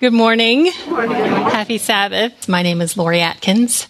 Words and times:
Good 0.00 0.12
morning. 0.12 0.66
Happy 0.66 1.76
Sabbath. 1.76 2.48
My 2.48 2.62
name 2.62 2.80
is 2.80 2.96
Lori 2.96 3.20
Atkins. 3.20 3.88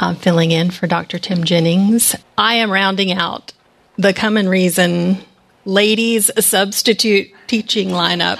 I'm 0.00 0.16
filling 0.16 0.52
in 0.52 0.70
for 0.70 0.86
Dr. 0.86 1.18
Tim 1.18 1.44
Jennings. 1.44 2.16
I 2.38 2.54
am 2.54 2.70
rounding 2.70 3.12
out 3.12 3.52
the 3.98 4.14
Come 4.14 4.38
and 4.38 4.48
Reason 4.48 5.18
ladies 5.66 6.30
substitute 6.38 7.30
teaching 7.46 7.90
lineup. 7.90 8.38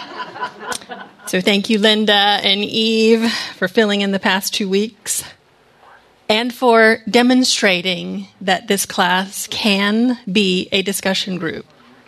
So 1.26 1.42
thank 1.42 1.68
you, 1.68 1.78
Linda 1.78 2.14
and 2.14 2.60
Eve, 2.60 3.30
for 3.56 3.68
filling 3.68 4.00
in 4.00 4.12
the 4.12 4.18
past 4.18 4.54
two 4.54 4.70
weeks 4.70 5.24
and 6.30 6.54
for 6.54 7.00
demonstrating 7.06 8.28
that 8.40 8.66
this 8.66 8.86
class 8.86 9.46
can 9.48 10.18
be 10.32 10.70
a 10.72 10.80
discussion 10.80 11.36
group. 11.36 11.66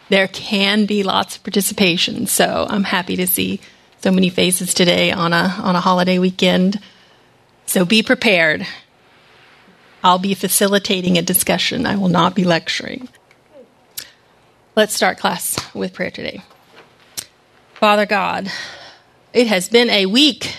There 0.09 0.29
can 0.29 0.87
be 0.87 1.03
lots 1.03 1.37
of 1.37 1.43
participation. 1.43 2.27
So 2.27 2.67
I'm 2.71 2.85
happy 2.85 3.17
to 3.17 3.27
see 3.27 3.61
so 4.01 4.11
many 4.11 4.29
faces 4.29 4.75
today 4.75 5.11
on 5.11 5.33
a, 5.33 5.55
on 5.63 5.77
a 5.77 5.81
holiday 5.81 6.19
weekend. 6.19 6.81
So 7.67 7.85
be 7.85 8.03
prepared. 8.03 8.67
I'll 10.05 10.19
be 10.19 10.35
facilitating 10.35 11.19
a 11.19 11.23
discussion. 11.23 11.87
I 11.87 11.97
will 11.97 12.09
not 12.09 12.35
be 12.35 12.45
lecturing. 12.45 13.09
Let's 14.77 14.95
start 14.95 15.19
class 15.19 15.59
with 15.75 15.95
prayer 15.95 16.11
today. 16.11 16.43
Father 17.75 18.07
God, 18.07 18.51
it 19.33 19.49
has 19.49 19.69
been 19.69 19.91
a 19.91 20.07
week, 20.07 20.55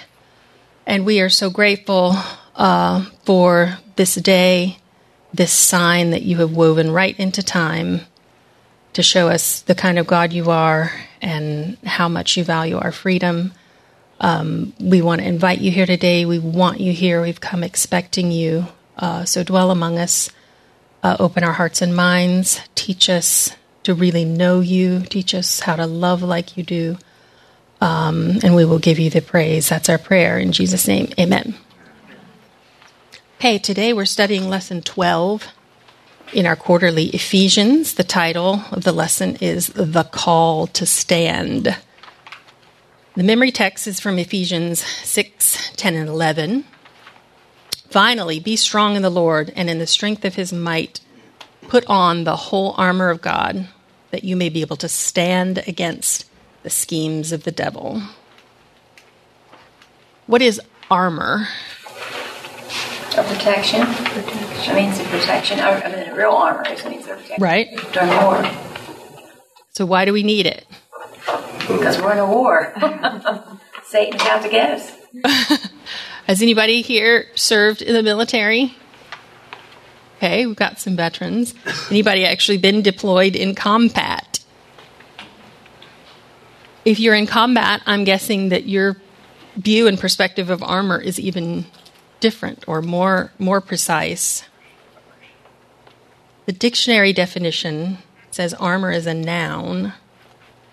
and 0.86 1.06
we 1.06 1.22
are 1.22 1.30
so 1.30 1.50
grateful 1.50 2.14
uh, 2.56 3.06
for 3.24 3.78
this 3.96 4.16
day, 4.16 4.80
this 5.34 5.52
sign 5.52 6.12
that 6.12 6.24
you 6.24 6.38
have 6.38 6.52
woven 6.52 6.92
right 6.92 7.18
into 7.20 7.42
time 7.42 8.02
to 8.94 9.04
show 9.04 9.30
us 9.30 9.62
the 9.62 9.76
kind 9.76 10.00
of 10.00 10.08
God 10.08 10.34
you 10.34 10.50
are 10.50 10.92
and 11.22 11.78
how 11.86 12.08
much 12.08 12.38
you 12.38 12.44
value 12.44 12.78
our 12.78 12.92
freedom. 12.92 13.54
Um, 14.20 14.74
we 14.80 15.02
want 15.02 15.22
to 15.22 15.28
invite 15.28 15.60
you 15.60 15.72
here 15.72 15.86
today. 15.86 16.26
We 16.26 16.40
want 16.40 16.80
you 16.80 16.92
here. 16.94 17.22
We've 17.22 17.40
come 17.40 17.64
expecting 17.64 18.32
you. 18.32 18.68
Uh, 18.98 19.26
so 19.26 19.44
dwell 19.44 19.72
among 19.72 19.98
us. 19.98 20.30
Uh, 21.04 21.16
open 21.20 21.44
our 21.44 21.54
hearts 21.54 21.82
and 21.82 21.96
minds. 21.96 22.62
Teach 22.76 23.10
us 23.10 23.56
to 23.84 23.94
really 23.94 24.26
know 24.26 24.60
you. 24.60 25.02
Teach 25.02 25.34
us 25.36 25.62
how 25.62 25.76
to 25.76 25.86
love 25.86 26.22
like 26.22 26.58
you 26.58 26.64
do. 26.64 26.98
Um, 27.80 28.40
and 28.44 28.56
we 28.56 28.66
will 28.66 28.80
give 28.80 28.98
you 28.98 29.10
the 29.10 29.22
praise. 29.22 29.70
That's 29.70 29.90
our 29.90 30.00
prayer. 30.00 30.40
In 30.40 30.52
Jesus' 30.52 30.88
name, 30.88 31.10
amen. 31.20 31.56
Hey, 33.40 33.60
today 33.60 33.94
we're 33.94 34.06
studying 34.06 34.50
lesson 34.50 34.82
12 34.82 35.48
in 36.34 36.46
our 36.46 36.56
quarterly 36.56 37.08
Ephesians. 37.08 37.96
The 37.96 38.04
title 38.04 38.62
of 38.72 38.84
the 38.84 38.92
lesson 38.92 39.38
is 39.38 39.68
The 39.68 40.04
Call 40.04 40.68
to 40.68 40.86
Stand. 40.86 41.78
The 43.16 43.24
memory 43.24 43.52
text 43.52 43.88
is 43.88 44.00
from 44.00 44.20
Ephesians 44.20 44.80
6 44.80 45.72
10 45.76 45.96
and 45.96 46.10
11. 46.10 46.66
Finally, 47.90 48.40
be 48.40 48.56
strong 48.56 48.96
in 48.96 49.02
the 49.02 49.10
Lord 49.10 49.52
and 49.56 49.70
in 49.70 49.80
the 49.80 49.88
strength 49.88 50.26
of 50.26 50.36
his 50.36 50.52
might. 50.52 51.00
Put 51.68 51.86
on 51.88 52.24
the 52.24 52.36
whole 52.36 52.76
armor 52.78 53.10
of 53.10 53.22
God 53.22 53.68
that 54.12 54.24
you 54.24 54.36
may 54.36 54.50
be 54.50 54.62
able 54.62 54.78
to 54.78 54.88
stand 54.88 55.64
against 55.68 56.26
the 56.64 56.70
schemes 56.70 57.32
of 57.32 57.44
the 57.44 57.52
devil. 57.52 58.02
What 60.28 60.42
is 60.42 60.62
armor? 60.90 61.48
A 63.18 63.24
protection. 63.24 63.82
Protection. 63.82 64.76
Means 64.76 65.00
a 65.00 65.04
protection. 65.06 65.60
I 65.60 65.90
mean, 65.90 66.14
real 66.14 66.30
armor 66.30 66.64
is 66.70 66.86
means 66.86 67.06
a 67.06 67.16
protection. 67.16 67.38
Right. 67.40 67.68
During 67.92 68.10
war. 68.10 68.48
So 69.72 69.88
why 69.88 70.06
do 70.06 70.14
we 70.14 70.22
need 70.22 70.46
it? 70.46 70.68
Because 71.68 72.00
we're 72.00 72.12
in 72.12 72.20
a 72.20 72.28
war. 72.28 72.76
Satan's 73.86 74.22
out 74.22 74.44
to 74.44 74.50
get 74.50 74.72
us. 74.72 74.92
Has 76.28 76.44
anybody 76.44 76.84
here 76.84 77.26
served 77.34 77.82
in 77.82 77.96
the 77.96 78.04
military? 78.04 78.76
Okay, 80.18 80.46
we've 80.46 80.56
got 80.56 80.80
some 80.80 80.96
veterans. 80.96 81.56
Anybody 81.90 82.24
actually 82.24 82.58
been 82.60 82.84
deployed 82.84 83.36
in 83.36 83.56
combat? 83.56 84.44
If 86.86 87.00
you're 87.00 87.16
in 87.16 87.26
combat, 87.26 87.82
I'm 87.88 88.04
guessing 88.04 88.50
that 88.50 88.68
your 88.68 88.98
view 89.56 89.88
and 89.88 89.98
perspective 90.00 90.52
of 90.52 90.62
armor 90.62 91.00
is 91.00 91.20
even 91.20 91.66
different 92.20 92.64
or 92.68 92.82
more 92.82 93.32
more 93.40 93.62
precise. 93.62 94.44
The 96.46 96.54
dictionary 96.54 97.14
definition 97.14 97.98
says 98.32 98.54
armor 98.54 98.92
is 98.92 99.06
a 99.06 99.14
noun 99.14 99.94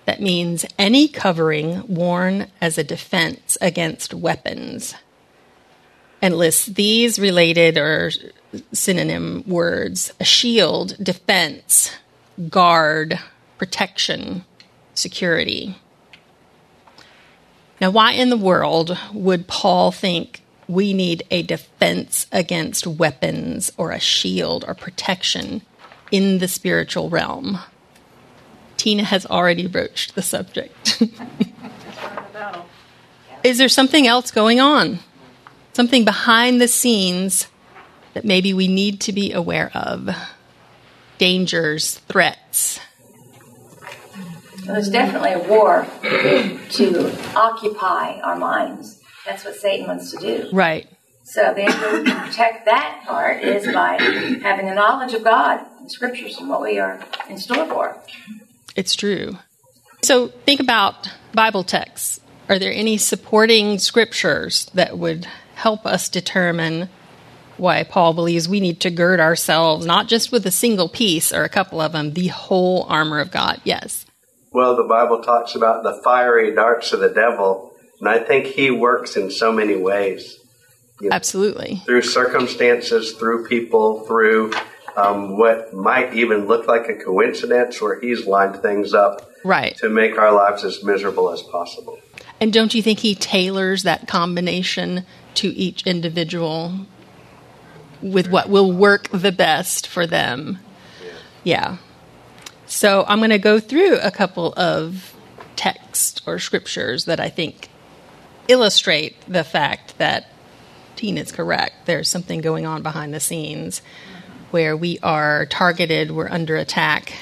that 0.04 0.20
means 0.20 0.66
any 0.78 1.08
covering 1.08 1.86
worn 1.88 2.48
as 2.60 2.78
a 2.78 2.84
defense 2.84 3.56
against 3.60 4.14
weapons 4.14 4.94
and 6.24 6.36
lists 6.36 6.66
these 6.66 7.18
related 7.18 7.76
or 7.76 8.10
synonym 8.72 9.44
words 9.46 10.12
a 10.20 10.24
shield, 10.24 10.96
defense, 11.02 11.90
guard, 12.48 13.18
protection, 13.58 14.44
security. 14.94 15.76
Now, 17.80 17.90
why 17.90 18.12
in 18.12 18.30
the 18.30 18.36
world 18.36 18.96
would 19.12 19.46
Paul 19.48 19.90
think 19.90 20.43
we 20.68 20.92
need 20.92 21.22
a 21.30 21.42
defense 21.42 22.26
against 22.32 22.86
weapons 22.86 23.72
or 23.76 23.90
a 23.92 24.00
shield 24.00 24.64
or 24.66 24.74
protection 24.74 25.62
in 26.10 26.38
the 26.38 26.48
spiritual 26.48 27.10
realm. 27.10 27.58
Tina 28.76 29.04
has 29.04 29.26
already 29.26 29.66
broached 29.66 30.14
the 30.14 30.22
subject. 30.22 31.02
Is 33.44 33.58
there 33.58 33.68
something 33.68 34.06
else 34.06 34.30
going 34.30 34.60
on? 34.60 35.00
Something 35.74 36.04
behind 36.04 36.60
the 36.60 36.68
scenes 36.68 37.48
that 38.14 38.24
maybe 38.24 38.54
we 38.54 38.68
need 38.68 39.00
to 39.02 39.12
be 39.12 39.32
aware 39.32 39.70
of? 39.74 40.08
Dangers, 41.18 41.98
threats. 42.08 42.80
There's 44.64 44.88
definitely 44.88 45.32
a 45.32 45.40
war 45.40 45.86
to 46.02 47.36
occupy 47.36 48.18
our 48.20 48.36
minds 48.36 49.03
that's 49.24 49.44
what 49.44 49.54
Satan 49.56 49.86
wants 49.86 50.10
to 50.12 50.18
do. 50.18 50.48
Right. 50.52 50.88
So 51.24 51.54
the 51.54 51.62
only 51.62 52.02
way 52.02 52.10
to 52.10 52.20
protect 52.20 52.66
that 52.66 53.02
part 53.06 53.42
is 53.42 53.66
by 53.72 53.98
having 54.42 54.68
a 54.68 54.74
knowledge 54.74 55.14
of 55.14 55.24
God 55.24 55.64
and 55.80 55.90
scriptures 55.90 56.38
and 56.38 56.48
what 56.50 56.60
we 56.60 56.78
are 56.78 57.02
in 57.30 57.38
store 57.38 57.64
for. 57.66 58.02
It's 58.76 58.94
true. 58.94 59.38
So 60.02 60.28
think 60.28 60.60
about 60.60 61.08
Bible 61.32 61.64
texts. 61.64 62.20
Are 62.48 62.58
there 62.58 62.72
any 62.72 62.98
supporting 62.98 63.78
scriptures 63.78 64.66
that 64.74 64.98
would 64.98 65.26
help 65.54 65.86
us 65.86 66.10
determine 66.10 66.90
why 67.56 67.84
Paul 67.84 68.12
believes 68.12 68.48
we 68.48 68.60
need 68.60 68.80
to 68.80 68.90
gird 68.90 69.18
ourselves, 69.18 69.86
not 69.86 70.08
just 70.08 70.30
with 70.30 70.44
a 70.44 70.50
single 70.50 70.90
piece 70.90 71.32
or 71.32 71.44
a 71.44 71.48
couple 71.48 71.80
of 71.80 71.92
them, 71.92 72.12
the 72.12 72.28
whole 72.28 72.82
armor 72.82 73.20
of 73.20 73.30
God? 73.30 73.62
Yes. 73.64 74.04
Well, 74.52 74.76
the 74.76 74.84
Bible 74.84 75.22
talks 75.22 75.54
about 75.54 75.84
the 75.84 76.00
fiery 76.04 76.54
darts 76.54 76.92
of 76.92 77.00
the 77.00 77.08
devil 77.08 77.73
and 78.04 78.08
I 78.14 78.22
think 78.22 78.44
he 78.44 78.70
works 78.70 79.16
in 79.16 79.30
so 79.30 79.50
many 79.50 79.76
ways. 79.76 80.38
You 81.00 81.08
know, 81.08 81.16
Absolutely. 81.16 81.76
Through 81.86 82.02
circumstances, 82.02 83.12
through 83.12 83.48
people, 83.48 84.00
through 84.00 84.52
um, 84.94 85.38
what 85.38 85.72
might 85.72 86.12
even 86.12 86.46
look 86.46 86.68
like 86.68 86.86
a 86.90 86.96
coincidence 86.96 87.80
where 87.80 87.98
he's 87.98 88.26
lined 88.26 88.60
things 88.60 88.92
up 88.92 89.30
right. 89.42 89.74
to 89.78 89.88
make 89.88 90.18
our 90.18 90.32
lives 90.32 90.64
as 90.64 90.84
miserable 90.84 91.30
as 91.30 91.40
possible. 91.42 91.98
And 92.42 92.52
don't 92.52 92.74
you 92.74 92.82
think 92.82 92.98
he 92.98 93.14
tailors 93.14 93.84
that 93.84 94.06
combination 94.06 95.06
to 95.36 95.48
each 95.48 95.86
individual 95.86 96.80
with 98.02 98.28
what 98.28 98.50
will 98.50 98.70
work 98.70 99.08
the 99.08 99.32
best 99.32 99.86
for 99.86 100.06
them? 100.06 100.58
Yeah. 101.02 101.12
yeah. 101.44 101.76
So 102.66 103.06
I'm 103.08 103.20
going 103.20 103.30
to 103.30 103.38
go 103.38 103.58
through 103.58 103.98
a 104.00 104.10
couple 104.10 104.52
of 104.58 105.14
texts 105.56 106.20
or 106.26 106.38
scriptures 106.38 107.06
that 107.06 107.18
I 107.18 107.30
think 107.30 107.70
illustrate 108.48 109.16
the 109.26 109.44
fact 109.44 109.98
that 109.98 110.28
Tina 110.96 111.20
is 111.20 111.32
correct. 111.32 111.86
There's 111.86 112.08
something 112.08 112.40
going 112.40 112.66
on 112.66 112.82
behind 112.82 113.12
the 113.12 113.20
scenes 113.20 113.82
where 114.50 114.76
we 114.76 114.98
are 115.02 115.46
targeted, 115.46 116.10
we're 116.10 116.28
under 116.28 116.56
attack, 116.56 117.14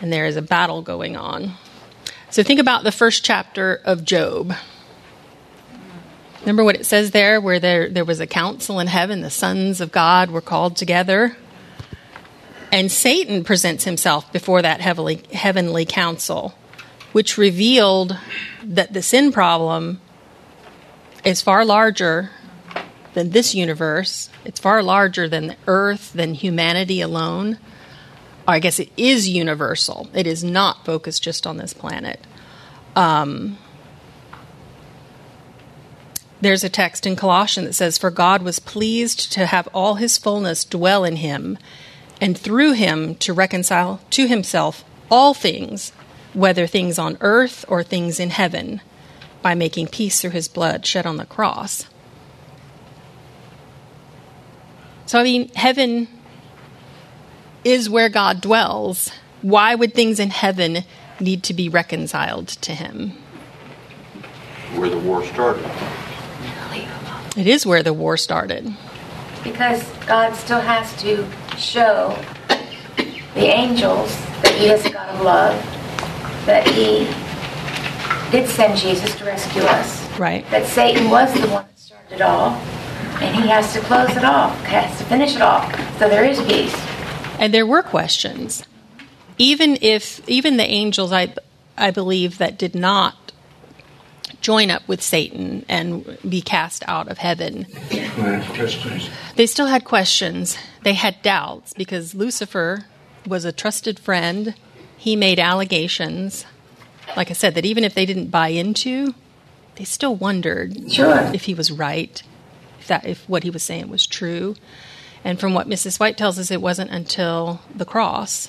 and 0.00 0.12
there 0.12 0.26
is 0.26 0.36
a 0.36 0.42
battle 0.42 0.82
going 0.82 1.16
on. 1.16 1.52
So 2.30 2.42
think 2.42 2.60
about 2.60 2.84
the 2.84 2.92
first 2.92 3.24
chapter 3.24 3.80
of 3.84 4.04
Job. 4.04 4.52
Remember 6.40 6.64
what 6.64 6.76
it 6.76 6.86
says 6.86 7.12
there, 7.12 7.40
where 7.40 7.58
there, 7.58 7.88
there 7.88 8.04
was 8.04 8.20
a 8.20 8.26
council 8.26 8.78
in 8.78 8.86
heaven, 8.86 9.20
the 9.20 9.30
sons 9.30 9.80
of 9.80 9.90
God 9.90 10.30
were 10.30 10.40
called 10.40 10.76
together. 10.76 11.36
And 12.70 12.92
Satan 12.92 13.42
presents 13.42 13.84
himself 13.84 14.30
before 14.32 14.60
that 14.62 14.80
heavenly, 14.80 15.22
heavenly 15.32 15.86
council, 15.86 16.54
which 17.12 17.38
revealed 17.38 18.18
that 18.62 18.92
the 18.92 19.02
sin 19.02 19.32
problem 19.32 20.00
is 21.26 21.42
far 21.42 21.64
larger 21.64 22.30
than 23.12 23.30
this 23.30 23.54
universe. 23.54 24.30
It's 24.44 24.60
far 24.60 24.82
larger 24.82 25.28
than 25.28 25.48
the 25.48 25.56
earth, 25.66 26.12
than 26.14 26.34
humanity 26.34 27.02
alone. 27.02 27.58
I 28.48 28.60
guess 28.60 28.78
it 28.78 28.90
is 28.96 29.28
universal. 29.28 30.08
It 30.14 30.26
is 30.26 30.42
not 30.44 30.86
focused 30.86 31.22
just 31.22 31.46
on 31.46 31.56
this 31.56 31.74
planet. 31.74 32.20
Um, 32.94 33.58
There's 36.40 36.64
a 36.64 36.68
text 36.68 37.06
in 37.06 37.16
Colossians 37.16 37.66
that 37.66 37.72
says, 37.72 37.98
For 37.98 38.10
God 38.10 38.42
was 38.42 38.58
pleased 38.58 39.32
to 39.32 39.46
have 39.46 39.68
all 39.74 39.94
his 39.94 40.18
fullness 40.18 40.64
dwell 40.64 41.02
in 41.02 41.16
him, 41.16 41.58
and 42.20 42.36
through 42.36 42.72
him 42.72 43.14
to 43.16 43.32
reconcile 43.32 44.00
to 44.10 44.28
himself 44.28 44.84
all 45.10 45.34
things, 45.34 45.92
whether 46.34 46.66
things 46.66 46.98
on 46.98 47.16
earth 47.20 47.64
or 47.68 47.82
things 47.82 48.20
in 48.20 48.30
heaven, 48.30 48.80
by 49.46 49.54
making 49.54 49.86
peace 49.86 50.20
through 50.20 50.30
his 50.30 50.48
blood 50.48 50.84
shed 50.84 51.06
on 51.06 51.18
the 51.18 51.24
cross. 51.24 51.86
So, 55.06 55.20
I 55.20 55.22
mean, 55.22 55.50
heaven 55.54 56.08
is 57.62 57.88
where 57.88 58.08
God 58.08 58.40
dwells. 58.40 59.12
Why 59.42 59.76
would 59.76 59.94
things 59.94 60.18
in 60.18 60.30
heaven 60.30 60.78
need 61.20 61.44
to 61.44 61.54
be 61.54 61.68
reconciled 61.68 62.48
to 62.48 62.72
him? 62.72 63.10
Where 64.74 64.90
the 64.90 64.98
war 64.98 65.24
started. 65.24 65.70
It 67.36 67.46
is 67.46 67.64
where 67.64 67.84
the 67.84 67.94
war 67.94 68.16
started. 68.16 68.74
Because 69.44 69.88
God 70.08 70.34
still 70.34 70.60
has 70.60 70.92
to 71.02 71.24
show 71.56 72.18
the 72.48 73.46
angels 73.46 74.10
that 74.42 74.56
He 74.58 74.66
is 74.66 74.84
a 74.86 74.90
God 74.90 75.08
of 75.14 75.20
love, 75.20 76.46
that 76.46 76.66
He 76.66 77.06
did 78.30 78.48
send 78.48 78.76
Jesus 78.76 79.14
to 79.16 79.24
rescue 79.24 79.62
us, 79.62 80.18
Right. 80.18 80.48
that 80.50 80.66
Satan 80.66 81.10
was 81.10 81.32
the 81.32 81.48
one 81.48 81.64
that 81.66 81.78
started 81.78 82.12
it 82.14 82.20
all, 82.22 82.50
and 83.20 83.36
He 83.36 83.48
has 83.48 83.72
to 83.74 83.80
close 83.80 84.10
it 84.16 84.24
off, 84.24 84.58
has 84.64 84.96
to 84.98 85.04
finish 85.04 85.36
it 85.36 85.42
off, 85.42 85.72
so 85.98 86.08
there 86.08 86.24
is 86.24 86.40
peace. 86.42 86.74
And 87.38 87.52
there 87.52 87.66
were 87.66 87.82
questions. 87.82 88.64
Even 89.38 89.76
if 89.82 90.26
even 90.28 90.56
the 90.56 90.64
angels 90.68 91.12
I 91.12 91.34
I 91.76 91.90
believe 91.90 92.38
that 92.38 92.56
did 92.58 92.74
not 92.74 93.32
join 94.40 94.70
up 94.70 94.86
with 94.88 95.02
Satan 95.02 95.64
and 95.68 96.16
be 96.26 96.40
cast 96.40 96.82
out 96.86 97.08
of 97.08 97.18
heaven. 97.18 97.66
They 99.36 99.46
still 99.46 99.66
had 99.66 99.84
questions. 99.84 100.56
They 100.84 100.94
had 100.94 101.20
doubts 101.22 101.72
because 101.74 102.14
Lucifer 102.14 102.86
was 103.26 103.44
a 103.44 103.52
trusted 103.52 103.98
friend. 103.98 104.54
He 104.96 105.16
made 105.16 105.38
allegations. 105.38 106.46
Like 107.16 107.30
I 107.30 107.34
said, 107.34 107.54
that 107.54 107.64
even 107.66 107.84
if 107.84 107.94
they 107.94 108.06
didn't 108.06 108.30
buy 108.30 108.48
into, 108.48 109.14
they 109.76 109.84
still 109.84 110.14
wondered 110.16 110.90
Sure. 110.90 111.30
if 111.34 111.44
he 111.44 111.54
was 111.54 111.70
right, 111.70 112.22
if 112.80 112.86
that 112.88 113.06
if 113.06 113.28
what 113.28 113.42
he 113.42 113.50
was 113.50 113.62
saying 113.62 113.88
was 113.88 114.06
true. 114.06 114.56
And 115.24 115.38
from 115.40 115.54
what 115.54 115.68
Mrs. 115.68 115.98
White 115.98 116.16
tells 116.16 116.38
us, 116.38 116.50
it 116.50 116.62
wasn't 116.62 116.90
until 116.90 117.60
the 117.74 117.84
cross 117.84 118.48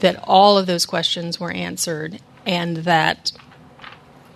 that 0.00 0.22
all 0.24 0.58
of 0.58 0.66
those 0.66 0.84
questions 0.84 1.40
were 1.40 1.50
answered 1.50 2.20
and 2.44 2.78
that 2.78 3.32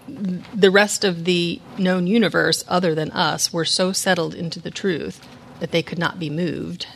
the 0.08 0.70
rest 0.70 1.04
of 1.04 1.24
the 1.24 1.60
known 1.78 2.06
universe, 2.06 2.64
other 2.66 2.94
than 2.94 3.10
us, 3.12 3.52
were 3.52 3.64
so 3.64 3.92
settled 3.92 4.34
into 4.34 4.58
the 4.60 4.70
truth 4.70 5.26
that 5.60 5.70
they 5.72 5.82
could 5.82 5.98
not 5.98 6.18
be 6.18 6.30
moved. 6.30 6.86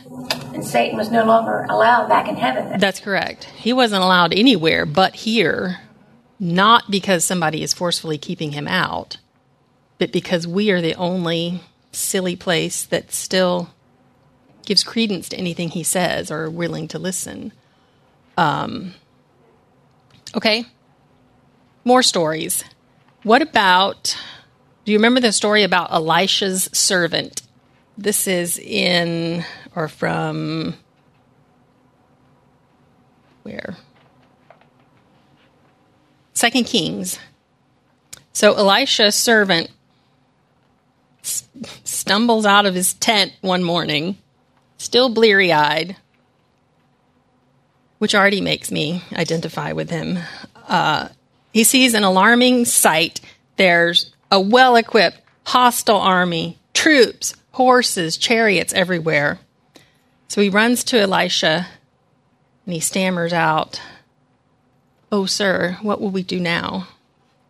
And 0.53 0.65
Satan 0.65 0.97
was 0.97 1.11
no 1.11 1.23
longer 1.23 1.65
allowed 1.69 2.09
back 2.09 2.27
in 2.27 2.35
heaven. 2.35 2.79
That's 2.79 2.99
correct. 2.99 3.45
He 3.45 3.71
wasn't 3.71 4.03
allowed 4.03 4.33
anywhere 4.33 4.85
but 4.87 5.15
here, 5.17 5.81
not 6.39 6.89
because 6.91 7.23
somebody 7.23 7.63
is 7.63 7.73
forcefully 7.73 8.17
keeping 8.17 8.51
him 8.51 8.67
out, 8.67 9.17
but 9.97 10.11
because 10.11 10.47
we 10.47 10.71
are 10.71 10.81
the 10.81 10.95
only 10.95 11.61
silly 11.91 12.35
place 12.35 12.83
that 12.83 13.11
still 13.11 13.69
gives 14.65 14.83
credence 14.83 15.29
to 15.29 15.37
anything 15.37 15.69
he 15.69 15.83
says 15.83 16.29
or 16.31 16.49
willing 16.49 16.87
to 16.89 16.99
listen. 16.99 17.53
Um, 18.37 18.95
okay, 20.35 20.65
more 21.83 22.03
stories. 22.03 22.63
What 23.23 23.41
about? 23.41 24.17
Do 24.83 24.91
you 24.91 24.97
remember 24.97 25.19
the 25.19 25.31
story 25.31 25.63
about 25.63 25.91
Elisha's 25.91 26.69
servant? 26.73 27.41
This 27.97 28.27
is 28.27 28.59
in 28.59 29.45
or 29.75 29.87
from 29.87 30.75
where? 33.43 33.77
Second 36.35 36.65
Kings. 36.65 37.17
So 38.33 38.53
Elisha's 38.53 39.15
servant 39.15 39.71
s- 41.23 41.47
stumbles 41.83 42.45
out 42.45 42.65
of 42.65 42.75
his 42.75 42.93
tent 42.93 43.33
one 43.41 43.63
morning, 43.63 44.17
still 44.77 45.09
bleary 45.09 45.51
eyed, 45.51 45.95
which 47.97 48.13
already 48.13 48.41
makes 48.41 48.69
me 48.69 49.01
identify 49.13 49.71
with 49.71 49.89
him. 49.89 50.19
Uh, 50.67 51.07
he 51.53 51.63
sees 51.63 51.93
an 51.93 52.03
alarming 52.03 52.65
sight. 52.65 53.21
There's 53.55 54.13
a 54.29 54.39
well 54.39 54.75
equipped, 54.75 55.21
hostile 55.45 55.99
army, 56.01 56.59
troops, 56.73 57.33
horses, 57.51 58.17
chariots 58.17 58.73
everywhere. 58.73 59.39
So 60.27 60.41
he 60.41 60.49
runs 60.49 60.83
to 60.85 60.99
Elisha 60.99 61.67
and 62.65 62.73
he 62.73 62.81
stammers 62.81 63.31
out, 63.31 63.79
Oh, 65.17 65.25
sir, 65.25 65.77
what 65.81 66.01
will 66.01 66.09
we 66.09 66.23
do 66.23 66.41
now? 66.41 66.89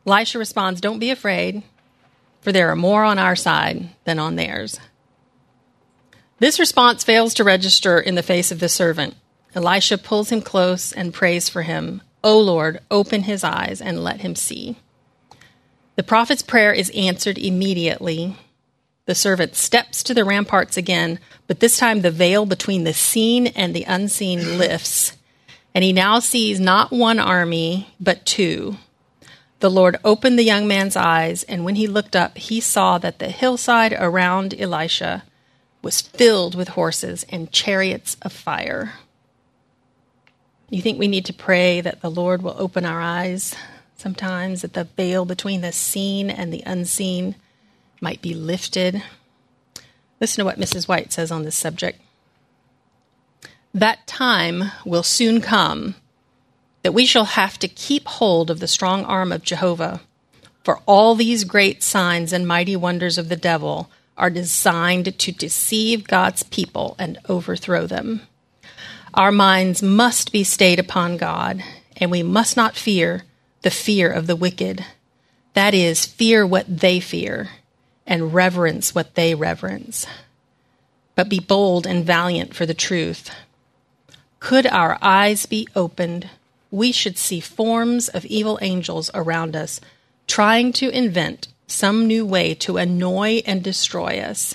Elisha 0.05 0.37
responds, 0.37 0.79
Don't 0.79 0.99
be 0.99 1.09
afraid, 1.09 1.63
for 2.39 2.51
there 2.51 2.69
are 2.69 2.75
more 2.75 3.03
on 3.03 3.17
our 3.17 3.35
side 3.35 3.89
than 4.03 4.19
on 4.19 4.35
theirs. 4.35 4.79
This 6.37 6.59
response 6.59 7.03
fails 7.03 7.33
to 7.33 7.43
register 7.43 7.99
in 7.99 8.13
the 8.13 8.21
face 8.21 8.51
of 8.51 8.59
the 8.59 8.69
servant. 8.69 9.15
Elisha 9.55 9.97
pulls 9.97 10.31
him 10.31 10.43
close 10.43 10.91
and 10.91 11.11
prays 11.11 11.49
for 11.49 11.63
him. 11.63 12.03
O 12.23 12.39
Lord, 12.39 12.81
open 12.91 13.23
his 13.23 13.43
eyes 13.43 13.81
and 13.81 14.03
let 14.03 14.21
him 14.21 14.35
see. 14.35 14.77
The 15.95 16.03
prophet's 16.03 16.43
prayer 16.43 16.71
is 16.71 16.91
answered 16.91 17.39
immediately. 17.39 18.37
The 19.07 19.15
servant 19.15 19.55
steps 19.55 20.03
to 20.03 20.13
the 20.13 20.23
ramparts 20.23 20.77
again, 20.77 21.17
but 21.47 21.61
this 21.61 21.77
time 21.77 22.01
the 22.01 22.11
veil 22.11 22.45
between 22.45 22.83
the 22.83 22.93
seen 22.93 23.47
and 23.47 23.73
the 23.73 23.85
unseen 23.85 24.59
lifts, 24.59 25.13
and 25.75 25.83
he 25.83 25.91
now 25.91 26.19
sees 26.19 26.57
not 26.57 26.89
one 26.89 27.19
army, 27.19 27.93
but 27.99 28.25
two. 28.25 28.77
The 29.59 29.69
Lord 29.69 29.97
opened 30.05 30.39
the 30.39 30.43
young 30.43 30.69
man's 30.69 30.95
eyes, 30.95 31.43
and 31.43 31.65
when 31.65 31.75
he 31.75 31.85
looked 31.85 32.15
up, 32.15 32.37
he 32.37 32.61
saw 32.61 32.97
that 32.97 33.19
the 33.19 33.27
hillside 33.27 33.91
around 33.91 34.55
Elisha 34.57 35.23
was 35.81 36.01
filled 36.01 36.55
with 36.55 36.69
horses 36.69 37.25
and 37.27 37.51
chariots 37.51 38.15
of 38.21 38.31
fire. 38.31 38.93
You 40.69 40.81
think 40.81 40.97
we 40.97 41.09
need 41.09 41.25
to 41.25 41.33
pray 41.33 41.81
that 41.81 42.01
the 42.01 42.09
Lord 42.09 42.41
will 42.41 42.55
open 42.57 42.85
our 42.85 43.01
eyes 43.01 43.53
sometimes, 43.97 44.61
that 44.61 44.73
the 44.73 44.85
veil 44.85 45.25
between 45.25 45.59
the 45.59 45.73
seen 45.73 46.29
and 46.29 46.53
the 46.53 46.63
unseen 46.65 47.35
might 47.99 48.21
be 48.21 48.33
lifted? 48.33 49.03
Listen 50.21 50.41
to 50.41 50.45
what 50.45 50.59
Mrs. 50.59 50.87
White 50.87 51.11
says 51.11 51.31
on 51.31 51.43
this 51.43 51.57
subject. 51.57 51.99
That 53.75 54.07
time 54.07 54.71
will 54.85 55.03
soon 55.03 55.41
come 55.41 55.95
that 56.83 56.93
we 56.93 57.05
shall 57.05 57.25
have 57.25 57.59
to 57.59 57.67
keep 57.67 58.07
hold 58.07 58.49
of 58.49 58.61
the 58.61 58.69
strong 58.69 59.03
arm 59.03 59.33
of 59.33 59.43
Jehovah, 59.43 59.99
for 60.63 60.79
all 60.85 61.13
these 61.13 61.43
great 61.43 61.83
signs 61.83 62.31
and 62.31 62.47
mighty 62.47 62.77
wonders 62.77 63.17
of 63.17 63.27
the 63.27 63.35
devil 63.35 63.91
are 64.17 64.29
designed 64.29 65.19
to 65.19 65.31
deceive 65.33 66.07
God's 66.07 66.41
people 66.43 66.95
and 66.97 67.19
overthrow 67.27 67.85
them. 67.85 68.21
Our 69.13 69.33
minds 69.33 69.83
must 69.83 70.31
be 70.31 70.45
stayed 70.45 70.79
upon 70.79 71.17
God, 71.17 71.61
and 71.97 72.09
we 72.09 72.23
must 72.23 72.55
not 72.55 72.77
fear 72.77 73.23
the 73.61 73.71
fear 73.71 74.09
of 74.09 74.25
the 74.25 74.37
wicked. 74.37 74.85
That 75.53 75.73
is, 75.73 76.05
fear 76.05 76.47
what 76.47 76.79
they 76.79 77.01
fear 77.01 77.49
and 78.07 78.33
reverence 78.33 78.95
what 78.95 79.15
they 79.15 79.35
reverence. 79.35 80.07
But 81.15 81.27
be 81.27 81.41
bold 81.41 81.85
and 81.85 82.05
valiant 82.05 82.53
for 82.53 82.65
the 82.65 82.73
truth. 82.73 83.31
Could 84.45 84.67
our 84.67 84.99
eyes 85.01 85.47
be 85.47 85.67
opened, 85.75 86.29
we 86.69 86.91
should 86.91 87.17
see 87.17 87.39
forms 87.39 88.09
of 88.09 88.25
evil 88.25 88.59
angels 88.61 89.09
around 89.15 89.55
us 89.55 89.81
trying 90.27 90.71
to 90.73 90.89
invent 90.89 91.47
some 91.65 92.05
new 92.05 92.23
way 92.23 92.53
to 92.53 92.77
annoy 92.77 93.41
and 93.47 93.63
destroy 93.63 94.19
us. 94.19 94.53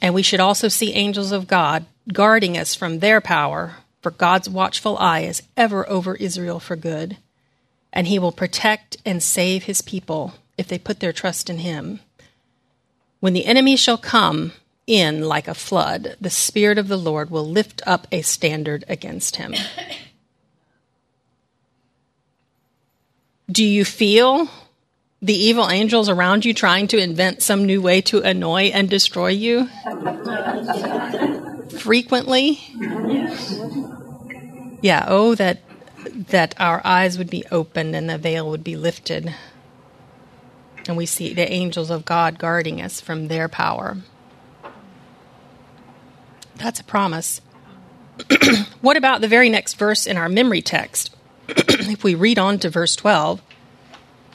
And 0.00 0.12
we 0.12 0.24
should 0.24 0.40
also 0.40 0.66
see 0.66 0.92
angels 0.92 1.30
of 1.30 1.46
God 1.46 1.86
guarding 2.12 2.58
us 2.58 2.74
from 2.74 2.98
their 2.98 3.20
power, 3.20 3.76
for 4.00 4.10
God's 4.10 4.48
watchful 4.48 4.98
eye 4.98 5.20
is 5.20 5.44
ever 5.56 5.88
over 5.88 6.16
Israel 6.16 6.58
for 6.58 6.74
good, 6.74 7.18
and 7.92 8.08
he 8.08 8.18
will 8.18 8.32
protect 8.32 8.96
and 9.06 9.22
save 9.22 9.62
his 9.62 9.82
people 9.82 10.34
if 10.58 10.66
they 10.66 10.80
put 10.80 10.98
their 10.98 11.12
trust 11.12 11.48
in 11.48 11.58
him. 11.58 12.00
When 13.20 13.34
the 13.34 13.46
enemy 13.46 13.76
shall 13.76 13.98
come 13.98 14.50
in 14.86 15.22
like 15.22 15.48
a 15.48 15.54
flood, 15.54 16.16
the 16.20 16.30
Spirit 16.30 16.78
of 16.78 16.88
the 16.88 16.96
Lord 16.96 17.30
will 17.30 17.48
lift 17.48 17.82
up 17.86 18.06
a 18.10 18.22
standard 18.22 18.84
against 18.88 19.36
him. 19.36 19.54
Do 23.50 23.64
you 23.64 23.84
feel 23.84 24.48
the 25.20 25.34
evil 25.34 25.70
angels 25.70 26.08
around 26.08 26.44
you 26.44 26.54
trying 26.54 26.88
to 26.88 26.98
invent 26.98 27.42
some 27.42 27.64
new 27.64 27.80
way 27.80 28.00
to 28.02 28.22
annoy 28.22 28.70
and 28.74 28.88
destroy 28.88 29.28
you? 29.28 29.68
Frequently? 31.78 32.60
Yeah, 34.80 35.04
oh 35.06 35.34
that 35.36 35.60
that 36.14 36.54
our 36.60 36.80
eyes 36.84 37.16
would 37.16 37.30
be 37.30 37.44
opened 37.50 37.94
and 37.94 38.10
the 38.10 38.18
veil 38.18 38.50
would 38.50 38.64
be 38.64 38.76
lifted. 38.76 39.34
And 40.88 40.96
we 40.96 41.06
see 41.06 41.32
the 41.32 41.50
angels 41.50 41.90
of 41.90 42.04
God 42.04 42.38
guarding 42.38 42.82
us 42.82 43.00
from 43.00 43.28
their 43.28 43.48
power. 43.48 43.98
That's 46.56 46.80
a 46.80 46.84
promise. 46.84 47.40
what 48.80 48.96
about 48.96 49.20
the 49.20 49.28
very 49.28 49.48
next 49.48 49.74
verse 49.74 50.06
in 50.06 50.16
our 50.16 50.28
memory 50.28 50.62
text? 50.62 51.14
if 51.48 52.04
we 52.04 52.14
read 52.14 52.38
on 52.38 52.58
to 52.60 52.70
verse 52.70 52.96
12, 52.96 53.40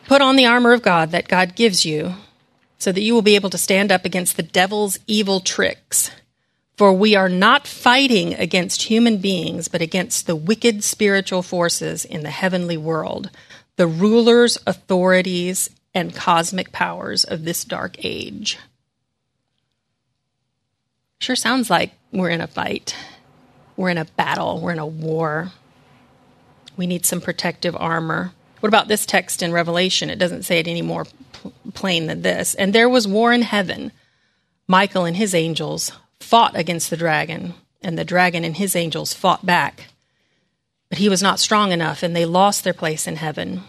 put 0.07 0.21
on 0.21 0.35
the 0.35 0.45
armor 0.45 0.73
of 0.73 0.81
God 0.81 1.11
that 1.11 1.27
God 1.27 1.55
gives 1.55 1.85
you 1.85 2.15
so 2.77 2.91
that 2.91 3.01
you 3.01 3.13
will 3.13 3.21
be 3.21 3.35
able 3.35 3.49
to 3.49 3.57
stand 3.57 3.91
up 3.91 4.05
against 4.05 4.37
the 4.37 4.43
devil's 4.43 4.99
evil 5.07 5.39
tricks. 5.39 6.11
For 6.77 6.93
we 6.93 7.15
are 7.15 7.29
not 7.29 7.65
fighting 7.65 8.35
against 8.35 8.83
human 8.83 9.17
beings, 9.17 9.67
but 9.67 9.81
against 9.81 10.27
the 10.27 10.35
wicked 10.35 10.83
spiritual 10.83 11.41
forces 11.41 12.05
in 12.05 12.21
the 12.21 12.29
heavenly 12.29 12.77
world, 12.77 13.31
the 13.77 13.87
rulers, 13.87 14.59
authorities, 14.67 15.71
and 15.95 16.15
cosmic 16.15 16.71
powers 16.71 17.23
of 17.23 17.45
this 17.45 17.65
dark 17.65 17.95
age. 18.05 18.59
Sure 21.19 21.35
sounds 21.35 21.69
like 21.69 21.93
we're 22.11 22.29
in 22.29 22.41
a 22.41 22.47
fight. 22.47 22.95
We're 23.75 23.89
in 23.89 23.97
a 23.97 24.05
battle. 24.05 24.59
We're 24.59 24.73
in 24.73 24.79
a 24.79 24.85
war. 24.85 25.51
We 26.75 26.87
need 26.87 27.05
some 27.05 27.21
protective 27.21 27.75
armor. 27.75 28.33
What 28.59 28.69
about 28.69 28.87
this 28.87 29.05
text 29.05 29.43
in 29.43 29.51
Revelation? 29.51 30.09
It 30.09 30.19
doesn't 30.19 30.43
say 30.43 30.59
it 30.59 30.67
any 30.67 30.81
more 30.81 31.05
pl- 31.31 31.53
plain 31.73 32.07
than 32.07 32.21
this. 32.21 32.55
And 32.55 32.73
there 32.73 32.89
was 32.89 33.07
war 33.07 33.33
in 33.33 33.43
heaven. 33.43 33.91
Michael 34.67 35.05
and 35.05 35.17
his 35.17 35.33
angels 35.33 35.91
fought 36.19 36.55
against 36.55 36.89
the 36.89 36.97
dragon, 36.97 37.53
and 37.81 37.97
the 37.97 38.05
dragon 38.05 38.43
and 38.43 38.57
his 38.57 38.75
angels 38.75 39.13
fought 39.13 39.45
back. 39.45 39.85
But 40.89 40.97
he 40.97 41.09
was 41.09 41.21
not 41.21 41.39
strong 41.39 41.71
enough, 41.71 42.03
and 42.03 42.15
they 42.15 42.25
lost 42.25 42.63
their 42.63 42.73
place 42.73 43.07
in 43.07 43.17
heaven. 43.17 43.61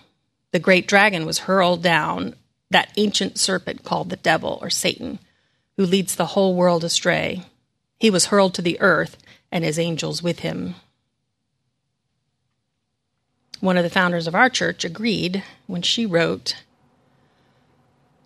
The 0.53 0.59
great 0.59 0.89
dragon 0.89 1.27
was 1.27 1.41
hurled 1.41 1.83
down, 1.83 2.35
that 2.71 2.93
ancient 2.97 3.39
serpent 3.39 3.85
called 3.85 4.11
the 4.11 4.17
devil 4.17 4.59
or 4.63 4.71
Satan, 4.71 5.19
who 5.79 5.87
leads 5.87 6.17
the 6.17 6.27
whole 6.27 6.55
world 6.55 6.85
astray. 6.85 7.45
He 7.99 8.11
was 8.11 8.27
hurled 8.27 8.53
to 8.55 8.63
the 8.63 8.79
earth, 8.81 9.17
and 9.51 9.65
his 9.65 9.79
angels 9.79 10.23
with 10.23 10.41
him. 10.41 10.75
One 13.61 13.79
of 13.79 13.85
the 13.85 13.91
founders 13.91 14.27
of 14.27 14.35
our 14.35 14.51
church 14.51 14.85
agreed 14.85 15.43
when 15.67 15.81
she 15.81 16.05
wrote, 16.05 16.57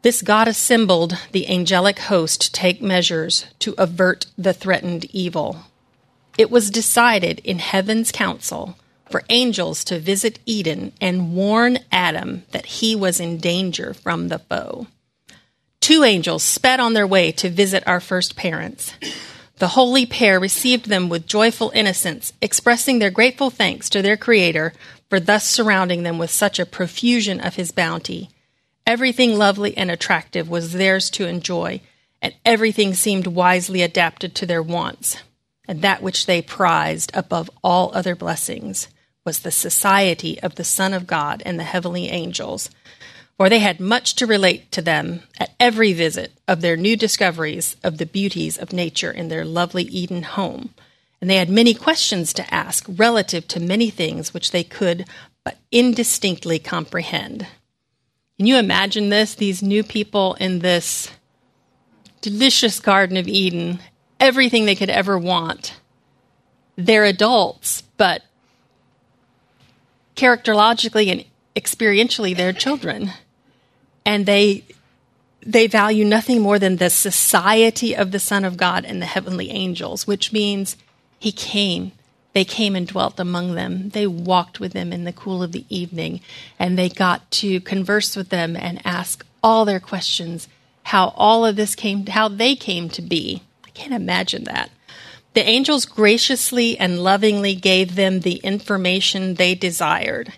this 0.02 0.20
God 0.20 0.48
assembled 0.48 1.16
the 1.30 1.48
angelic 1.48 2.00
host 2.00 2.40
to 2.40 2.52
take 2.52 2.82
measures 2.82 3.46
to 3.60 3.74
avert 3.78 4.26
the 4.36 4.52
threatened 4.52 5.04
evil. 5.12 5.66
It 6.36 6.50
was 6.50 6.70
decided 6.70 7.38
in 7.44 7.60
heaven's 7.60 8.10
council 8.10 8.76
for 9.08 9.22
angels 9.30 9.84
to 9.84 10.00
visit 10.00 10.40
Eden 10.44 10.92
and 11.00 11.36
warn 11.36 11.78
Adam 11.92 12.42
that 12.50 12.66
he 12.66 12.96
was 12.96 13.20
in 13.20 13.38
danger 13.38 13.94
from 13.94 14.26
the 14.26 14.40
foe. 14.40 14.88
Two 15.82 16.04
angels 16.04 16.44
sped 16.44 16.78
on 16.78 16.92
their 16.92 17.08
way 17.08 17.32
to 17.32 17.50
visit 17.50 17.82
our 17.88 17.98
first 17.98 18.36
parents. 18.36 18.94
The 19.58 19.66
holy 19.66 20.06
pair 20.06 20.38
received 20.38 20.88
them 20.88 21.08
with 21.08 21.26
joyful 21.26 21.72
innocence, 21.74 22.32
expressing 22.40 23.00
their 23.00 23.10
grateful 23.10 23.50
thanks 23.50 23.90
to 23.90 24.00
their 24.00 24.16
Creator 24.16 24.74
for 25.10 25.18
thus 25.18 25.44
surrounding 25.44 26.04
them 26.04 26.18
with 26.18 26.30
such 26.30 26.60
a 26.60 26.66
profusion 26.66 27.40
of 27.40 27.56
His 27.56 27.72
bounty. 27.72 28.30
Everything 28.86 29.36
lovely 29.36 29.76
and 29.76 29.90
attractive 29.90 30.48
was 30.48 30.72
theirs 30.72 31.10
to 31.10 31.26
enjoy, 31.26 31.80
and 32.22 32.32
everything 32.44 32.94
seemed 32.94 33.26
wisely 33.26 33.82
adapted 33.82 34.36
to 34.36 34.46
their 34.46 34.62
wants. 34.62 35.16
And 35.66 35.82
that 35.82 36.00
which 36.00 36.26
they 36.26 36.42
prized 36.42 37.10
above 37.12 37.50
all 37.64 37.90
other 37.92 38.14
blessings 38.14 38.86
was 39.24 39.40
the 39.40 39.50
society 39.50 40.40
of 40.44 40.54
the 40.54 40.64
Son 40.64 40.94
of 40.94 41.08
God 41.08 41.42
and 41.44 41.58
the 41.58 41.64
heavenly 41.64 42.08
angels, 42.08 42.70
for 43.42 43.48
they 43.48 43.58
had 43.58 43.80
much 43.80 44.14
to 44.14 44.24
relate 44.24 44.70
to 44.70 44.80
them 44.80 45.20
at 45.36 45.50
every 45.58 45.92
visit 45.92 46.30
of 46.46 46.60
their 46.60 46.76
new 46.76 46.94
discoveries 46.94 47.74
of 47.82 47.98
the 47.98 48.06
beauties 48.06 48.56
of 48.56 48.72
nature 48.72 49.10
in 49.10 49.26
their 49.26 49.44
lovely 49.44 49.82
Eden 49.82 50.22
home. 50.22 50.72
And 51.20 51.28
they 51.28 51.34
had 51.34 51.50
many 51.50 51.74
questions 51.74 52.32
to 52.34 52.54
ask 52.54 52.84
relative 52.88 53.48
to 53.48 53.58
many 53.58 53.90
things 53.90 54.32
which 54.32 54.52
they 54.52 54.62
could 54.62 55.08
but 55.42 55.58
indistinctly 55.72 56.60
comprehend. 56.60 57.48
Can 58.36 58.46
you 58.46 58.58
imagine 58.58 59.08
this? 59.08 59.34
These 59.34 59.60
new 59.60 59.82
people 59.82 60.34
in 60.34 60.60
this 60.60 61.10
delicious 62.20 62.78
Garden 62.78 63.16
of 63.16 63.26
Eden, 63.26 63.80
everything 64.20 64.66
they 64.66 64.76
could 64.76 64.88
ever 64.88 65.18
want. 65.18 65.80
They're 66.76 67.04
adults, 67.04 67.82
but 67.96 68.22
characterologically 70.14 71.10
and 71.10 71.24
experientially, 71.56 72.36
they're 72.36 72.52
children. 72.52 73.10
And 74.04 74.26
they 74.26 74.64
they 75.44 75.66
value 75.66 76.04
nothing 76.04 76.40
more 76.40 76.58
than 76.58 76.76
the 76.76 76.90
society 76.90 77.96
of 77.96 78.12
the 78.12 78.20
Son 78.20 78.44
of 78.44 78.56
God 78.56 78.84
and 78.84 79.02
the 79.02 79.06
heavenly 79.06 79.50
angels, 79.50 80.06
which 80.06 80.32
means 80.32 80.76
he 81.18 81.32
came 81.32 81.92
they 82.32 82.44
came 82.44 82.74
and 82.74 82.86
dwelt 82.86 83.20
among 83.20 83.54
them. 83.54 83.90
They 83.90 84.06
walked 84.06 84.58
with 84.58 84.72
them 84.72 84.92
in 84.92 85.04
the 85.04 85.12
cool 85.12 85.42
of 85.42 85.52
the 85.52 85.66
evening, 85.68 86.20
and 86.58 86.78
they 86.78 86.88
got 86.88 87.30
to 87.32 87.60
converse 87.60 88.16
with 88.16 88.30
them 88.30 88.56
and 88.56 88.80
ask 88.84 89.24
all 89.42 89.64
their 89.64 89.80
questions 89.80 90.48
how 90.84 91.12
all 91.16 91.44
of 91.44 91.56
this 91.56 91.74
came, 91.74 92.06
how 92.06 92.28
they 92.28 92.56
came 92.56 92.88
to 92.90 93.02
be. 93.02 93.42
I 93.64 93.70
can't 93.70 93.92
imagine 93.92 94.44
that. 94.44 94.70
The 95.34 95.46
angels 95.46 95.84
graciously 95.84 96.78
and 96.78 97.02
lovingly 97.02 97.54
gave 97.54 97.94
them 97.94 98.20
the 98.20 98.36
information 98.36 99.34
they 99.34 99.54
desired. 99.54 100.32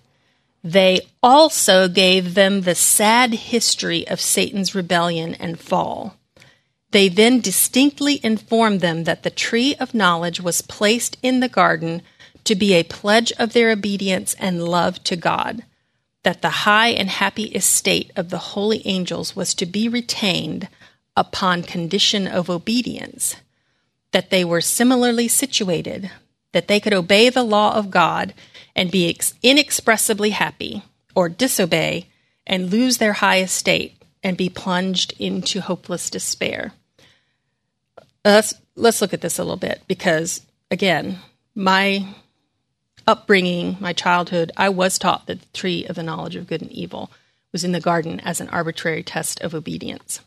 They 0.64 1.02
also 1.22 1.88
gave 1.88 2.32
them 2.32 2.62
the 2.62 2.74
sad 2.74 3.34
history 3.34 4.08
of 4.08 4.18
Satan's 4.18 4.74
rebellion 4.74 5.34
and 5.34 5.60
fall. 5.60 6.16
They 6.90 7.08
then 7.08 7.40
distinctly 7.40 8.18
informed 8.24 8.80
them 8.80 9.04
that 9.04 9.24
the 9.24 9.30
tree 9.30 9.74
of 9.74 9.92
knowledge 9.92 10.40
was 10.40 10.62
placed 10.62 11.18
in 11.22 11.40
the 11.40 11.50
garden 11.50 12.00
to 12.44 12.54
be 12.54 12.72
a 12.72 12.82
pledge 12.82 13.30
of 13.32 13.52
their 13.52 13.72
obedience 13.72 14.34
and 14.38 14.64
love 14.64 15.04
to 15.04 15.16
God, 15.16 15.64
that 16.22 16.40
the 16.40 16.64
high 16.64 16.88
and 16.88 17.10
happy 17.10 17.44
estate 17.44 18.10
of 18.16 18.30
the 18.30 18.38
holy 18.38 18.86
angels 18.86 19.36
was 19.36 19.52
to 19.54 19.66
be 19.66 19.86
retained 19.86 20.68
upon 21.14 21.62
condition 21.62 22.26
of 22.26 22.48
obedience, 22.48 23.36
that 24.12 24.30
they 24.30 24.44
were 24.44 24.62
similarly 24.62 25.28
situated, 25.28 26.10
that 26.52 26.68
they 26.68 26.80
could 26.80 26.94
obey 26.94 27.28
the 27.28 27.42
law 27.42 27.74
of 27.74 27.90
God 27.90 28.32
and 28.76 28.90
be 28.90 29.16
inexpressibly 29.42 30.30
happy, 30.30 30.82
or 31.14 31.28
disobey 31.28 32.08
and 32.46 32.70
lose 32.70 32.98
their 32.98 33.14
high 33.14 33.40
estate 33.40 34.02
and 34.22 34.36
be 34.36 34.48
plunged 34.48 35.14
into 35.18 35.60
hopeless 35.60 36.10
despair 36.10 36.72
uh, 37.96 38.02
let's 38.24 38.54
let's 38.76 39.00
look 39.00 39.14
at 39.14 39.20
this 39.20 39.38
a 39.38 39.42
little 39.42 39.56
bit 39.56 39.82
because 39.86 40.42
again, 40.70 41.18
my 41.54 42.06
upbringing, 43.06 43.76
my 43.80 43.92
childhood, 43.92 44.50
I 44.56 44.68
was 44.70 44.98
taught 44.98 45.26
that 45.26 45.40
the 45.40 45.46
tree 45.52 45.84
of 45.86 45.96
the 45.96 46.02
knowledge 46.02 46.36
of 46.36 46.46
good 46.46 46.62
and 46.62 46.72
evil 46.72 47.10
was 47.52 47.64
in 47.64 47.72
the 47.72 47.80
garden 47.80 48.20
as 48.20 48.40
an 48.40 48.48
arbitrary 48.48 49.02
test 49.02 49.40
of 49.40 49.54
obedience. 49.54 50.20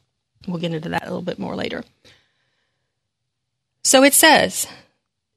We'll 0.47 0.59
get 0.59 0.73
into 0.73 0.89
that 0.89 1.03
a 1.03 1.07
little 1.07 1.21
bit 1.21 1.39
more 1.39 1.55
later. 1.55 1.83
So 3.83 4.03
it 4.03 4.13
says, 4.13 4.67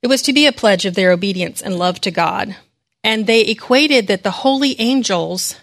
it 0.03 0.07
was 0.07 0.23
to 0.23 0.33
be 0.33 0.47
a 0.47 0.53
pledge 0.53 0.85
of 0.85 0.95
their 0.95 1.13
obedience 1.13 1.61
and 1.63 1.79
love 1.79 2.01
to 2.03 2.11
God. 2.11 2.57
And 3.03 3.27
they 3.27 3.43
equated 3.43 4.07
that 4.09 4.23
the 4.23 4.31
holy 4.31 4.79
angels, 4.81 5.57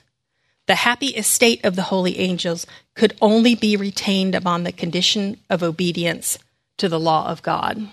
the 0.65 0.75
happy 0.75 1.07
estate 1.07 1.63
of 1.63 1.75
the 1.75 1.83
holy 1.83 2.19
angels, 2.19 2.65
could 2.95 3.15
only 3.21 3.55
be 3.55 3.77
retained 3.77 4.33
upon 4.35 4.63
the 4.63 4.71
condition 4.71 5.37
of 5.49 5.61
obedience 5.61 6.39
to 6.77 6.89
the 6.89 6.99
law 6.99 7.29
of 7.29 7.43
God. 7.43 7.89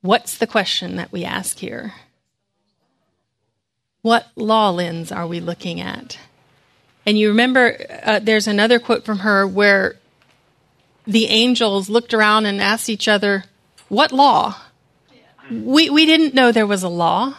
What's 0.00 0.36
the 0.36 0.48
question 0.48 0.96
that 0.96 1.12
we 1.12 1.24
ask 1.24 1.58
here? 1.58 1.94
What 4.02 4.26
law 4.34 4.70
lens 4.70 5.12
are 5.12 5.28
we 5.28 5.38
looking 5.38 5.80
at? 5.80 6.18
And 7.06 7.16
you 7.16 7.28
remember 7.28 7.76
uh, 8.02 8.18
there's 8.18 8.48
another 8.48 8.80
quote 8.80 9.04
from 9.04 9.20
her 9.20 9.46
where 9.46 9.96
the 11.06 11.26
angels 11.26 11.88
looked 11.88 12.14
around 12.14 12.46
and 12.46 12.60
asked 12.60 12.88
each 12.88 13.06
other, 13.08 13.44
What 13.88 14.12
law? 14.12 14.56
We, 15.50 15.90
we 15.90 16.06
didn't 16.06 16.34
know 16.34 16.50
there 16.50 16.66
was 16.66 16.82
a 16.82 16.88
law. 16.88 17.34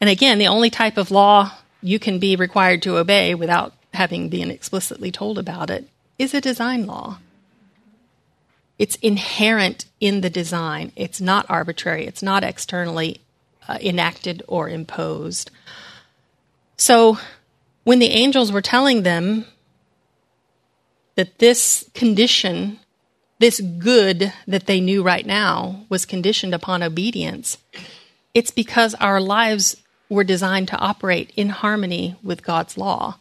And 0.00 0.08
again, 0.08 0.38
the 0.38 0.46
only 0.46 0.70
type 0.70 0.96
of 0.96 1.10
law 1.10 1.52
you 1.82 1.98
can 1.98 2.18
be 2.18 2.36
required 2.36 2.82
to 2.82 2.96
obey 2.98 3.34
without 3.34 3.72
having 3.94 4.28
been 4.28 4.50
explicitly 4.50 5.10
told 5.10 5.38
about 5.38 5.70
it 5.70 5.88
is 6.18 6.34
a 6.34 6.40
design 6.40 6.86
law. 6.86 7.18
It's 8.78 8.96
inherent 8.96 9.86
in 10.00 10.20
the 10.20 10.30
design. 10.30 10.92
It's 10.94 11.20
not 11.20 11.46
arbitrary. 11.48 12.06
It's 12.06 12.22
not 12.22 12.44
externally 12.44 13.20
uh, 13.66 13.78
enacted 13.80 14.42
or 14.46 14.68
imposed. 14.68 15.50
So 16.76 17.18
when 17.82 17.98
the 17.98 18.10
angels 18.10 18.52
were 18.52 18.62
telling 18.62 19.02
them 19.02 19.46
that 21.16 21.38
this 21.38 21.90
condition, 21.94 22.78
this 23.40 23.60
good 23.60 24.32
that 24.46 24.66
they 24.66 24.80
knew 24.80 25.02
right 25.02 25.26
now, 25.26 25.84
was 25.88 26.06
conditioned 26.06 26.54
upon 26.54 26.82
obedience, 26.82 27.58
it's 28.32 28.52
because 28.52 28.94
our 28.94 29.20
lives 29.20 29.76
were 30.08 30.24
designed 30.24 30.68
to 30.68 30.78
operate 30.78 31.32
in 31.36 31.50
harmony 31.50 32.16
with 32.22 32.42
God's 32.42 32.78
law. 32.78 33.18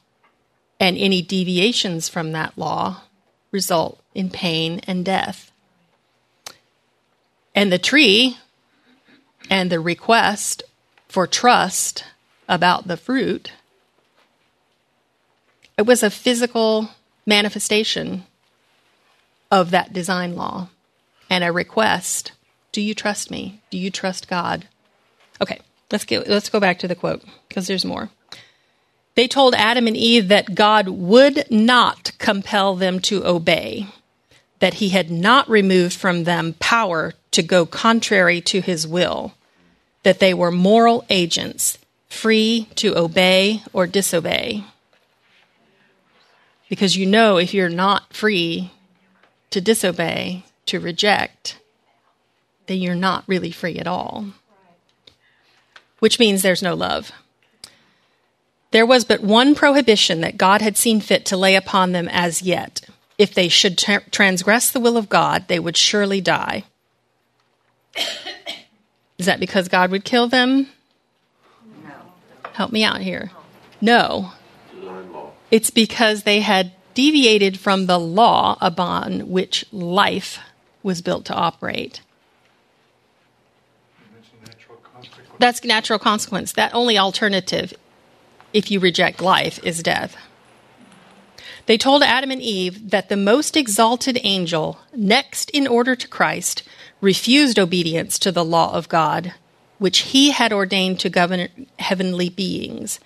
And 0.79 0.97
any 0.97 1.21
deviations 1.21 2.07
from 2.07 2.31
that 2.31 2.57
law 2.57 3.01
result 3.51 4.01
in 4.13 4.29
pain 4.29 4.81
and 4.85 5.03
death. 5.03 5.51
And 7.55 7.71
the 7.71 7.79
tree 7.79 8.37
and 9.49 9.71
the 9.71 9.79
request 9.79 10.63
for 11.07 11.25
trust 11.25 12.03
about 12.47 12.87
the 12.87 12.97
fruit, 12.97 13.51
it 15.77 15.85
was 15.85 16.03
a 16.03 16.09
physical 16.09 16.91
manifestation 17.25 18.25
of 19.51 19.71
that 19.71 19.93
design 19.93 20.35
law 20.35 20.69
and 21.29 21.43
a 21.43 21.51
request 21.51 22.31
do 22.71 22.81
you 22.81 22.93
trust 22.93 23.29
me 23.31 23.61
do 23.69 23.77
you 23.77 23.89
trust 23.89 24.27
god 24.27 24.67
okay 25.41 25.59
let's 25.91 26.05
get 26.05 26.27
let's 26.27 26.49
go 26.49 26.59
back 26.59 26.79
to 26.79 26.87
the 26.87 26.95
quote 26.95 27.23
because 27.47 27.67
there's 27.67 27.85
more 27.85 28.09
they 29.15 29.27
told 29.27 29.53
adam 29.55 29.87
and 29.87 29.97
eve 29.97 30.27
that 30.27 30.55
god 30.55 30.87
would 30.87 31.45
not 31.49 32.11
compel 32.17 32.75
them 32.75 32.99
to 32.99 33.25
obey 33.25 33.87
that 34.59 34.75
he 34.75 34.89
had 34.89 35.11
not 35.11 35.47
removed 35.49 35.95
from 35.95 36.23
them 36.23 36.55
power 36.59 37.13
to 37.31 37.43
go 37.43 37.65
contrary 37.65 38.41
to 38.41 38.61
his 38.61 38.87
will 38.87 39.33
that 40.03 40.19
they 40.19 40.33
were 40.33 40.51
moral 40.51 41.05
agents 41.09 41.77
free 42.09 42.67
to 42.75 42.97
obey 42.97 43.61
or 43.73 43.85
disobey 43.85 44.63
because 46.69 46.95
you 46.95 47.05
know 47.05 47.37
if 47.37 47.53
you're 47.53 47.69
not 47.69 48.13
free 48.13 48.71
to 49.51 49.61
disobey, 49.61 50.43
to 50.65 50.79
reject, 50.79 51.59
then 52.67 52.79
you're 52.79 52.95
not 52.95 53.23
really 53.27 53.51
free 53.51 53.77
at 53.77 53.87
all. 53.87 54.25
Which 55.99 56.19
means 56.19 56.41
there's 56.41 56.63
no 56.63 56.75
love. 56.75 57.11
There 58.71 58.85
was 58.85 59.05
but 59.05 59.21
one 59.21 59.55
prohibition 59.55 60.21
that 60.21 60.37
God 60.37 60.61
had 60.61 60.77
seen 60.77 60.99
fit 60.99 61.25
to 61.27 61.37
lay 61.37 61.55
upon 61.55 61.91
them 61.91 62.07
as 62.09 62.41
yet. 62.41 62.81
If 63.17 63.33
they 63.33 63.47
should 63.47 63.77
tra- 63.77 64.03
transgress 64.11 64.69
the 64.69 64.79
will 64.79 64.97
of 64.97 65.09
God, 65.09 65.47
they 65.47 65.59
would 65.59 65.77
surely 65.77 66.21
die. 66.21 66.65
Is 69.17 69.25
that 69.25 69.39
because 69.39 69.67
God 69.67 69.89
would 69.89 70.03
kill 70.03 70.27
them? 70.27 70.67
No. 71.83 71.93
Help 72.53 72.71
me 72.71 72.83
out 72.83 73.01
here. 73.01 73.31
No. 73.81 74.33
It's 75.49 75.69
because 75.69 76.23
they 76.23 76.41
had 76.41 76.73
deviated 76.93 77.59
from 77.59 77.85
the 77.85 77.99
law 77.99 78.57
upon 78.59 79.29
which 79.29 79.65
life 79.71 80.39
was 80.83 81.01
built 81.01 81.25
to 81.25 81.33
operate. 81.33 82.01
That's 85.39 85.63
natural 85.63 85.99
consequence. 85.99 86.51
That 86.53 86.73
only 86.73 86.97
alternative, 86.97 87.73
if 88.53 88.71
you 88.71 88.79
reject 88.79 89.21
life, 89.21 89.59
is 89.63 89.83
death. 89.83 90.15
They 91.65 91.77
told 91.77 92.01
Adam 92.01 92.31
and 92.31 92.41
Eve 92.41 92.91
that 92.91 93.09
the 93.09 93.17
most 93.17 93.57
exalted 93.57 94.19
angel, 94.23 94.79
next 94.95 95.49
in 95.49 95.67
order 95.67 95.95
to 95.95 96.07
Christ, 96.07 96.63
refused 97.01 97.59
obedience 97.59 98.17
to 98.19 98.31
the 98.31 98.45
law 98.45 98.73
of 98.73 98.89
God, 98.89 99.33
which 99.77 99.99
he 99.99 100.31
had 100.31 100.53
ordained 100.53 100.99
to 101.01 101.09
govern 101.09 101.49
heavenly 101.77 102.29
beings 102.29 102.99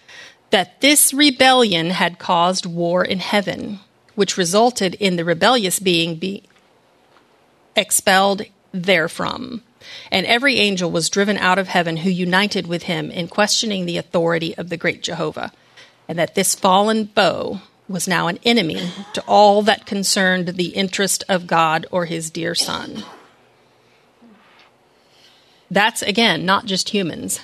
that 0.51 0.81
this 0.81 1.13
rebellion 1.13 1.89
had 1.89 2.19
caused 2.19 2.65
war 2.65 3.03
in 3.03 3.19
heaven, 3.19 3.79
which 4.15 4.37
resulted 4.37 4.93
in 4.95 5.15
the 5.15 5.25
rebellious 5.25 5.79
being 5.79 6.15
be 6.15 6.43
expelled 7.75 8.43
therefrom. 8.73 9.63
And 10.11 10.25
every 10.25 10.57
angel 10.57 10.91
was 10.91 11.09
driven 11.09 11.37
out 11.37 11.59
of 11.59 11.67
heaven 11.67 11.97
who 11.97 12.09
united 12.09 12.67
with 12.67 12.83
him 12.83 13.11
in 13.11 13.27
questioning 13.27 13.85
the 13.85 13.97
authority 13.97 14.55
of 14.57 14.69
the 14.69 14.77
great 14.77 15.03
Jehovah, 15.03 15.51
and 16.07 16.17
that 16.19 16.35
this 16.35 16.55
fallen 16.55 17.07
foe 17.07 17.61
was 17.87 18.07
now 18.07 18.27
an 18.27 18.39
enemy 18.43 18.91
to 19.13 19.23
all 19.27 19.61
that 19.63 19.85
concerned 19.85 20.47
the 20.49 20.69
interest 20.69 21.23
of 21.27 21.47
God 21.47 21.85
or 21.91 22.05
his 22.05 22.29
dear 22.29 22.55
Son. 22.55 23.03
That's 25.69 26.01
again 26.01 26.45
not 26.45 26.65
just 26.65 26.89
humans. 26.89 27.39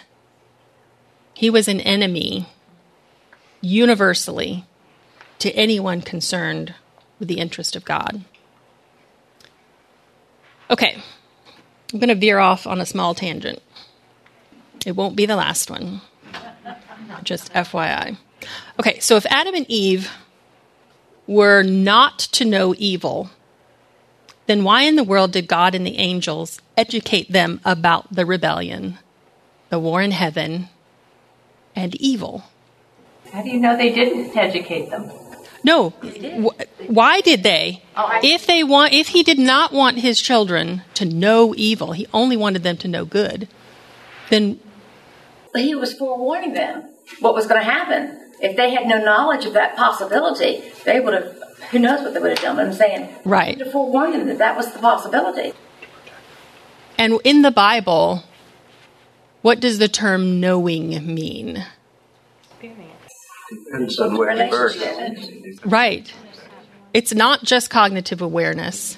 He 1.33 1.49
was 1.49 1.67
an 1.67 1.79
enemy 1.79 2.47
universally 3.61 4.65
to 5.39 5.51
anyone 5.51 6.01
concerned 6.01 6.73
with 7.19 7.27
the 7.27 7.37
interest 7.37 7.75
of 7.75 7.85
God. 7.85 8.23
Okay, 10.69 11.01
I'm 11.93 11.99
going 11.99 12.09
to 12.09 12.15
veer 12.15 12.39
off 12.39 12.67
on 12.67 12.81
a 12.81 12.85
small 12.85 13.13
tangent. 13.15 13.61
It 14.85 14.95
won't 14.95 15.15
be 15.15 15.25
the 15.25 15.35
last 15.35 15.69
one, 15.69 16.01
just 17.23 17.51
FYI. 17.53 18.17
Okay, 18.79 18.99
so 18.99 19.15
if 19.15 19.25
Adam 19.27 19.55
and 19.55 19.65
Eve 19.69 20.11
were 21.25 21.63
not 21.63 22.19
to 22.19 22.45
know 22.45 22.73
evil, 22.77 23.29
then 24.47 24.63
why 24.63 24.83
in 24.83 24.95
the 24.95 25.03
world 25.03 25.31
did 25.31 25.47
God 25.47 25.75
and 25.75 25.85
the 25.85 25.97
angels 25.97 26.61
educate 26.77 27.31
them 27.31 27.59
about 27.65 28.13
the 28.13 28.25
rebellion, 28.25 28.97
the 29.69 29.79
war 29.79 30.01
in 30.01 30.11
heaven, 30.11 30.69
and 31.75 31.95
evil? 31.95 32.43
How 33.31 33.41
do 33.41 33.49
you 33.49 33.59
know 33.59 33.75
they 33.75 33.93
didn't 33.93 34.35
educate 34.35 34.89
them? 34.89 35.11
No. 35.67 35.89
Why 36.87 37.19
did 37.19 37.43
they? 37.43 37.83
Oh, 37.97 38.19
if 38.23 38.47
they 38.47 38.63
want, 38.63 38.93
if 38.93 39.09
he 39.09 39.21
did 39.21 39.37
not 39.37 39.73
want 39.73 39.99
his 39.99 40.21
children 40.21 40.83
to 40.93 41.03
know 41.03 41.53
evil, 41.57 41.91
he 41.91 42.07
only 42.13 42.37
wanted 42.37 42.63
them 42.63 42.77
to 42.77 42.87
know 42.87 43.03
good. 43.03 43.49
Then 44.29 44.61
he 45.53 45.75
was 45.75 45.93
forewarning 45.93 46.53
them 46.53 46.83
what 47.19 47.33
was 47.33 47.47
going 47.47 47.59
to 47.59 47.69
happen. 47.69 48.01
If 48.39 48.55
they 48.55 48.69
had 48.73 48.87
no 48.87 48.97
knowledge 49.03 49.45
of 49.45 49.53
that 49.53 49.75
possibility, 49.75 50.63
they 50.85 51.01
would 51.01 51.13
have. 51.13 51.43
Who 51.71 51.79
knows 51.79 52.01
what 52.01 52.13
they 52.13 52.21
would 52.21 52.31
have 52.31 52.39
done? 52.39 52.55
But 52.55 52.67
I'm 52.67 52.73
saying, 52.73 53.13
right, 53.25 53.57
to 53.59 53.69
forewarn 53.69 54.11
them 54.11 54.27
that 54.27 54.37
that 54.37 54.55
was 54.55 54.71
the 54.71 54.79
possibility. 54.79 55.51
And 56.97 57.19
in 57.25 57.41
the 57.41 57.51
Bible, 57.51 58.23
what 59.41 59.59
does 59.59 59.79
the 59.79 59.89
term 59.89 60.39
knowing 60.39 61.13
mean? 61.13 61.65
Depends 63.49 63.99
on 63.99 64.17
which 64.17 64.49
verse. 64.49 64.83
Right. 65.65 66.13
It's 66.93 67.13
not 67.13 67.43
just 67.43 67.69
cognitive 67.69 68.21
awareness. 68.21 68.97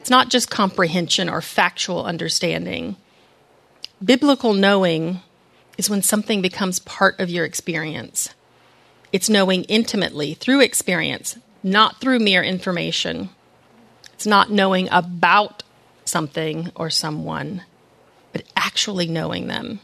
It's 0.00 0.10
not 0.10 0.28
just 0.28 0.50
comprehension 0.50 1.28
or 1.28 1.40
factual 1.40 2.04
understanding. 2.04 2.96
Biblical 4.04 4.52
knowing 4.52 5.20
is 5.78 5.88
when 5.88 6.02
something 6.02 6.42
becomes 6.42 6.78
part 6.80 7.18
of 7.18 7.30
your 7.30 7.44
experience. 7.44 8.34
It's 9.12 9.30
knowing 9.30 9.64
intimately 9.64 10.34
through 10.34 10.60
experience, 10.60 11.38
not 11.62 12.00
through 12.00 12.18
mere 12.18 12.42
information. 12.42 13.30
It's 14.12 14.26
not 14.26 14.50
knowing 14.50 14.88
about 14.90 15.62
something 16.04 16.70
or 16.74 16.90
someone, 16.90 17.62
but 18.32 18.44
actually 18.56 19.06
knowing 19.06 19.46
them. 19.46 19.80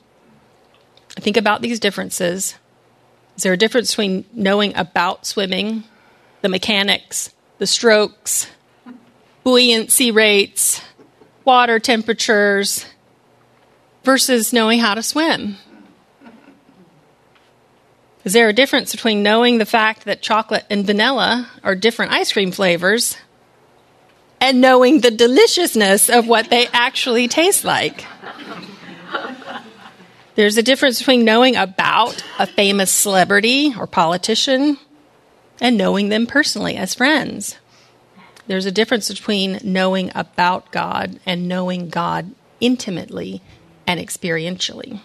Think 1.10 1.36
about 1.36 1.62
these 1.62 1.80
differences 1.80 2.56
is 3.42 3.44
there 3.44 3.54
a 3.54 3.56
difference 3.56 3.90
between 3.90 4.24
knowing 4.32 4.72
about 4.76 5.26
swimming, 5.26 5.82
the 6.42 6.48
mechanics, 6.48 7.30
the 7.58 7.66
strokes, 7.66 8.46
buoyancy 9.42 10.12
rates, 10.12 10.80
water 11.44 11.80
temperatures, 11.80 12.86
versus 14.04 14.52
knowing 14.52 14.78
how 14.78 14.94
to 14.94 15.02
swim? 15.02 15.56
Is 18.22 18.32
there 18.32 18.48
a 18.48 18.52
difference 18.52 18.92
between 18.92 19.24
knowing 19.24 19.58
the 19.58 19.66
fact 19.66 20.04
that 20.04 20.22
chocolate 20.22 20.64
and 20.70 20.86
vanilla 20.86 21.50
are 21.64 21.74
different 21.74 22.12
ice 22.12 22.32
cream 22.32 22.52
flavors 22.52 23.16
and 24.40 24.60
knowing 24.60 25.00
the 25.00 25.10
deliciousness 25.10 26.08
of 26.08 26.28
what 26.28 26.48
they 26.48 26.68
actually 26.68 27.26
taste 27.26 27.64
like? 27.64 28.06
There's 30.36 30.56
a 30.56 30.62
difference 30.62 31.00
between 31.00 31.24
knowing 31.24 31.56
about 31.56 31.81
a 32.38 32.46
famous 32.46 32.92
celebrity 32.92 33.74
or 33.78 33.86
politician 33.86 34.78
and 35.60 35.76
knowing 35.76 36.08
them 36.08 36.26
personally 36.26 36.76
as 36.76 36.94
friends. 36.94 37.56
There's 38.46 38.66
a 38.66 38.72
difference 38.72 39.08
between 39.08 39.60
knowing 39.62 40.10
about 40.14 40.72
God 40.72 41.20
and 41.24 41.48
knowing 41.48 41.88
God 41.88 42.34
intimately 42.60 43.40
and 43.86 44.00
experientially. 44.00 45.00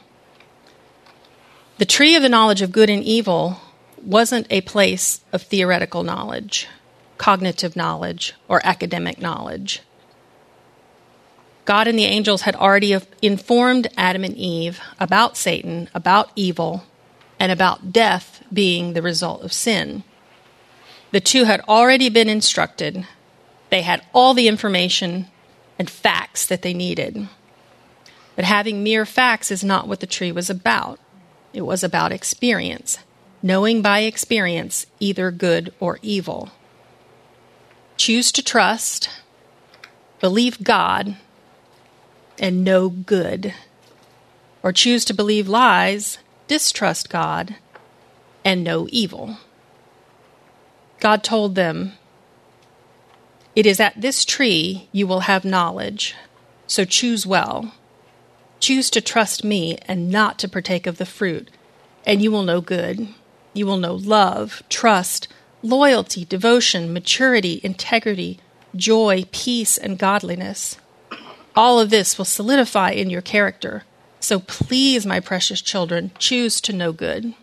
The 1.77 1.85
tree 1.85 2.15
of 2.15 2.23
the 2.23 2.29
knowledge 2.29 2.61
of 2.61 2.71
good 2.71 2.89
and 2.89 3.03
evil 3.03 3.59
wasn't 4.01 4.47
a 4.49 4.61
place 4.61 5.21
of 5.31 5.43
theoretical 5.43 6.03
knowledge, 6.03 6.67
cognitive 7.17 7.75
knowledge, 7.75 8.33
or 8.47 8.65
academic 8.65 9.21
knowledge. 9.21 9.81
God 11.67 11.89
and 11.89 11.99
the 11.99 12.05
angels 12.05 12.43
had 12.43 12.55
already 12.55 12.97
informed 13.21 13.87
Adam 13.97 14.23
and 14.23 14.37
Eve 14.37 14.79
about 15.01 15.35
Satan, 15.35 15.89
about 15.93 16.31
evil, 16.33 16.85
and 17.41 17.51
about 17.51 17.91
death 17.91 18.41
being 18.53 18.93
the 18.93 19.01
result 19.01 19.43
of 19.43 19.51
sin. 19.51 20.05
The 21.11 21.19
two 21.19 21.43
had 21.43 21.59
already 21.67 22.07
been 22.07 22.29
instructed. 22.29 23.05
They 23.69 23.81
had 23.81 24.01
all 24.13 24.33
the 24.33 24.47
information 24.47 25.27
and 25.77 25.89
facts 25.89 26.45
that 26.45 26.61
they 26.61 26.73
needed. 26.73 27.27
But 28.37 28.45
having 28.45 28.81
mere 28.81 29.05
facts 29.05 29.51
is 29.51 29.61
not 29.61 29.89
what 29.89 29.99
the 29.99 30.07
tree 30.07 30.31
was 30.31 30.49
about. 30.49 31.01
It 31.51 31.63
was 31.63 31.83
about 31.83 32.13
experience, 32.13 32.99
knowing 33.43 33.81
by 33.81 33.99
experience 33.99 34.85
either 35.01 35.31
good 35.31 35.73
or 35.81 35.99
evil. 36.01 36.49
Choose 37.97 38.31
to 38.31 38.41
trust, 38.41 39.09
believe 40.21 40.63
God, 40.63 41.17
and 42.39 42.63
know 42.63 42.89
good. 42.89 43.53
Or 44.63 44.71
choose 44.71 45.05
to 45.05 45.13
believe 45.13 45.47
lies, 45.47 46.17
distrust 46.47 47.09
God, 47.09 47.55
and 48.43 48.63
know 48.63 48.87
evil. 48.89 49.37
God 50.99 51.23
told 51.23 51.55
them, 51.55 51.93
It 53.55 53.65
is 53.65 53.79
at 53.79 53.99
this 53.99 54.25
tree 54.25 54.87
you 54.91 55.05
will 55.05 55.21
have 55.21 55.45
knowledge, 55.45 56.15
so 56.65 56.85
choose 56.85 57.25
well. 57.25 57.73
Choose 58.59 58.89
to 58.89 59.01
trust 59.01 59.43
me 59.43 59.77
and 59.87 60.09
not 60.09 60.39
to 60.39 60.49
partake 60.49 60.87
of 60.87 60.97
the 60.97 61.05
fruit, 61.05 61.49
and 62.05 62.21
you 62.21 62.31
will 62.31 62.43
know 62.43 62.61
good. 62.61 63.09
You 63.53 63.65
will 63.65 63.77
know 63.77 63.95
love, 63.95 64.63
trust, 64.69 65.27
loyalty, 65.61 66.25
devotion, 66.25 66.93
maturity, 66.93 67.61
integrity, 67.63 68.39
joy, 68.75 69.25
peace, 69.31 69.77
and 69.77 69.99
godliness. 69.99 70.77
All 71.57 71.79
of 71.79 71.89
this 71.89 72.19
will 72.19 72.25
solidify 72.25 72.91
in 72.91 73.09
your 73.09 73.23
character. 73.23 73.83
So 74.19 74.41
please, 74.41 75.07
my 75.07 75.19
precious 75.19 75.59
children, 75.59 76.11
choose 76.19 76.61
to 76.61 76.71
know 76.71 76.91
good. 76.91 77.33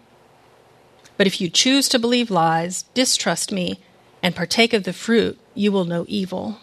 But 1.17 1.27
if 1.27 1.41
you 1.41 1.51
choose 1.51 1.89
to 1.89 1.99
believe 1.99 2.31
lies, 2.31 2.85
distrust 2.95 3.51
me, 3.51 3.81
and 4.23 4.37
partake 4.37 4.73
of 4.73 4.85
the 4.85 4.93
fruit, 4.93 5.37
you 5.55 5.73
will 5.73 5.85
know 5.85 6.05
evil. 6.07 6.61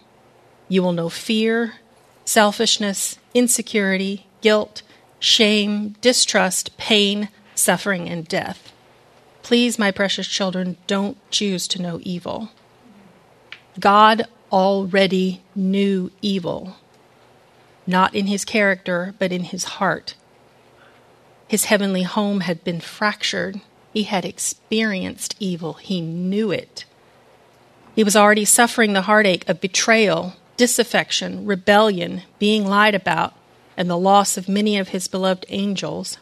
You 0.70 0.82
will 0.82 0.94
know 0.94 1.10
fear, 1.10 1.74
selfishness, 2.24 3.20
insecurity, 3.34 4.28
guilt, 4.40 4.82
shame, 5.20 5.98
distrust, 6.00 6.78
pain, 6.78 7.28
suffering, 7.54 8.08
and 8.08 8.26
death. 8.30 8.72
Please, 9.44 9.78
my 9.78 9.92
precious 9.92 10.28
children, 10.28 10.78
don't 10.88 11.18
choose 11.32 11.68
to 11.68 11.82
know 11.82 12.00
evil. 12.04 12.50
God 13.78 14.26
already 14.54 15.42
knew 15.54 16.12
evil, 16.22 16.78
not 17.88 18.14
in 18.16 18.28
his 18.28 18.46
character, 18.46 19.14
but 19.20 19.32
in 19.32 19.44
his 19.46 19.64
heart. 19.64 20.16
His 21.48 21.66
heavenly 21.66 22.04
home 22.04 22.42
had 22.42 22.64
been 22.64 22.80
fractured. 22.80 23.60
He 23.94 24.04
had 24.04 24.24
experienced 24.24 25.36
evil. 25.40 25.74
He 25.74 26.00
knew 26.00 26.52
it. 26.52 26.86
He 27.96 28.04
was 28.04 28.16
already 28.16 28.46
suffering 28.46 28.94
the 28.94 29.02
heartache 29.02 29.48
of 29.50 29.60
betrayal, 29.60 30.36
disaffection, 30.56 31.46
rebellion, 31.46 32.22
being 32.40 32.66
lied 32.66 32.96
about, 32.96 33.34
and 33.76 33.90
the 33.90 33.98
loss 33.98 34.38
of 34.38 34.48
many 34.48 34.78
of 34.78 34.90
his 34.90 35.08
beloved 35.08 35.46
angels. 35.50 36.18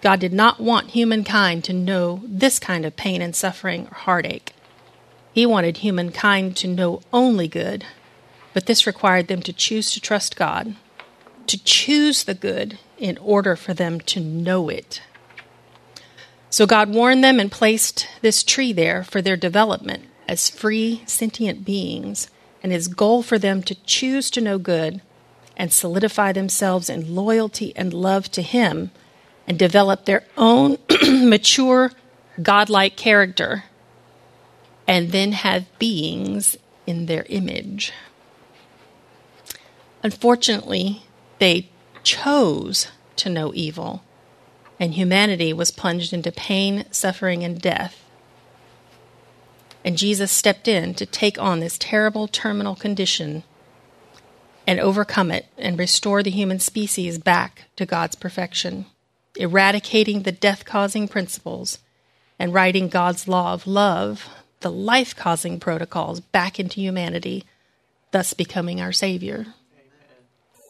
God 0.00 0.20
did 0.20 0.32
not 0.32 0.60
want 0.60 0.90
humankind 0.90 1.64
to 1.64 1.72
know 1.72 2.22
this 2.24 2.58
kind 2.58 2.84
of 2.84 2.96
pain 2.96 3.20
and 3.20 3.34
suffering 3.34 3.86
or 3.90 3.94
heartache. 3.94 4.52
He 5.32 5.44
wanted 5.44 5.78
humankind 5.78 6.56
to 6.58 6.68
know 6.68 7.02
only 7.12 7.48
good, 7.48 7.84
but 8.52 8.66
this 8.66 8.86
required 8.86 9.28
them 9.28 9.42
to 9.42 9.52
choose 9.52 9.90
to 9.90 10.00
trust 10.00 10.36
God, 10.36 10.76
to 11.48 11.62
choose 11.62 12.24
the 12.24 12.34
good 12.34 12.78
in 12.98 13.18
order 13.18 13.56
for 13.56 13.74
them 13.74 14.00
to 14.00 14.20
know 14.20 14.68
it. 14.68 15.02
So 16.50 16.66
God 16.66 16.90
warned 16.90 17.24
them 17.24 17.40
and 17.40 17.50
placed 17.50 18.06
this 18.22 18.42
tree 18.42 18.72
there 18.72 19.02
for 19.02 19.20
their 19.20 19.36
development 19.36 20.04
as 20.28 20.48
free, 20.48 21.02
sentient 21.06 21.64
beings, 21.64 22.30
and 22.62 22.72
his 22.72 22.88
goal 22.88 23.22
for 23.22 23.38
them 23.38 23.62
to 23.64 23.74
choose 23.84 24.30
to 24.30 24.40
know 24.40 24.58
good 24.58 25.02
and 25.56 25.72
solidify 25.72 26.32
themselves 26.32 26.88
in 26.88 27.14
loyalty 27.14 27.72
and 27.76 27.92
love 27.92 28.30
to 28.32 28.42
him 28.42 28.90
and 29.46 29.58
develop 29.58 30.04
their 30.04 30.24
own 30.36 30.78
mature, 31.02 31.92
godlike 32.42 32.96
character, 32.96 33.64
and 34.86 35.12
then 35.12 35.32
have 35.32 35.78
beings 35.78 36.56
in 36.86 37.06
their 37.06 37.26
image. 37.28 37.92
Unfortunately, 40.02 41.02
they 41.44 41.68
chose 42.02 42.88
to 43.16 43.28
know 43.28 43.52
evil, 43.54 44.02
and 44.80 44.94
humanity 44.94 45.52
was 45.52 45.70
plunged 45.70 46.14
into 46.14 46.32
pain, 46.32 46.86
suffering, 46.90 47.44
and 47.44 47.60
death. 47.60 48.02
And 49.84 49.98
Jesus 49.98 50.32
stepped 50.32 50.66
in 50.66 50.94
to 50.94 51.04
take 51.04 51.38
on 51.38 51.60
this 51.60 51.76
terrible 51.76 52.28
terminal 52.28 52.74
condition 52.74 53.42
and 54.66 54.80
overcome 54.80 55.30
it 55.30 55.44
and 55.58 55.78
restore 55.78 56.22
the 56.22 56.30
human 56.30 56.60
species 56.60 57.18
back 57.18 57.64
to 57.76 57.84
God's 57.84 58.16
perfection 58.16 58.86
eradicating 59.36 60.22
the 60.22 60.32
death 60.32 60.64
causing 60.64 61.08
principles, 61.08 61.78
and 62.38 62.54
writing 62.54 62.88
God's 62.88 63.28
law 63.28 63.52
of 63.52 63.66
love, 63.66 64.28
the 64.60 64.70
life 64.70 65.14
causing 65.14 65.60
protocols, 65.60 66.20
back 66.20 66.58
into 66.58 66.80
humanity, 66.80 67.44
thus 68.12 68.32
becoming 68.32 68.80
our 68.80 68.92
Savior. 68.92 69.46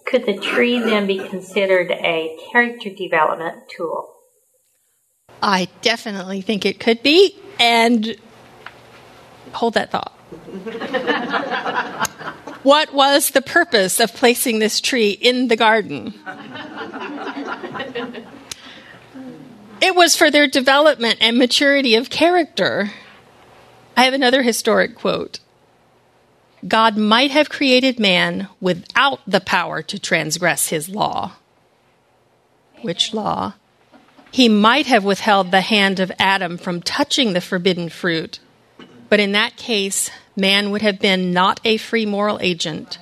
Could 0.07 0.27
the 0.27 0.37
tree 0.37 0.79
then 0.79 1.07
be 1.07 1.19
considered 1.19 1.91
a 1.91 2.37
character 2.53 2.91
development 2.91 3.63
tool? 3.75 4.11
I 5.43 5.69
definitely 5.83 6.41
think 6.41 6.67
it 6.67 6.81
could 6.81 7.03
be. 7.03 7.37
And 7.59 8.17
hold 9.53 9.75
that 9.75 9.91
thought. 9.91 10.13
what 12.63 12.93
was 12.93 13.31
the 13.31 13.43
purpose 13.43 14.01
of 14.01 14.13
placing 14.15 14.59
this 14.59 14.81
tree 14.81 15.11
in 15.11 15.49
the 15.49 15.57
garden? 15.57 16.15
It 19.85 19.95
was 19.95 20.17
for 20.17 20.31
their 20.31 20.47
development 20.47 21.19
and 21.21 21.37
maturity 21.37 21.95
of 21.95 22.09
character. 22.09 22.93
I 23.99 24.05
have 24.05 24.15
another 24.15 24.43
historic 24.43 24.95
quote 24.95 25.41
God 26.67 26.97
might 26.97 27.31
have 27.31 27.51
created 27.51 28.01
man 28.01 28.49
without 28.61 29.21
the 29.27 29.41
power 29.41 29.83
to 29.83 29.99
transgress 29.99 30.69
his 30.69 30.89
law. 30.89 31.33
Which 32.81 33.13
law? 33.13 33.55
He 34.31 34.49
might 34.49 34.87
have 34.87 35.05
withheld 35.05 35.51
the 35.51 35.61
hand 35.61 36.01
of 36.01 36.11
Adam 36.19 36.57
from 36.57 36.81
touching 36.81 37.33
the 37.33 37.41
forbidden 37.41 37.89
fruit, 37.89 38.41
but 39.09 39.21
in 39.21 39.33
that 39.33 39.57
case, 39.57 40.11
man 40.37 40.71
would 40.71 40.83
have 40.83 40.99
been 40.99 41.33
not 41.33 41.61
a 41.65 41.77
free 41.77 42.07
moral 42.07 42.39
agent, 42.41 42.99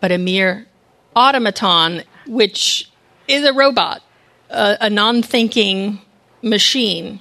but 0.00 0.12
a 0.12 0.18
mere 0.18 0.66
automaton, 1.14 2.04
which 2.26 2.90
is 3.28 3.44
a 3.44 3.52
robot, 3.52 4.02
a, 4.48 4.78
a 4.82 4.90
non 4.90 5.22
thinking 5.22 6.00
machine. 6.42 7.20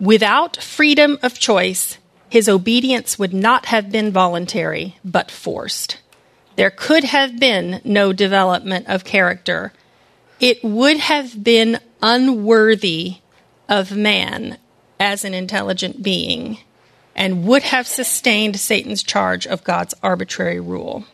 Without 0.00 0.56
freedom 0.56 1.18
of 1.22 1.38
choice, 1.38 1.98
his 2.28 2.48
obedience 2.48 3.18
would 3.18 3.32
not 3.32 3.66
have 3.66 3.90
been 3.90 4.10
voluntary, 4.10 4.96
but 5.04 5.30
forced. 5.30 5.98
There 6.56 6.70
could 6.70 7.04
have 7.04 7.38
been 7.38 7.80
no 7.84 8.12
development 8.12 8.86
of 8.88 9.04
character. 9.04 9.72
It 10.40 10.62
would 10.62 10.98
have 10.98 11.42
been 11.42 11.80
unworthy 12.02 13.16
of 13.68 13.96
man 13.96 14.58
as 15.00 15.24
an 15.24 15.34
intelligent 15.34 16.02
being 16.02 16.58
and 17.16 17.44
would 17.44 17.62
have 17.62 17.86
sustained 17.86 18.58
Satan's 18.58 19.02
charge 19.02 19.46
of 19.46 19.64
God's 19.64 19.94
arbitrary 20.02 20.60
rule. 20.60 21.04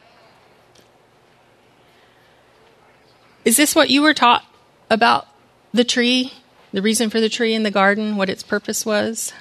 Is 3.45 3.57
this 3.57 3.75
what 3.75 3.91
you 3.91 4.03
were 4.03 4.15
taught 4.15 4.45
about 4.91 5.27
the 5.73 5.85
tree? 5.85 6.33
The 6.73 6.83
reason 6.83 7.11
for 7.11 7.21
the 7.21 7.29
tree 7.29 7.55
in 7.55 7.63
the 7.63 7.71
garden, 7.71 8.17
what 8.17 8.31
its 8.31 8.43
purpose 8.43 8.87
was? 8.87 9.33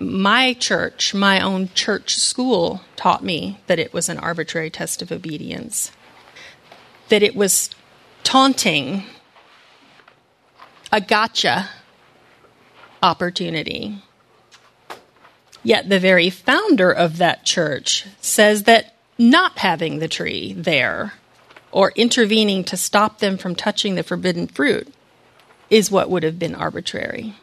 My 0.00 0.54
church, 0.54 1.12
my 1.12 1.40
own 1.40 1.68
church 1.74 2.16
school, 2.16 2.80
taught 2.96 3.22
me 3.22 3.60
that 3.66 3.78
it 3.78 3.92
was 3.92 4.08
an 4.08 4.16
arbitrary 4.16 4.70
test 4.70 5.02
of 5.02 5.12
obedience, 5.12 5.92
that 7.10 7.22
it 7.22 7.36
was 7.36 7.68
taunting, 8.24 9.04
a 10.90 11.02
gotcha 11.02 11.68
opportunity. 13.02 14.02
Yet 15.62 15.90
the 15.90 16.00
very 16.00 16.30
founder 16.30 16.90
of 16.90 17.18
that 17.18 17.44
church 17.44 18.06
says 18.22 18.62
that 18.62 18.94
not 19.18 19.58
having 19.58 19.98
the 19.98 20.08
tree 20.08 20.54
there 20.54 21.12
or 21.72 21.92
intervening 21.94 22.64
to 22.64 22.76
stop 22.78 23.18
them 23.18 23.36
from 23.36 23.54
touching 23.54 23.96
the 23.96 24.02
forbidden 24.02 24.46
fruit 24.46 24.92
is 25.68 25.90
what 25.90 26.08
would 26.08 26.22
have 26.22 26.38
been 26.38 26.54
arbitrary. 26.54 27.34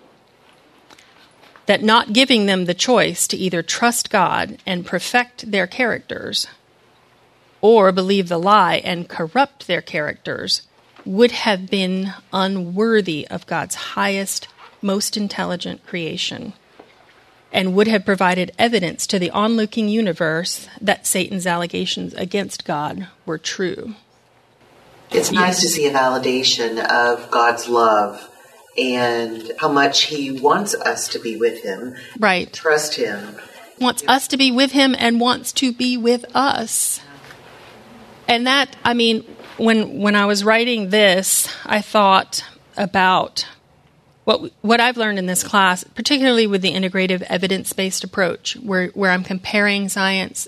That 1.68 1.84
not 1.84 2.14
giving 2.14 2.46
them 2.46 2.66
the 2.66 2.74
choice 2.74 3.28
to 3.28 3.38
either 3.38 3.62
trust 3.62 4.10
God 4.10 4.58
and 4.66 4.86
perfect 4.86 5.52
their 5.52 5.68
characters 5.68 6.48
or 7.62 7.92
believe 7.92 8.30
the 8.30 8.40
lie 8.40 8.78
and 8.78 9.08
corrupt 9.08 9.68
their 9.68 9.82
characters 9.82 10.64
would 11.06 11.32
have 11.32 11.70
been 11.70 12.14
unworthy 12.34 13.28
of 13.30 13.48
God's 13.48 13.76
highest, 13.76 14.48
most 14.82 15.16
intelligent 15.16 15.86
creation 15.86 16.54
and 17.52 17.74
would 17.74 17.88
have 17.88 18.06
provided 18.06 18.52
evidence 18.60 19.08
to 19.08 19.20
the 19.20 19.32
onlooking 19.32 19.90
universe 19.90 20.68
that 20.82 21.08
Satan's 21.08 21.48
allegations 21.48 22.14
against 22.14 22.66
God 22.66 23.08
were 23.26 23.38
true. 23.38 23.96
It's 25.12 25.32
nice 25.32 25.62
to 25.62 25.70
see 25.70 25.88
a 25.88 25.92
validation 25.92 26.78
of 26.86 27.32
God's 27.32 27.70
love 27.70 28.30
and 28.78 29.52
how 29.60 29.70
much 29.70 30.04
He 30.04 30.32
wants 30.32 30.74
us 30.76 31.08
to 31.10 31.20
be 31.20 31.36
with 31.38 31.64
Him, 31.64 31.96
Right. 32.20 32.52
trust 32.52 32.96
Him. 32.96 33.38
Wants 33.80 34.04
us 34.08 34.28
to 34.30 34.38
be 34.38 34.52
with 34.52 34.72
him 34.72 34.96
and 34.98 35.20
wants 35.20 35.52
to 35.54 35.72
be 35.72 35.98
with 35.98 36.26
us. 36.36 37.00
And 38.28 38.48
that, 38.48 38.76
I 38.84 38.96
mean, 38.96 39.24
when 39.58 40.00
when 40.02 40.16
I 40.16 40.26
was 40.26 40.44
writing 40.44 40.90
this, 40.90 41.48
I 41.64 41.82
thought 41.82 42.44
about 42.76 43.46
what 44.24 44.52
what 44.62 44.80
I've 44.80 44.98
learned 44.98 45.20
in 45.20 45.28
this 45.28 45.44
class, 45.44 45.84
particularly 45.84 46.48
with 46.48 46.64
the 46.64 46.74
integrative 46.74 47.22
evidence-based 47.22 48.04
approach, 48.04 48.56
where 48.58 48.88
where 48.90 49.12
I'm 49.12 49.24
comparing 49.24 49.90
science 49.90 50.48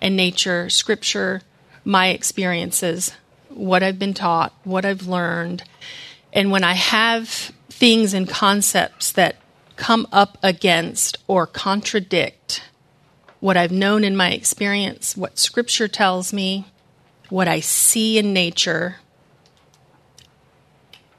and 0.00 0.16
nature, 0.16 0.68
scripture, 0.68 1.42
my 1.84 2.08
experiences, 2.08 3.12
what 3.48 3.84
I've 3.84 3.98
been 3.98 4.12
taught, 4.12 4.52
what 4.64 4.84
I've 4.84 5.06
learned, 5.06 5.62
and 6.32 6.50
when 6.50 6.64
I 6.64 6.74
have 6.74 7.52
things 7.68 8.14
and 8.14 8.28
concepts 8.28 9.12
that 9.12 9.36
come 9.76 10.06
up 10.12 10.38
against 10.42 11.18
or 11.26 11.46
contradict 11.46 12.62
what 13.40 13.56
I've 13.56 13.72
known 13.72 14.02
in 14.02 14.16
my 14.16 14.30
experience, 14.30 15.16
what 15.16 15.38
scripture 15.38 15.88
tells 15.88 16.32
me, 16.32 16.66
what 17.28 17.48
I 17.48 17.60
see 17.60 18.18
in 18.18 18.32
nature, 18.32 18.96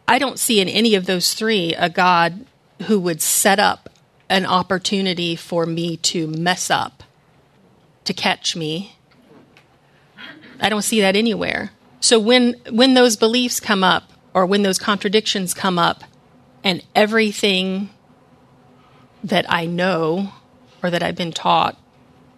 I 0.07 0.19
don't 0.19 0.39
see 0.39 0.59
in 0.59 0.69
any 0.69 0.95
of 0.95 1.05
those 1.05 1.33
three 1.33 1.73
a 1.75 1.89
God 1.89 2.45
who 2.83 2.99
would 2.99 3.21
set 3.21 3.59
up 3.59 3.89
an 4.29 4.45
opportunity 4.45 5.35
for 5.35 5.65
me 5.65 5.97
to 5.97 6.27
mess 6.27 6.69
up, 6.69 7.03
to 8.05 8.13
catch 8.13 8.55
me. 8.55 8.95
I 10.59 10.69
don't 10.69 10.81
see 10.81 11.01
that 11.01 11.15
anywhere. 11.15 11.71
So 11.99 12.19
when 12.19 12.53
when 12.69 12.93
those 12.93 13.15
beliefs 13.15 13.59
come 13.59 13.83
up 13.83 14.11
or 14.33 14.45
when 14.45 14.63
those 14.63 14.79
contradictions 14.79 15.53
come 15.53 15.77
up 15.77 16.03
and 16.67 16.83
everything 16.93 17.89
that 19.23 19.45
I 19.49 19.67
know 19.67 20.33
or 20.83 20.89
that 20.89 21.01
I've 21.01 21.15
been 21.15 21.31
taught 21.31 21.77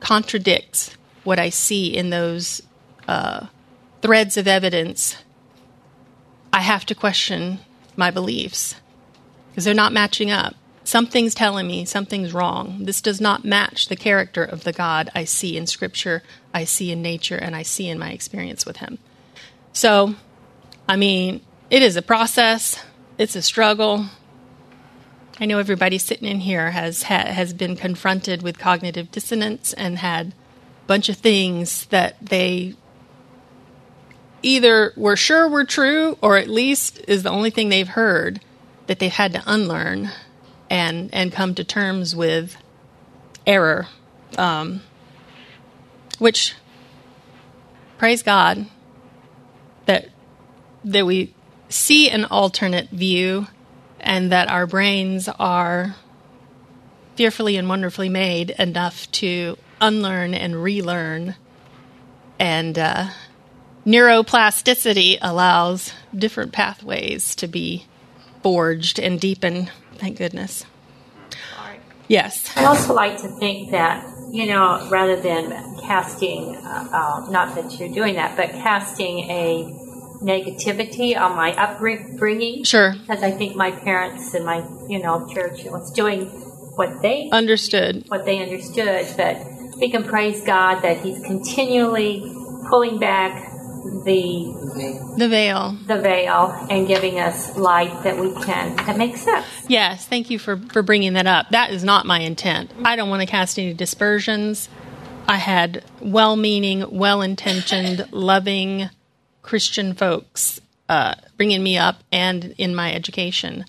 contradicts 0.01 0.95
what 1.23 1.39
I 1.39 1.49
see 1.49 1.97
in 1.97 2.11
those 2.11 2.61
uh, 3.07 3.47
threads 4.03 4.37
of 4.37 4.47
evidence, 4.47 5.17
I 6.53 6.61
have 6.61 6.85
to 6.85 6.95
question 6.95 7.57
my 7.95 8.11
beliefs 8.11 8.75
because 9.49 9.65
they're 9.65 9.73
not 9.73 9.93
matching 9.93 10.29
up. 10.29 10.53
Something's 10.83 11.33
telling 11.33 11.65
me 11.65 11.83
something's 11.85 12.31
wrong. 12.31 12.85
This 12.85 13.01
does 13.01 13.19
not 13.19 13.43
match 13.43 13.87
the 13.87 13.95
character 13.95 14.43
of 14.43 14.63
the 14.63 14.73
God 14.73 15.09
I 15.15 15.23
see 15.23 15.57
in 15.57 15.65
Scripture, 15.65 16.21
I 16.53 16.65
see 16.65 16.91
in 16.91 17.01
nature, 17.01 17.37
and 17.37 17.55
I 17.55 17.63
see 17.63 17.89
in 17.89 17.97
my 17.97 18.11
experience 18.11 18.63
with 18.63 18.77
Him. 18.77 18.99
So, 19.73 20.13
I 20.87 20.97
mean, 20.97 21.41
it 21.71 21.81
is 21.81 21.95
a 21.95 22.03
process, 22.03 22.79
it's 23.17 23.35
a 23.35 23.41
struggle. 23.41 24.05
I 25.39 25.45
know 25.45 25.59
everybody 25.59 25.97
sitting 25.97 26.27
in 26.27 26.41
here 26.41 26.71
has 26.71 27.03
ha- 27.03 27.27
has 27.27 27.53
been 27.53 27.77
confronted 27.77 28.41
with 28.41 28.59
cognitive 28.59 29.09
dissonance 29.09 29.71
and 29.73 29.99
had 29.99 30.27
a 30.27 30.87
bunch 30.87 31.07
of 31.07 31.15
things 31.17 31.85
that 31.87 32.17
they 32.21 32.75
either 34.41 34.93
were 34.97 35.15
sure 35.15 35.47
were 35.47 35.63
true 35.63 36.17
or 36.21 36.37
at 36.37 36.49
least 36.49 37.01
is 37.07 37.23
the 37.23 37.29
only 37.29 37.49
thing 37.49 37.69
they've 37.69 37.87
heard 37.87 38.41
that 38.87 38.99
they've 38.99 39.11
had 39.11 39.33
to 39.33 39.43
unlearn 39.45 40.09
and 40.69 41.09
and 41.13 41.31
come 41.31 41.55
to 41.55 41.63
terms 41.63 42.15
with 42.15 42.57
error. 43.47 43.87
Um, 44.37 44.81
which 46.19 46.53
praise 47.97 48.21
god 48.21 48.67
that 49.85 50.09
that 50.83 51.05
we 51.05 51.33
see 51.69 52.09
an 52.09 52.25
alternate 52.25 52.89
view 52.89 53.47
and 54.01 54.31
that 54.31 54.49
our 54.49 54.65
brains 54.65 55.27
are 55.39 55.95
fearfully 57.15 57.57
and 57.57 57.67
wonderfully 57.67 58.09
made 58.09 58.51
enough 58.51 59.11
to 59.11 59.57
unlearn 59.81 60.33
and 60.33 60.61
relearn. 60.63 61.35
And 62.39 62.77
uh, 62.77 63.09
neuroplasticity 63.85 65.17
allows 65.21 65.93
different 66.15 66.53
pathways 66.53 67.35
to 67.35 67.47
be 67.47 67.85
forged 68.41 68.99
and 68.99 69.19
deepened. 69.19 69.71
Thank 69.95 70.17
goodness. 70.17 70.65
Yes. 72.09 72.51
I 72.57 72.65
also 72.65 72.93
like 72.95 73.21
to 73.21 73.27
think 73.27 73.69
that, 73.69 74.03
you 74.31 74.47
know, 74.47 74.87
rather 74.89 75.15
than 75.21 75.51
casting, 75.81 76.55
uh, 76.55 76.89
uh, 76.91 77.29
not 77.29 77.53
that 77.53 77.79
you're 77.79 77.93
doing 77.93 78.15
that, 78.15 78.35
but 78.35 78.49
casting 78.49 79.19
a 79.29 79.88
negativity 80.21 81.17
on 81.19 81.35
my 81.35 81.53
upbringing. 81.53 82.63
Sure. 82.63 82.93
Because 82.93 83.23
I 83.23 83.31
think 83.31 83.55
my 83.55 83.71
parents 83.71 84.33
and 84.33 84.45
my, 84.45 84.57
you 84.87 85.01
know, 85.01 85.27
church 85.33 85.63
was 85.65 85.91
doing 85.91 86.25
what 86.75 87.01
they 87.01 87.29
understood 87.31 88.05
what 88.07 88.25
they 88.25 88.41
understood, 88.41 89.13
but 89.17 89.37
we 89.79 89.89
can 89.89 90.03
praise 90.03 90.41
God 90.45 90.81
that 90.81 90.97
He's 91.01 91.19
continually 91.25 92.21
pulling 92.69 92.99
back 92.99 93.49
the 94.05 95.15
the 95.17 95.27
veil 95.27 95.77
the 95.87 95.99
veil 95.99 96.67
and 96.69 96.87
giving 96.87 97.19
us 97.19 97.55
light 97.57 98.03
that 98.03 98.17
we 98.17 98.33
can 98.43 98.75
that 98.77 98.97
makes 98.97 99.21
sense. 99.21 99.45
Yes, 99.67 100.05
thank 100.05 100.29
you 100.29 100.39
for, 100.39 100.57
for 100.57 100.81
bringing 100.81 101.13
that 101.13 101.27
up. 101.27 101.49
That 101.49 101.71
is 101.71 101.83
not 101.83 102.05
my 102.05 102.19
intent. 102.19 102.71
I 102.83 102.95
don't 102.95 103.09
want 103.09 103.21
to 103.21 103.27
cast 103.27 103.59
any 103.59 103.73
dispersions. 103.73 104.69
I 105.27 105.35
had 105.37 105.83
well 106.01 106.35
meaning, 106.35 106.85
well 106.97 107.21
intentioned, 107.21 108.07
loving 108.11 108.89
Christian 109.49 109.95
folks 109.95 110.61
uh, 110.87 111.15
bringing 111.35 111.63
me 111.63 111.75
up 111.75 112.03
and 112.11 112.53
in 112.59 112.75
my 112.75 112.93
education. 112.93 113.65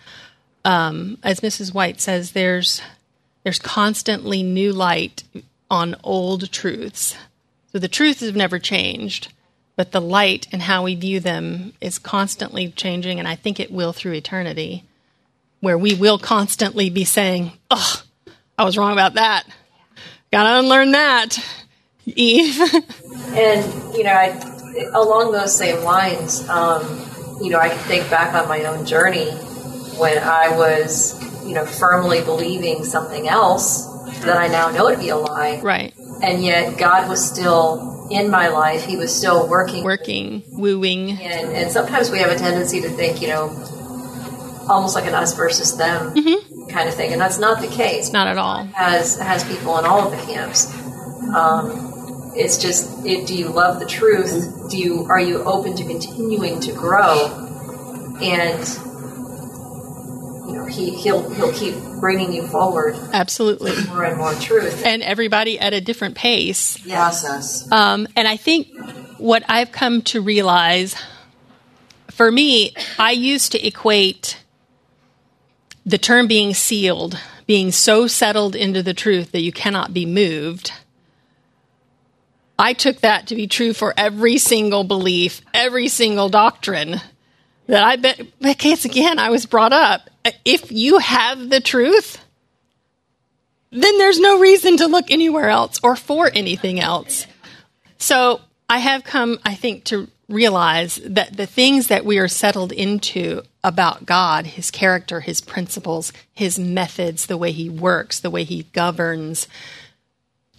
Um, 0.63 1.17
as 1.23 1.41
Mrs. 1.41 1.73
White 1.73 2.03
says, 2.03 2.33
there's, 2.33 2.83
there's 3.45 3.59
constantly 3.59 4.43
new 4.43 4.75
light 4.75 5.25
on 5.71 5.97
old 6.05 6.53
truths. 6.53 7.17
So 7.73 7.79
the 7.79 7.89
truths 7.89 8.21
have 8.21 8.37
never 8.37 8.59
changed, 8.59 9.33
but 9.75 9.93
the 9.93 10.03
light 10.03 10.49
and 10.53 10.61
how 10.61 10.83
we 10.83 10.95
view 10.95 11.19
them 11.19 11.73
is 11.81 11.99
constantly 11.99 12.69
changing, 12.73 13.19
and 13.19 13.27
I 13.27 13.35
think 13.35 13.59
it 13.59 13.73
will 13.73 13.95
through 13.95 14.13
eternity 14.13 14.85
where 15.61 15.79
we 15.79 15.95
will 15.95 16.19
constantly 16.19 16.91
be 16.91 17.05
saying, 17.05 17.53
"Oh, 17.71 18.03
I 18.59 18.65
was 18.65 18.77
wrong 18.77 18.93
about 18.93 19.15
that. 19.15 19.47
Got 20.31 20.43
to 20.43 20.59
unlearn 20.59 20.93
that." 20.93 21.39
Eve. 22.05 22.61
And 23.33 23.95
you 23.95 24.03
know, 24.03 24.13
I, 24.13 24.60
along 24.93 25.33
those 25.33 25.57
same 25.57 25.83
lines, 25.85 26.49
um, 26.49 26.83
you 27.43 27.51
know, 27.51 27.59
I 27.59 27.69
can 27.69 27.79
think 27.79 28.11
back 28.11 28.35
on 28.35 28.49
my 28.49 28.65
own 28.65 28.85
journey 28.87 29.31
when 29.99 30.19
I 30.19 30.57
was, 30.57 31.15
you 31.47 31.55
know, 31.55 31.65
firmly 31.65 32.21
believing 32.23 32.85
something 32.85 33.29
else 33.29 33.87
that 34.25 34.37
I 34.37 34.49
now 34.49 34.71
know 34.71 34.91
to 34.91 34.99
be 34.99 35.09
a 35.11 35.17
lie, 35.17 35.61
right. 35.63 35.95
and 36.23 36.43
yet 36.45 36.79
God 36.79 37.09
was 37.09 37.25
still 37.27 38.09
in 38.11 38.31
my 38.31 38.49
life. 38.49 38.85
He 38.85 38.97
was 38.97 39.15
still 39.15 39.49
working, 39.49 39.85
Working, 39.85 40.43
wooing. 40.51 41.13
and, 41.13 41.53
and 41.53 41.71
sometimes 41.71 42.11
we 42.11 42.19
have 42.19 42.31
a 42.31 42.37
tendency 42.37 42.81
to 42.83 42.89
think, 42.91 43.23
you 43.23 43.29
know, 43.29 43.49
almost 44.69 44.95
like 44.95 45.07
an 45.07 45.15
us 45.15 45.35
versus 45.35 45.77
them 45.77 46.13
kind 46.69 46.89
of 46.89 46.95
thing, 46.95 47.13
and 47.13 47.21
that's 47.21 47.39
not 47.39 47.61
the 47.61 47.69
case. 47.69 48.13
Not 48.13 48.27
at 48.29 48.39
all. 48.39 48.65
has 48.65 49.19
has 49.19 49.43
people 49.45 49.79
in 49.79 49.85
all 49.85 50.07
of 50.07 50.11
the 50.13 50.33
camps. 50.33 50.67
Um, 51.35 51.90
it's 52.35 52.59
just, 52.59 53.05
it, 53.05 53.27
do 53.27 53.37
you 53.37 53.49
love 53.49 53.81
the 53.81 53.87
truth? 53.87 54.71
Do 54.71 54.79
you 54.79 55.07
are 55.09 55.21
you 55.21 55.43
open 55.43 55.77
to 55.77 55.85
continuing 55.85 56.61
to 56.61 56.73
grow? 56.73 57.27
And 58.23 58.69
you 60.47 60.57
know, 60.57 60.67
he 60.67 60.91
he'll 60.91 61.29
he'll 61.31 61.53
keep 61.53 61.75
bringing 62.01 62.33
you 62.33 62.47
forward 62.47 62.97
Absolutely. 63.13 63.73
more 63.87 64.05
and 64.05 64.17
more 64.17 64.35
truth. 64.35 64.85
And 64.85 65.03
everybody 65.03 65.59
at 65.59 65.73
a 65.73 65.81
different 65.81 66.17
pace. 66.17 66.79
Process. 66.79 67.71
Um, 67.73 68.07
and 68.17 68.29
I 68.29 68.37
think 68.37 68.69
what 69.19 69.43
I've 69.49 69.73
come 69.73 70.03
to 70.03 70.21
realize 70.21 70.95
for 72.11 72.31
me, 72.31 72.75
I 72.99 73.13
used 73.13 73.53
to 73.53 73.67
equate 73.67 74.43
the 75.87 75.99
term 75.99 76.27
being 76.27 76.53
sealed, 76.53 77.19
being 77.47 77.73
so 77.73 78.07
settled 78.07 78.55
into 78.55 78.83
the 78.83 78.95
truth 78.95 79.33
that 79.33 79.41
you 79.41 79.53
cannot 79.53 79.95
be 79.95 80.07
moved. 80.07 80.73
I 82.61 82.75
took 82.75 83.01
that 83.01 83.29
to 83.29 83.35
be 83.35 83.47
true 83.47 83.73
for 83.73 83.95
every 83.97 84.37
single 84.37 84.85
belief, 84.85 85.41
every 85.55 85.89
single 85.89 86.29
doctrine 86.29 87.01
that 87.67 87.83
I 87.83 87.97
bet, 87.97 88.21
because 88.39 88.85
again, 88.85 89.19
I 89.19 89.31
was 89.31 89.47
brought 89.47 89.73
up. 89.73 90.11
If 90.45 90.71
you 90.71 90.99
have 90.99 91.49
the 91.49 91.63
truth, 91.63 92.23
then 93.71 93.97
there's 93.97 94.21
no 94.21 94.39
reason 94.39 94.77
to 94.77 94.89
look 94.89 95.11
anywhere 95.11 95.49
else 95.49 95.81
or 95.83 95.97
for 95.97 96.31
anything 96.35 96.81
else. 96.81 97.27
So 97.97 98.43
I 98.69 98.79
have 98.79 99.05
come, 99.05 99.39
I 99.43 99.55
think, 99.55 99.85
to 99.85 100.09
realize 100.29 101.01
that 101.05 101.37
the 101.37 101.47
things 101.47 101.89
that 101.89 102.05
we 102.05 102.19
are 102.19 102.29
settled 102.29 102.73
into 102.73 103.43
about 103.65 104.05
God, 104.05 104.47
his 104.47 104.71
character, 104.71 105.21
his 105.21 105.41
principles, 105.41 106.13
his 106.35 106.59
methods, 106.59 107.27
the 107.27 107.39
way 107.39 107.53
he 107.53 107.71
works, 107.71 108.21
the 108.21 108.31
way 108.31 108.45
he 108.45 108.65
governs, 108.75 109.49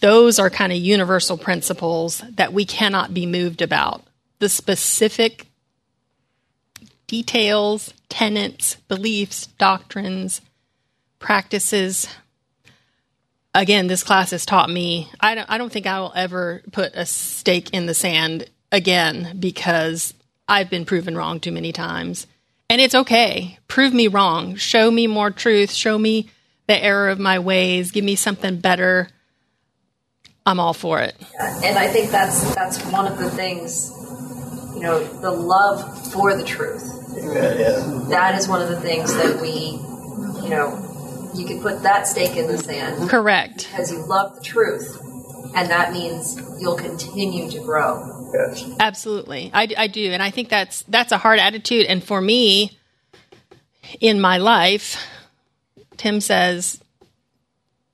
those 0.02 0.40
are 0.40 0.50
kind 0.50 0.72
of 0.72 0.80
universal 0.80 1.38
principles 1.38 2.24
that 2.32 2.54
we 2.54 2.66
cannot 2.66 3.14
be 3.14 3.26
moved 3.26 3.62
about. 3.62 4.04
The 4.40 4.50
specific 4.50 5.48
details, 7.08 7.94
tenets, 8.10 8.76
beliefs, 8.88 9.48
doctrines, 9.58 10.42
practices. 11.20 12.08
Again, 13.54 13.88
this 13.88 14.04
class 14.04 14.32
has 14.32 14.46
taught 14.46 14.70
me. 14.70 15.10
I 15.20 15.36
don't, 15.36 15.50
I 15.50 15.58
don't 15.58 15.72
think 15.72 15.86
I 15.86 16.00
will 16.00 16.14
ever 16.16 16.64
put 16.72 16.94
a 16.96 17.06
stake 17.06 17.70
in 17.72 17.86
the 17.86 17.94
sand 17.94 18.50
again 18.72 19.38
because 19.40 20.14
I've 20.48 20.70
been 20.70 20.86
proven 20.86 21.16
wrong 21.16 21.40
too 21.40 21.52
many 21.52 21.72
times. 21.72 22.28
And 22.70 22.82
it's 22.82 22.96
okay. 22.96 23.60
Prove 23.68 23.94
me 23.94 24.08
wrong. 24.08 24.56
Show 24.56 24.90
me 24.90 25.06
more 25.06 25.30
truth. 25.30 25.72
Show 25.72 25.98
me 26.00 26.30
the 26.68 26.82
error 26.82 27.10
of 27.10 27.20
my 27.20 27.40
ways. 27.40 27.92
Give 27.92 28.06
me 28.06 28.16
something 28.16 28.60
better. 28.60 29.10
I'm 30.46 30.60
all 30.60 30.74
for 30.74 31.00
it. 31.00 31.16
And 31.40 31.78
I 31.78 31.88
think 31.88 32.12
that's 32.12 32.56
that's 32.56 32.84
one 32.88 33.08
of 33.08 33.18
the 33.18 33.30
things, 33.30 33.92
you 34.74 34.82
know, 34.82 35.04
the 35.22 35.32
love 35.32 36.12
for 36.12 36.36
the 36.36 36.44
truth. 36.44 36.84
That 38.10 38.36
is 38.40 38.48
one 38.48 38.62
of 38.62 38.70
the 38.70 38.80
things 38.80 39.14
that 39.16 39.40
we, 39.42 39.80
you 40.44 40.50
know, 40.50 41.32
you 41.36 41.46
can 41.46 41.62
put 41.62 41.84
that 41.84 42.08
stake 42.08 42.36
in 42.38 42.48
the 42.48 42.58
sand 42.58 43.10
Correct. 43.10 43.68
because 43.70 43.92
you 43.92 44.00
love 44.06 44.36
the 44.36 44.42
truth, 44.42 45.00
and 45.56 45.70
that 45.70 45.94
means 45.94 46.42
you'll 46.60 46.78
continue 46.78 47.50
to 47.52 47.60
grow. 47.60 48.32
Yes. 48.34 48.64
Absolutely, 48.80 49.52
I, 49.54 49.68
I 49.78 49.88
do, 49.88 50.12
and 50.12 50.24
I 50.24 50.32
think 50.32 50.50
that's 50.50 50.84
that's 50.84 51.12
a 51.12 51.18
hard 51.18 51.40
attitude. 51.40 51.86
And 51.86 52.04
for 52.04 52.20
me, 52.20 52.78
in 54.00 54.22
my 54.22 54.38
life, 54.38 55.06
Tim 55.98 56.22
says, 56.22 56.82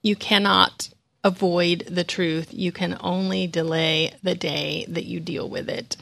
you 0.01 0.15
cannot 0.15 0.89
avoid 1.23 1.85
the 1.89 2.03
truth. 2.03 2.53
You 2.53 2.71
can 2.71 2.97
only 3.01 3.47
delay 3.47 4.13
the 4.23 4.35
day 4.35 4.85
that 4.89 5.05
you 5.05 5.19
deal 5.19 5.49
with 5.49 5.69
it. 5.69 5.97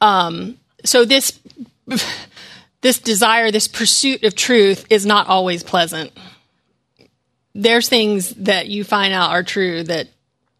Um, 0.00 0.58
so 0.84 1.04
this 1.04 1.38
this 2.80 2.98
desire, 2.98 3.50
this 3.50 3.68
pursuit 3.68 4.24
of 4.24 4.34
truth, 4.34 4.86
is 4.90 5.06
not 5.06 5.28
always 5.28 5.62
pleasant. 5.62 6.12
There's 7.54 7.88
things 7.88 8.30
that 8.30 8.68
you 8.68 8.84
find 8.84 9.14
out 9.14 9.30
are 9.30 9.42
true 9.42 9.84
that 9.84 10.08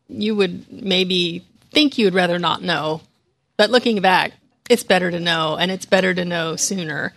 you 0.08 0.34
would 0.36 0.70
maybe 0.70 1.44
think 1.70 1.98
you 1.98 2.06
would 2.06 2.14
rather 2.14 2.38
not 2.38 2.62
know. 2.62 3.00
But 3.56 3.70
looking 3.70 4.00
back, 4.00 4.32
it's 4.70 4.84
better 4.84 5.10
to 5.10 5.20
know, 5.20 5.56
and 5.56 5.70
it's 5.70 5.86
better 5.86 6.14
to 6.14 6.24
know 6.24 6.56
sooner. 6.56 7.12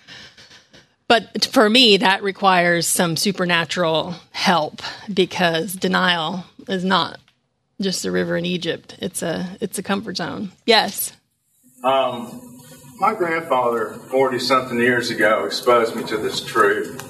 But 1.07 1.45
for 1.45 1.69
me, 1.69 1.97
that 1.97 2.21
requires 2.21 2.85
some 2.85 3.15
supernatural 3.15 4.15
help 4.31 4.81
because 5.11 5.73
denial 5.73 6.43
is 6.67 6.83
not 6.83 7.19
just 7.79 8.05
a 8.05 8.11
river 8.11 8.35
in 8.35 8.45
Egypt. 8.45 8.97
It's 8.99 9.21
a 9.21 9.57
it's 9.61 9.77
a 9.77 9.83
comfort 9.83 10.17
zone. 10.17 10.51
Yes. 10.65 11.13
Um, 11.83 12.41
my 12.99 13.13
grandfather, 13.13 13.93
40 14.09 14.39
something 14.39 14.79
years 14.79 15.09
ago, 15.11 15.45
exposed 15.45 15.95
me 15.95 16.03
to 16.05 16.17
this 16.17 16.43
truth 16.43 17.01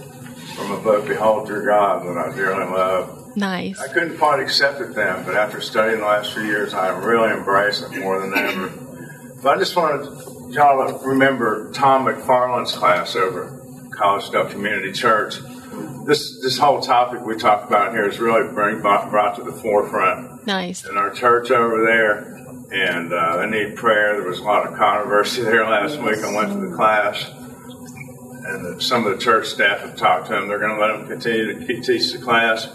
from 0.55 0.71
a 0.71 0.79
book, 0.79 1.07
Behold 1.07 1.47
Your 1.47 1.65
God, 1.65 2.05
that 2.05 2.17
I 2.17 2.35
dearly 2.35 2.65
love. 2.65 3.35
Nice. 3.37 3.79
I 3.79 3.87
couldn't 3.87 4.17
quite 4.17 4.39
accept 4.39 4.81
it 4.81 4.93
then, 4.93 5.23
but 5.23 5.35
after 5.35 5.61
studying 5.61 5.99
the 5.99 6.05
last 6.05 6.33
few 6.33 6.43
years, 6.43 6.73
I 6.73 6.89
really 6.89 7.31
embrace 7.31 7.81
it 7.81 7.97
more 7.97 8.19
than 8.19 8.33
ever. 8.35 8.73
But 9.41 9.55
I 9.55 9.59
just 9.59 9.75
wanted 9.75 10.53
y'all 10.53 10.99
to 10.99 11.07
remember 11.07 11.71
Tom 11.71 12.05
McFarland's 12.05 12.73
class 12.73 13.15
over 13.15 13.56
at 13.97 14.03
Collegedale 14.03 14.49
Community 14.49 14.91
Church. 14.91 15.39
This 16.05 16.39
this 16.41 16.57
whole 16.57 16.81
topic 16.81 17.25
we 17.25 17.35
talk 17.35 17.67
about 17.67 17.91
here 17.91 18.07
is 18.07 18.19
really 18.19 18.51
bring, 18.53 18.81
brought, 18.81 19.09
brought 19.09 19.35
to 19.35 19.43
the 19.43 19.51
forefront 19.51 20.45
Nice. 20.47 20.85
in 20.85 20.97
our 20.97 21.11
church 21.11 21.51
over 21.51 21.83
there, 21.85 22.19
and 22.71 23.11
uh, 23.11 23.37
they 23.37 23.47
need 23.47 23.75
prayer. 23.75 24.17
There 24.19 24.27
was 24.27 24.39
a 24.39 24.43
lot 24.43 24.65
of 24.67 24.77
controversy 24.77 25.41
there 25.43 25.65
last 25.65 25.97
week. 25.97 26.19
I 26.19 26.33
went 26.33 26.53
to 26.53 26.69
the 26.69 26.75
class, 26.75 27.29
and 27.29 28.77
the, 28.77 28.81
some 28.81 29.05
of 29.05 29.17
the 29.17 29.23
church 29.23 29.47
staff 29.47 29.81
have 29.81 29.95
talked 29.97 30.27
to 30.27 30.33
them. 30.33 30.47
They're 30.47 30.59
going 30.59 30.75
to 30.75 30.81
let 30.81 30.97
them 30.97 31.07
continue 31.07 31.59
to 31.59 31.81
teach 31.81 32.13
the 32.13 32.19
class, 32.19 32.67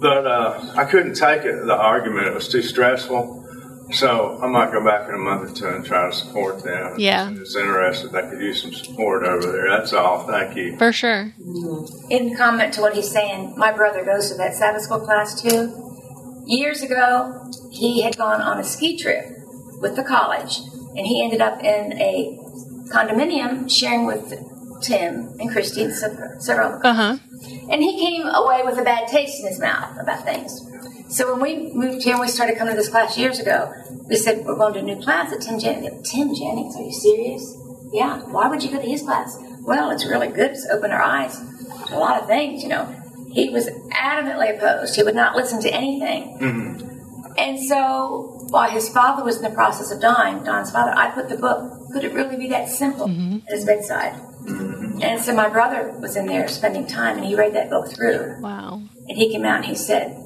but 0.00 0.26
uh, 0.26 0.72
I 0.76 0.84
couldn't 0.84 1.14
take 1.14 1.44
it. 1.44 1.64
The 1.64 1.76
argument 1.76 2.26
it 2.26 2.34
was 2.34 2.48
too 2.48 2.62
stressful. 2.62 3.47
So 3.90 4.38
I 4.42 4.46
might 4.46 4.70
go 4.70 4.84
back 4.84 5.08
in 5.08 5.14
a 5.14 5.18
month 5.18 5.50
or 5.50 5.54
two 5.54 5.66
and 5.68 5.84
try 5.84 6.06
to 6.08 6.12
support 6.14 6.62
them. 6.62 6.94
Yeah. 6.98 7.30
If 7.30 7.38
it's 7.38 7.56
interested, 7.56 8.12
they 8.12 8.22
could 8.22 8.40
use 8.40 8.62
some 8.62 8.72
support 8.72 9.24
over 9.24 9.50
there. 9.50 9.68
That's 9.70 9.92
all. 9.92 10.26
Thank 10.26 10.56
you. 10.56 10.76
For 10.76 10.92
sure. 10.92 11.32
in 12.10 12.36
comment 12.36 12.74
to 12.74 12.80
what 12.82 12.94
he's 12.94 13.10
saying, 13.10 13.54
my 13.56 13.72
brother 13.72 14.04
goes 14.04 14.30
to 14.30 14.36
that 14.36 14.54
Sabbath 14.54 14.82
school 14.82 15.00
class 15.00 15.40
too. 15.40 15.84
Years 16.46 16.82
ago, 16.82 17.50
he 17.70 18.02
had 18.02 18.16
gone 18.16 18.40
on 18.42 18.58
a 18.58 18.64
ski 18.64 18.96
trip 18.98 19.24
with 19.80 19.96
the 19.96 20.02
college, 20.04 20.58
and 20.96 21.06
he 21.06 21.22
ended 21.22 21.40
up 21.40 21.60
in 21.62 21.92
a 22.00 22.38
condominium 22.92 23.70
sharing 23.70 24.06
with 24.06 24.32
Tim 24.82 25.34
and 25.38 25.50
Christy 25.50 25.82
and 25.84 25.92
several 25.94 26.40
several 26.40 26.80
Uh 26.84 26.94
huh. 26.94 27.18
and 27.70 27.82
he 27.82 27.98
came 27.98 28.26
away 28.26 28.62
with 28.64 28.78
a 28.78 28.82
bad 28.82 29.08
taste 29.08 29.40
in 29.40 29.48
his 29.48 29.58
mouth 29.60 29.96
about 30.00 30.24
things. 30.24 30.60
So 31.08 31.32
when 31.32 31.40
we 31.40 31.72
moved 31.72 32.04
here 32.04 32.12
and 32.12 32.20
we 32.20 32.28
started 32.28 32.58
coming 32.58 32.74
to 32.74 32.76
this 32.76 32.90
class 32.90 33.16
years 33.16 33.38
ago, 33.38 33.72
we 34.08 34.16
said 34.16 34.44
we're 34.44 34.56
going 34.56 34.74
to 34.74 34.80
a 34.80 34.82
new 34.82 35.02
class 35.02 35.32
at 35.32 35.40
Tim 35.40 35.58
Jennings. 35.58 36.10
Tim 36.10 36.34
Jennings, 36.34 36.76
are 36.76 36.82
you 36.82 36.92
serious? 36.92 37.56
Yeah. 37.92 38.20
Why 38.24 38.48
would 38.48 38.62
you 38.62 38.70
go 38.70 38.80
to 38.80 38.86
his 38.86 39.02
class? 39.02 39.36
Well, 39.62 39.90
it's 39.90 40.06
really 40.06 40.28
good. 40.28 40.50
It's 40.50 40.68
opened 40.70 40.92
our 40.92 41.02
eyes 41.02 41.38
to 41.88 41.96
a 41.96 41.98
lot 41.98 42.20
of 42.20 42.26
things. 42.26 42.62
You 42.62 42.68
know, 42.68 42.94
he 43.32 43.48
was 43.48 43.68
adamantly 43.92 44.56
opposed. 44.56 44.96
He 44.96 45.02
would 45.02 45.14
not 45.14 45.34
listen 45.34 45.60
to 45.62 45.72
anything. 45.72 46.38
Mm-hmm. 46.38 47.34
And 47.38 47.58
so 47.58 48.46
while 48.50 48.70
his 48.70 48.88
father 48.88 49.24
was 49.24 49.36
in 49.36 49.42
the 49.42 49.50
process 49.54 49.90
of 49.90 50.00
dying, 50.00 50.44
Don's 50.44 50.70
father, 50.70 50.92
I 50.94 51.10
put 51.10 51.28
the 51.28 51.36
book. 51.36 51.72
Could 51.92 52.04
it 52.04 52.12
really 52.12 52.36
be 52.36 52.48
that 52.48 52.68
simple 52.68 53.06
mm-hmm. 53.06 53.46
at 53.46 53.54
his 53.54 53.64
bedside? 53.64 54.12
Mm-hmm. 54.42 55.02
And 55.02 55.22
so 55.22 55.34
my 55.34 55.48
brother 55.48 55.96
was 56.00 56.16
in 56.16 56.26
there 56.26 56.48
spending 56.48 56.86
time, 56.86 57.16
and 57.16 57.26
he 57.26 57.34
read 57.34 57.54
that 57.54 57.70
book 57.70 57.90
through. 57.94 58.40
Wow. 58.40 58.82
And 59.08 59.16
he 59.16 59.30
came 59.30 59.44
out 59.44 59.56
and 59.56 59.64
he 59.64 59.74
said, 59.74 60.16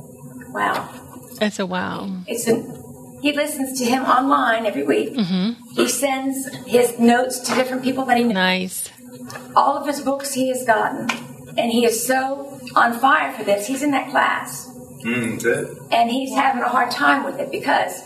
Wow. 0.52 0.88
That's 1.38 1.58
a 1.58 1.66
wow. 1.66 2.08
It's 2.26 2.46
an, 2.46 3.18
he 3.22 3.32
listens 3.32 3.78
to 3.80 3.84
him 3.84 4.02
online 4.04 4.66
every 4.66 4.84
week. 4.84 5.16
He 5.74 5.88
sends 5.88 6.54
his 6.66 6.98
notes 6.98 7.38
to 7.40 7.54
different 7.54 7.82
people 7.82 8.04
that 8.06 8.16
he 8.16 8.24
knows. 8.24 8.34
Nice. 8.34 8.90
All 9.56 9.76
of 9.78 9.86
his 9.86 10.00
books 10.00 10.34
he 10.34 10.48
has 10.48 10.64
gotten. 10.64 11.08
And 11.58 11.70
he 11.70 11.84
is 11.84 12.06
so 12.06 12.58
on 12.74 12.98
fire 12.98 13.32
for 13.32 13.44
this. 13.44 13.66
He's 13.66 13.82
in 13.82 13.90
that 13.90 14.10
class. 14.10 14.68
Mm, 15.04 15.42
good. 15.42 15.76
And 15.90 16.10
he's 16.10 16.34
having 16.34 16.62
a 16.62 16.68
hard 16.68 16.90
time 16.90 17.24
with 17.24 17.38
it 17.40 17.50
because 17.50 18.02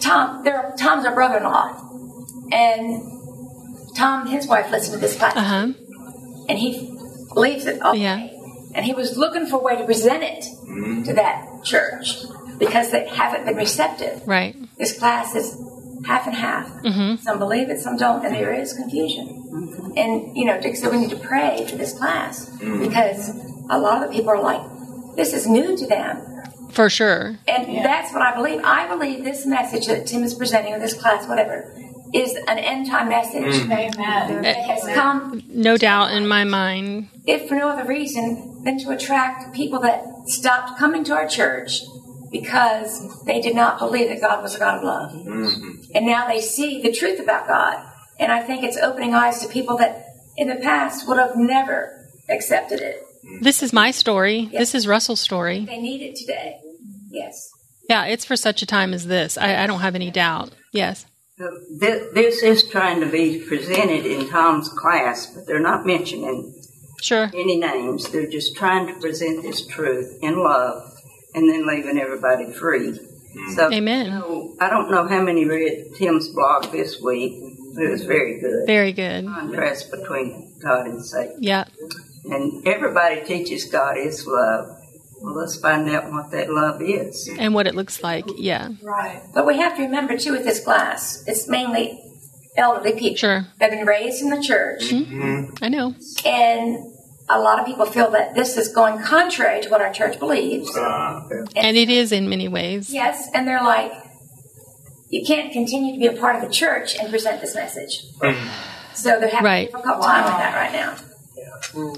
Tom, 0.00 0.42
there, 0.42 0.74
Tom's 0.78 1.06
our 1.06 1.14
brother 1.14 1.36
in 1.38 1.44
law. 1.44 1.68
And 2.50 3.02
Tom 3.96 4.22
and 4.22 4.30
his 4.30 4.46
wife 4.48 4.70
listen 4.70 4.94
to 4.94 4.98
this 5.00 5.16
class. 5.16 5.36
Uh 5.36 5.42
huh. 5.42 5.72
and 6.48 6.58
he 6.58 6.90
believes 7.32 7.66
it 7.66 7.80
all 7.82 7.94
Yeah. 7.94 8.16
day. 8.16 8.30
And 8.74 8.84
he 8.84 8.92
was 8.92 9.16
looking 9.16 9.46
for 9.46 9.60
a 9.60 9.62
way 9.62 9.76
to 9.76 9.84
present 9.84 10.22
it 10.24 10.42
to 11.06 11.12
that 11.14 11.46
church 11.64 12.24
because 12.58 12.90
they 12.90 13.08
haven't 13.08 13.44
been 13.46 13.56
receptive. 13.56 14.26
Right. 14.26 14.56
This 14.78 14.98
class 14.98 15.34
is 15.34 15.56
half 16.06 16.26
and 16.26 16.36
half. 16.36 16.68
Mm-hmm. 16.82 17.16
Some 17.16 17.38
believe 17.38 17.70
it, 17.70 17.80
some 17.80 17.96
don't, 17.96 18.24
and 18.24 18.34
there 18.34 18.52
is 18.52 18.72
confusion. 18.72 19.26
Mm-hmm. 19.28 19.92
And 19.96 20.36
you 20.36 20.44
know, 20.44 20.60
Dick 20.60 20.76
said 20.76 20.92
we 20.92 20.98
need 20.98 21.10
to 21.10 21.16
pray 21.16 21.66
for 21.68 21.76
this 21.76 21.96
class 21.96 22.48
mm. 22.58 22.86
because 22.86 23.30
a 23.70 23.78
lot 23.78 24.02
of 24.02 24.10
the 24.10 24.16
people 24.16 24.30
are 24.30 24.42
like, 24.42 25.16
"This 25.16 25.32
is 25.32 25.46
new 25.46 25.76
to 25.76 25.86
them," 25.86 26.42
For 26.70 26.90
sure. 26.90 27.38
and 27.48 27.84
that's 27.84 28.12
what 28.12 28.22
I 28.22 28.34
believe. 28.34 28.60
I 28.64 28.88
believe 28.88 29.24
this 29.24 29.46
message 29.46 29.86
that 29.86 30.06
Tim 30.06 30.22
is 30.22 30.34
presenting, 30.34 30.74
or 30.74 30.78
this 30.78 30.94
class, 30.94 31.28
whatever, 31.28 31.72
is 32.14 32.34
an 32.46 32.58
end 32.58 32.86
time 32.86 33.08
message 33.08 33.62
mm. 33.62 33.68
that 33.68 34.56
has 34.56 34.84
come 34.94 35.42
No 35.48 35.76
doubt 35.76 36.12
in 36.12 36.26
my 36.26 36.44
mind. 36.44 37.08
if 37.26 37.48
for 37.48 37.56
no 37.56 37.68
other 37.68 37.84
reason 37.84 38.62
than 38.64 38.78
to 38.78 38.90
attract 38.90 39.54
people 39.54 39.80
that 39.80 40.04
stopped 40.26 40.78
coming 40.78 41.04
to 41.04 41.12
our 41.12 41.26
church 41.26 41.80
because 42.30 43.24
they 43.24 43.40
did 43.40 43.54
not 43.54 43.78
believe 43.78 44.08
that 44.08 44.20
God 44.20 44.42
was 44.42 44.54
a 44.54 44.58
God 44.58 44.78
of 44.78 44.84
love. 44.84 45.12
Mm-hmm. 45.12 45.92
And 45.94 46.06
now 46.06 46.26
they 46.26 46.40
see 46.40 46.82
the 46.82 46.92
truth 46.92 47.20
about 47.20 47.46
God. 47.46 47.84
And 48.18 48.32
I 48.32 48.42
think 48.42 48.64
it's 48.64 48.76
opening 48.76 49.14
eyes 49.14 49.40
to 49.42 49.48
people 49.48 49.76
that 49.78 50.04
in 50.36 50.48
the 50.48 50.56
past 50.56 51.06
would 51.06 51.18
have 51.18 51.36
never 51.36 52.08
accepted 52.28 52.80
it. 52.80 53.02
Mm-hmm. 53.24 53.44
This 53.44 53.62
is 53.62 53.72
my 53.72 53.90
story. 53.90 54.46
This 54.52 54.74
is 54.74 54.86
Russell's 54.88 55.20
story. 55.20 55.64
They 55.64 55.80
need 55.80 56.02
it 56.02 56.16
today. 56.16 56.58
Yes. 57.08 57.50
Yeah, 57.88 58.06
it's 58.06 58.24
for 58.24 58.36
such 58.36 58.62
a 58.62 58.66
time 58.66 58.94
as 58.94 59.06
this. 59.06 59.38
I, 59.38 59.62
I 59.62 59.66
don't 59.66 59.80
have 59.80 59.94
any 59.94 60.10
doubt. 60.10 60.50
Yes. 60.72 61.06
Th- 61.38 62.12
This 62.14 62.42
is 62.42 62.68
trying 62.70 63.00
to 63.00 63.06
be 63.06 63.40
presented 63.40 64.06
in 64.06 64.28
Tom's 64.28 64.68
class, 64.68 65.26
but 65.26 65.46
they're 65.46 65.58
not 65.58 65.84
mentioning 65.84 66.54
Sure. 67.02 67.28
any 67.34 67.56
names. 67.58 68.08
They're 68.10 68.28
just 68.30 68.54
trying 68.54 68.86
to 68.86 68.94
present 69.00 69.42
this 69.42 69.66
truth 69.66 70.16
in 70.22 70.38
love 70.38 70.92
and 71.34 71.50
then 71.50 71.66
leaving 71.66 71.98
everybody 71.98 72.52
free. 72.52 72.92
Hmm. 72.92 73.54
So, 73.56 73.72
Amen. 73.72 74.06
so 74.20 74.54
I 74.60 74.70
don't 74.70 74.90
know 74.92 75.08
how 75.08 75.20
many 75.22 75.44
read 75.44 75.96
Tim's 75.96 76.28
blog 76.28 76.70
this 76.70 77.00
week. 77.02 77.32
It 77.76 77.90
was 77.90 78.04
very 78.04 78.38
good. 78.38 78.66
Very 78.68 78.92
good. 78.92 79.26
Contrast 79.26 79.90
between 79.90 80.52
God 80.62 80.86
and 80.86 81.04
Satan. 81.04 81.38
Yeah. 81.40 81.64
And 82.26 82.66
everybody 82.66 83.22
teaches 83.22 83.64
God 83.64 83.96
is 83.98 84.24
love. 84.24 84.73
Well, 85.24 85.34
let's 85.34 85.56
find 85.58 85.88
out 85.88 86.10
what 86.12 86.30
that 86.32 86.50
love 86.50 86.82
is. 86.82 87.30
And 87.38 87.54
what 87.54 87.66
it 87.66 87.74
looks 87.74 88.02
like. 88.02 88.26
Yeah. 88.36 88.68
Right. 88.82 89.22
But 89.32 89.46
we 89.46 89.56
have 89.56 89.74
to 89.76 89.82
remember, 89.82 90.18
too, 90.18 90.32
with 90.32 90.44
this 90.44 90.62
class, 90.62 91.24
it's 91.26 91.48
mainly 91.48 91.98
elderly 92.56 92.92
people. 92.92 93.16
Sure. 93.16 93.46
They've 93.58 93.70
been 93.70 93.86
raised 93.86 94.22
in 94.22 94.30
the 94.30 94.42
church, 94.42 94.82
mm-hmm. 94.90 95.54
I 95.64 95.68
know. 95.68 95.94
and 96.24 96.76
a 97.28 97.40
lot 97.40 97.58
of 97.58 97.64
people 97.64 97.86
feel 97.86 98.10
that 98.10 98.34
this 98.34 98.56
is 98.58 98.68
going 98.68 99.02
contrary 99.02 99.62
to 99.62 99.70
what 99.70 99.80
our 99.80 99.92
church 99.92 100.18
believes. 100.18 100.70
Ah. 100.76 101.26
And 101.56 101.76
it 101.76 101.88
is 101.88 102.12
in 102.12 102.28
many 102.28 102.48
ways. 102.48 102.92
Yes, 102.92 103.28
and 103.34 103.48
they're 103.48 103.62
like, 103.62 103.92
you 105.08 105.24
can't 105.26 105.52
continue 105.52 105.94
to 105.94 105.98
be 105.98 106.06
a 106.06 106.20
part 106.20 106.36
of 106.36 106.42
the 106.42 106.52
church 106.54 106.96
and 106.98 107.08
present 107.08 107.40
this 107.40 107.54
message. 107.54 108.04
Hmm. 108.20 108.48
So 108.94 109.18
they're 109.18 109.28
having 109.30 109.44
Right. 109.44 109.68
a 109.68 109.72
difficult 109.72 110.02
time 110.02 110.24
with 110.24 110.34
that 110.34 110.54
right 110.54 110.72
now. 110.72 110.96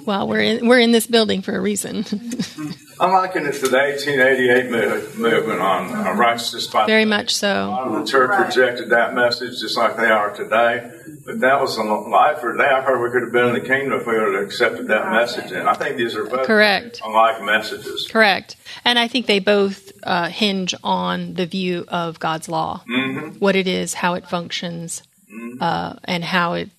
Well, 0.05 0.29
we're 0.29 0.41
in, 0.41 0.69
we're 0.69 0.81
in 0.81 0.93
this 0.93 1.07
building 1.07 1.43
for 1.43 1.55
a 1.55 1.61
reason. 1.61 2.05
I'm 3.01 3.13
liking 3.13 3.45
it 3.45 3.53
to 3.55 3.69
the 3.69 3.77
1888 3.77 4.71
move, 4.71 5.19
movement 5.19 5.61
on 5.61 5.93
uh, 5.93 6.15
righteousness 6.15 6.67
by 6.67 6.87
Very 6.87 7.05
much 7.05 7.35
so. 7.35 7.67
A 7.67 7.69
lot 7.69 7.89
of 7.89 7.93
the 7.93 8.11
church 8.11 8.31
rejected 8.39 8.91
that 8.91 9.15
message 9.15 9.61
just 9.61 9.77
like 9.77 9.97
they 9.97 10.07
are 10.07 10.35
today. 10.35 10.91
But 11.27 11.41
that 11.41 11.61
was 11.61 11.77
a 11.77 11.83
life 11.83 12.43
or 12.43 12.57
day. 12.57 12.65
I've 12.65 12.85
heard 12.85 13.03
we 13.03 13.11
could 13.11 13.23
have 13.23 13.33
been 13.33 13.49
in 13.49 13.55
the 13.55 13.69
kingdom 13.69 14.01
if 14.01 14.07
we 14.07 14.19
would 14.19 14.35
have 14.35 14.45
accepted 14.45 14.89
that 14.89 15.11
message. 15.11 15.53
And 15.53 15.69
I 15.69 15.75
think 15.75 15.97
these 15.97 16.15
are 16.15 16.25
both 16.25 16.47
Correct. 16.47 17.03
unlike 17.05 17.43
messages. 17.43 18.09
Correct. 18.11 18.57
And 18.85 18.99
I 18.99 19.09
think 19.09 19.27
they 19.27 19.41
both 19.41 19.93
uh, 20.03 20.29
hinge 20.29 20.75
on 20.83 21.35
the 21.35 21.47
view 21.47 21.85
of 21.89 22.19
God's 22.19 22.49
law, 22.49 22.83
what 23.39 23.57
it 23.57 23.67
is, 23.67 23.95
how 23.95 24.15
it 24.15 24.27
functions, 24.27 25.03
uh, 25.61 25.95
and 26.05 26.25
how 26.25 26.55
it 26.55 26.71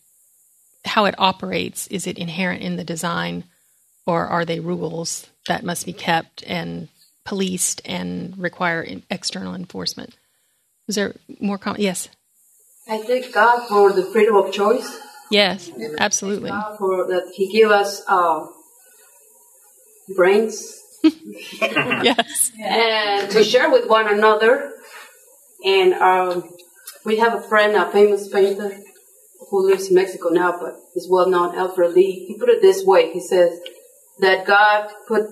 how 0.88 1.06
it 1.06 1.16
operates. 1.18 1.88
Is 1.88 2.08
it 2.08 2.18
inherent 2.18 2.62
in 2.62 2.76
the 2.76 2.84
design, 2.84 3.44
or 4.06 4.26
are 4.28 4.46
they 4.46 4.60
rules 4.60 5.28
that 5.48 5.64
must 5.64 5.86
be 5.86 5.94
kept 5.94 6.44
and 6.48 6.90
policed 7.26 7.82
and 7.86 8.38
require 8.38 8.86
external 9.10 9.54
enforcement? 9.54 10.16
Is 10.88 10.96
there 10.96 11.16
more 11.40 11.58
comment? 11.58 11.82
Yes. 11.82 12.10
I 12.90 13.00
thank 13.00 13.34
God 13.34 13.68
for 13.68 13.92
the 13.92 14.04
freedom 14.04 14.36
of 14.36 14.52
choice. 14.54 15.00
Yes. 15.30 15.70
Absolutely. 16.00 16.50
God 16.50 16.78
for 16.78 17.06
that 17.08 17.32
He 17.36 17.52
give 17.52 17.70
us 17.70 18.02
uh, 18.08 18.46
brains 20.16 20.74
Yes. 21.62 22.52
and 22.62 23.30
to 23.32 23.44
share 23.44 23.70
with 23.70 23.90
one 23.90 24.08
another. 24.08 24.74
And 25.66 25.94
um, 25.96 26.50
we 27.04 27.18
have 27.18 27.34
a 27.34 27.42
friend, 27.42 27.76
a 27.76 27.92
famous 27.92 28.30
painter 28.30 28.78
who 29.50 29.66
lives 29.68 29.90
in 29.90 29.96
Mexico 29.96 30.30
now, 30.30 30.58
but 30.60 30.80
is 30.96 31.08
well 31.10 31.30
known, 31.30 31.56
Alfred 31.56 31.94
Lee. 31.94 32.26
He 32.28 32.38
put 32.38 32.50
it 32.50 32.62
this 32.62 32.84
way: 32.84 33.12
He 33.12 33.20
says 33.20 33.60
that 34.20 34.46
God 34.46 34.90
put 35.08 35.30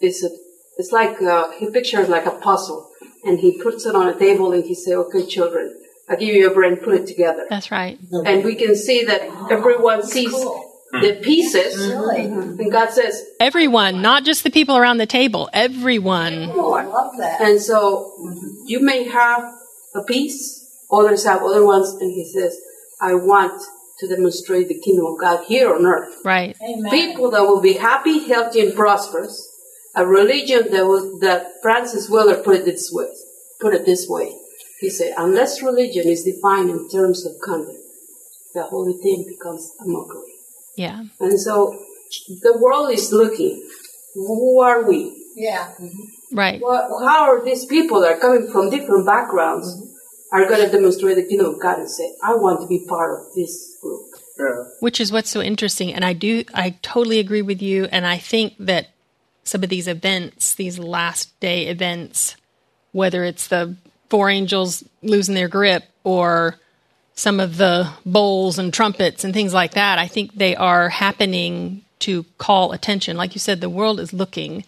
this. 0.00 0.24
It's 0.76 0.92
like 0.92 1.20
uh, 1.20 1.50
he 1.52 1.70
pictures 1.70 2.08
like 2.08 2.26
a 2.26 2.30
puzzle, 2.30 2.90
and 3.24 3.38
he 3.38 3.60
puts 3.60 3.84
it 3.86 3.94
on 3.94 4.08
a 4.08 4.18
table, 4.18 4.52
and 4.52 4.64
he 4.64 4.74
said, 4.74 4.94
"Okay, 4.94 5.26
children, 5.26 5.76
I 6.08 6.16
give 6.16 6.34
you 6.34 6.50
a 6.50 6.54
brain, 6.54 6.76
put 6.76 6.94
it 6.94 7.06
together." 7.06 7.46
That's 7.50 7.70
right. 7.70 7.98
and 8.24 8.44
we 8.44 8.54
can 8.54 8.76
see 8.76 9.04
that 9.04 9.22
everyone 9.50 10.02
sees 10.04 10.32
the 10.92 11.20
pieces, 11.22 11.90
and 11.90 12.72
God 12.72 12.90
says, 12.90 13.24
Everyone, 13.40 14.00
not 14.02 14.24
just 14.24 14.44
the 14.44 14.50
people 14.50 14.76
around 14.76 14.98
the 14.98 15.06
table. 15.06 15.50
Everyone. 15.52 16.50
Oh, 16.54 16.72
I 16.74 16.84
love 16.84 17.12
that. 17.18 17.40
And 17.40 17.60
so 17.60 18.12
you 18.66 18.80
may 18.80 19.04
have 19.04 19.52
a 19.94 20.02
piece, 20.02 20.66
others 20.90 21.24
have 21.24 21.42
other 21.42 21.64
ones, 21.64 21.90
and 22.00 22.10
he 22.12 22.24
says, 22.32 22.58
I 23.00 23.14
want 23.14 23.62
to 23.98 24.08
demonstrate 24.08 24.68
the 24.68 24.78
kingdom 24.78 25.06
of 25.06 25.18
God 25.18 25.44
here 25.46 25.74
on 25.74 25.84
earth. 25.84 26.14
Right. 26.24 26.56
People 26.90 27.30
that 27.32 27.42
will 27.42 27.60
be 27.60 27.74
happy, 27.74 28.26
healthy, 28.26 28.60
and 28.60 28.74
prosperous. 28.74 29.46
A 29.94 30.06
religion 30.06 30.70
that 30.70 30.84
will, 30.86 31.18
that 31.18 31.54
Francis 31.62 32.08
Wheeler 32.08 32.42
put 32.42 32.56
it 32.56 32.64
this 32.64 32.90
way. 32.92 33.08
Put 33.60 33.74
it 33.74 33.84
this 33.84 34.06
way. 34.08 34.32
He 34.80 34.90
said, 34.90 35.14
unless 35.18 35.62
religion 35.62 36.06
is 36.06 36.22
defined 36.22 36.70
in 36.70 36.88
terms 36.88 37.26
of 37.26 37.32
conduct, 37.42 37.78
the 38.54 38.62
whole 38.62 38.92
thing 39.02 39.24
becomes 39.28 39.72
a 39.80 39.84
mockery. 39.86 40.34
Yeah. 40.76 41.04
And 41.18 41.40
so 41.40 41.76
the 42.28 42.56
world 42.60 42.92
is 42.92 43.12
looking. 43.12 43.68
Who 44.14 44.60
are 44.60 44.88
we? 44.88 45.16
Yeah. 45.34 45.72
Right. 46.32 46.60
What, 46.60 46.88
how 47.04 47.30
are 47.30 47.44
these 47.44 47.64
people 47.64 48.00
that 48.02 48.12
are 48.12 48.20
coming 48.20 48.50
from 48.52 48.70
different 48.70 49.06
backgrounds 49.06 49.74
mm-hmm. 49.74 49.97
Are 50.32 50.46
going 50.46 50.64
to 50.64 50.70
demonstrate 50.70 51.16
the 51.16 51.24
kingdom 51.24 51.54
of 51.54 51.60
God 51.60 51.78
and 51.78 51.90
say, 51.90 52.14
I 52.22 52.34
want 52.34 52.60
to 52.60 52.66
be 52.66 52.84
part 52.86 53.18
of 53.18 53.34
this 53.34 53.78
group? 53.80 54.08
which 54.80 55.00
is 55.00 55.10
what's 55.10 55.30
so 55.30 55.40
interesting 55.40 55.92
and 55.92 56.04
i 56.04 56.12
do 56.12 56.44
i 56.54 56.70
totally 56.82 57.18
agree 57.18 57.42
with 57.42 57.60
you 57.60 57.86
and 57.86 58.06
i 58.06 58.16
think 58.16 58.54
that 58.58 58.88
some 59.44 59.62
of 59.62 59.68
these 59.68 59.88
events 59.88 60.54
these 60.54 60.78
last 60.78 61.38
day 61.40 61.66
events 61.66 62.36
whether 62.92 63.24
it's 63.24 63.48
the 63.48 63.76
four 64.08 64.30
angels 64.30 64.84
losing 65.02 65.34
their 65.34 65.48
grip 65.48 65.84
or 66.04 66.54
some 67.14 67.40
of 67.40 67.56
the 67.56 67.90
bowls 68.06 68.58
and 68.58 68.72
trumpets 68.72 69.24
and 69.24 69.34
things 69.34 69.52
like 69.52 69.72
that 69.72 69.98
i 69.98 70.06
think 70.06 70.32
they 70.34 70.54
are 70.54 70.88
happening 70.88 71.82
to 71.98 72.24
call 72.38 72.72
attention 72.72 73.16
like 73.16 73.34
you 73.34 73.40
said 73.40 73.60
the 73.60 73.68
world 73.68 73.98
is 73.98 74.12
looking 74.12 74.64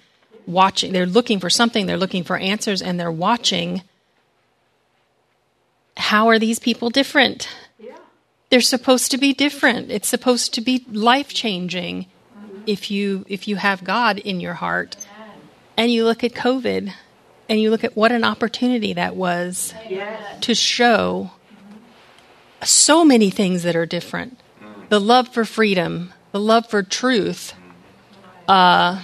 watching 0.46 0.92
they're 0.92 1.06
looking 1.06 1.38
for 1.38 1.48
something 1.50 1.86
they're 1.86 1.96
looking 1.96 2.24
for 2.24 2.36
answers 2.36 2.82
and 2.82 2.98
they're 2.98 3.12
watching 3.12 3.82
how 5.96 6.28
are 6.28 6.38
these 6.38 6.58
people 6.58 6.90
different 6.90 7.48
they're 8.50 8.60
supposed 8.60 9.12
to 9.12 9.18
be 9.18 9.32
different. 9.32 9.90
It's 9.90 10.08
supposed 10.08 10.52
to 10.54 10.60
be 10.60 10.84
life 10.90 11.32
changing 11.32 12.06
if 12.66 12.90
you 12.90 13.24
if 13.28 13.48
you 13.48 13.56
have 13.56 13.84
God 13.84 14.18
in 14.18 14.40
your 14.40 14.54
heart. 14.54 14.96
And 15.76 15.90
you 15.90 16.04
look 16.04 16.22
at 16.22 16.32
COVID 16.32 16.92
and 17.48 17.60
you 17.60 17.70
look 17.70 17.84
at 17.84 17.96
what 17.96 18.12
an 18.12 18.24
opportunity 18.24 18.92
that 18.92 19.16
was 19.16 19.72
to 20.42 20.54
show 20.54 21.30
so 22.62 23.04
many 23.04 23.30
things 23.30 23.62
that 23.62 23.76
are 23.76 23.86
different. 23.86 24.38
The 24.90 25.00
love 25.00 25.28
for 25.28 25.44
freedom, 25.44 26.12
the 26.32 26.40
love 26.40 26.68
for 26.68 26.82
truth. 26.82 27.54
Uh 28.48 29.02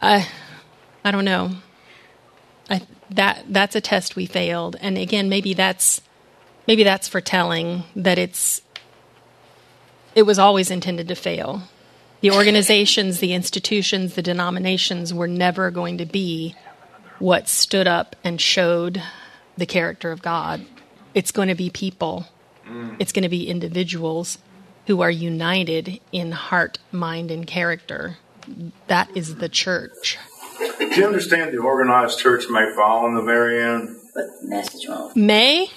I 0.00 0.26
I 1.04 1.10
don't 1.10 1.26
know. 1.26 1.52
That 3.10 3.44
that's 3.48 3.74
a 3.74 3.80
test 3.80 4.16
we 4.16 4.26
failed. 4.26 4.76
And 4.80 4.96
again, 4.96 5.28
maybe 5.28 5.54
that's 5.54 6.00
maybe 6.66 6.84
that's 6.84 7.08
for 7.08 7.20
telling 7.20 7.84
that 7.96 8.18
it's 8.18 8.62
it 10.14 10.22
was 10.22 10.38
always 10.38 10.70
intended 10.70 11.08
to 11.08 11.14
fail. 11.14 11.62
The 12.20 12.30
organizations, 12.30 13.20
the 13.20 13.32
institutions, 13.32 14.14
the 14.14 14.22
denominations 14.22 15.14
were 15.14 15.28
never 15.28 15.70
going 15.70 15.98
to 15.98 16.04
be 16.04 16.54
what 17.18 17.48
stood 17.48 17.86
up 17.86 18.16
and 18.22 18.40
showed 18.40 19.02
the 19.56 19.66
character 19.66 20.12
of 20.12 20.22
God. 20.22 20.66
It's 21.14 21.32
going 21.32 21.48
to 21.48 21.54
be 21.54 21.70
people. 21.70 22.26
Mm. 22.66 22.96
It's 22.98 23.12
going 23.12 23.22
to 23.22 23.28
be 23.28 23.48
individuals 23.48 24.38
who 24.86 25.00
are 25.00 25.10
united 25.10 26.00
in 26.12 26.32
heart, 26.32 26.78
mind, 26.92 27.30
and 27.30 27.46
character. 27.46 28.18
That 28.86 29.14
is 29.16 29.36
the 29.36 29.48
church. 29.48 30.18
Do 30.80 31.00
you 31.00 31.06
understand 31.06 31.52
the 31.52 31.58
organized 31.58 32.18
church 32.18 32.48
may 32.48 32.72
fall 32.74 33.06
in 33.06 33.14
the 33.14 33.22
very 33.22 33.62
end? 33.62 33.96
But 34.14 34.24
the 34.40 34.48
message 34.48 34.88
won't. 34.88 35.14
May 35.14 35.68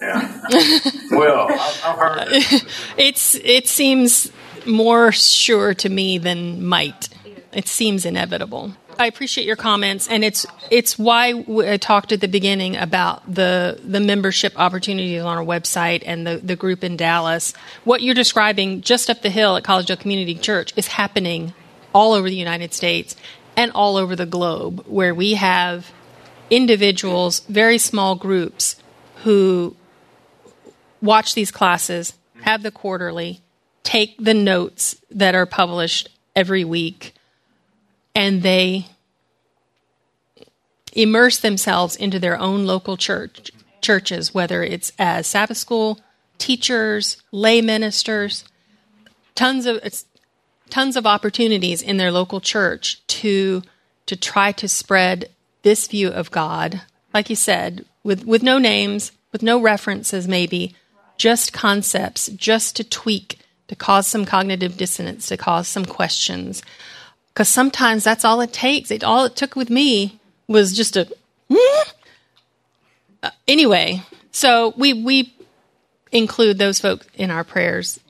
Yeah. 0.00 0.40
well, 1.10 1.48
I've, 1.50 1.82
I've 1.84 1.98
heard 1.98 2.28
it. 2.30 2.64
it's 2.96 3.34
it 3.36 3.68
seems 3.68 4.32
more 4.66 5.12
sure 5.12 5.74
to 5.74 5.88
me 5.88 6.18
than 6.18 6.64
might. 6.64 7.08
It 7.52 7.68
seems 7.68 8.06
inevitable. 8.06 8.72
I 8.98 9.06
appreciate 9.06 9.46
your 9.46 9.56
comments, 9.56 10.08
and 10.08 10.24
it's 10.24 10.46
it's 10.70 10.98
why 10.98 11.44
I 11.66 11.76
talked 11.76 12.12
at 12.12 12.20
the 12.20 12.28
beginning 12.28 12.76
about 12.76 13.22
the 13.32 13.78
the 13.84 14.00
membership 14.00 14.58
opportunities 14.58 15.22
on 15.22 15.36
our 15.36 15.44
website 15.44 16.02
and 16.06 16.26
the 16.26 16.38
the 16.38 16.56
group 16.56 16.82
in 16.82 16.96
Dallas. 16.96 17.52
What 17.84 18.02
you're 18.02 18.14
describing 18.14 18.80
just 18.80 19.10
up 19.10 19.22
the 19.22 19.30
hill 19.30 19.56
at 19.56 19.62
Collegedale 19.62 20.00
Community 20.00 20.34
Church 20.34 20.72
is 20.76 20.88
happening 20.88 21.54
all 21.94 22.12
over 22.12 22.28
the 22.28 22.36
United 22.36 22.72
States 22.72 23.14
and 23.62 23.70
all 23.76 23.96
over 23.96 24.16
the 24.16 24.26
globe, 24.26 24.84
where 24.88 25.14
we 25.14 25.34
have 25.34 25.92
individuals, 26.50 27.40
very 27.48 27.78
small 27.78 28.16
groups, 28.16 28.74
who 29.22 29.76
watch 31.00 31.34
these 31.34 31.52
classes, 31.52 32.14
have 32.40 32.64
the 32.64 32.72
quarterly, 32.72 33.40
take 33.84 34.16
the 34.18 34.34
notes 34.34 34.96
that 35.12 35.36
are 35.36 35.46
published 35.46 36.08
every 36.34 36.64
week, 36.64 37.14
and 38.16 38.42
they 38.42 38.86
immerse 40.92 41.38
themselves 41.38 41.94
into 41.94 42.18
their 42.18 42.38
own 42.38 42.66
local 42.66 42.96
church 42.96 43.52
churches, 43.80 44.34
whether 44.34 44.64
it's 44.64 44.90
as 44.98 45.28
Sabbath 45.28 45.56
school 45.56 46.00
teachers, 46.38 47.22
lay 47.30 47.60
ministers, 47.60 48.44
tons 49.36 49.66
of 49.66 49.76
tons 50.72 50.96
of 50.96 51.06
opportunities 51.06 51.82
in 51.82 51.98
their 51.98 52.10
local 52.10 52.40
church 52.40 53.06
to 53.06 53.62
to 54.06 54.16
try 54.16 54.52
to 54.52 54.66
spread 54.66 55.28
this 55.62 55.86
view 55.86 56.08
of 56.08 56.30
God, 56.30 56.80
like 57.12 57.30
you 57.30 57.36
said, 57.36 57.84
with 58.02 58.24
with 58.24 58.42
no 58.42 58.58
names, 58.58 59.12
with 59.32 59.42
no 59.42 59.60
references, 59.60 60.26
maybe 60.26 60.74
just 61.18 61.52
concepts, 61.52 62.28
just 62.28 62.74
to 62.76 62.84
tweak, 62.84 63.38
to 63.68 63.76
cause 63.76 64.06
some 64.06 64.24
cognitive 64.24 64.76
dissonance, 64.76 65.26
to 65.26 65.36
cause 65.36 65.68
some 65.68 65.84
questions. 65.84 66.62
Because 67.28 67.48
sometimes 67.48 68.02
that's 68.02 68.24
all 68.24 68.40
it 68.40 68.52
takes. 68.52 68.90
It 68.90 69.04
all 69.04 69.26
it 69.26 69.36
took 69.36 69.54
with 69.54 69.70
me 69.70 70.18
was 70.48 70.74
just 70.74 70.96
a. 70.96 71.06
Uh, 73.22 73.30
anyway, 73.46 74.02
So 74.32 74.72
we 74.78 74.94
we 74.94 75.34
include 76.10 76.58
those 76.58 76.80
folks 76.80 77.06
in 77.14 77.30
our 77.30 77.44
prayers 77.44 78.00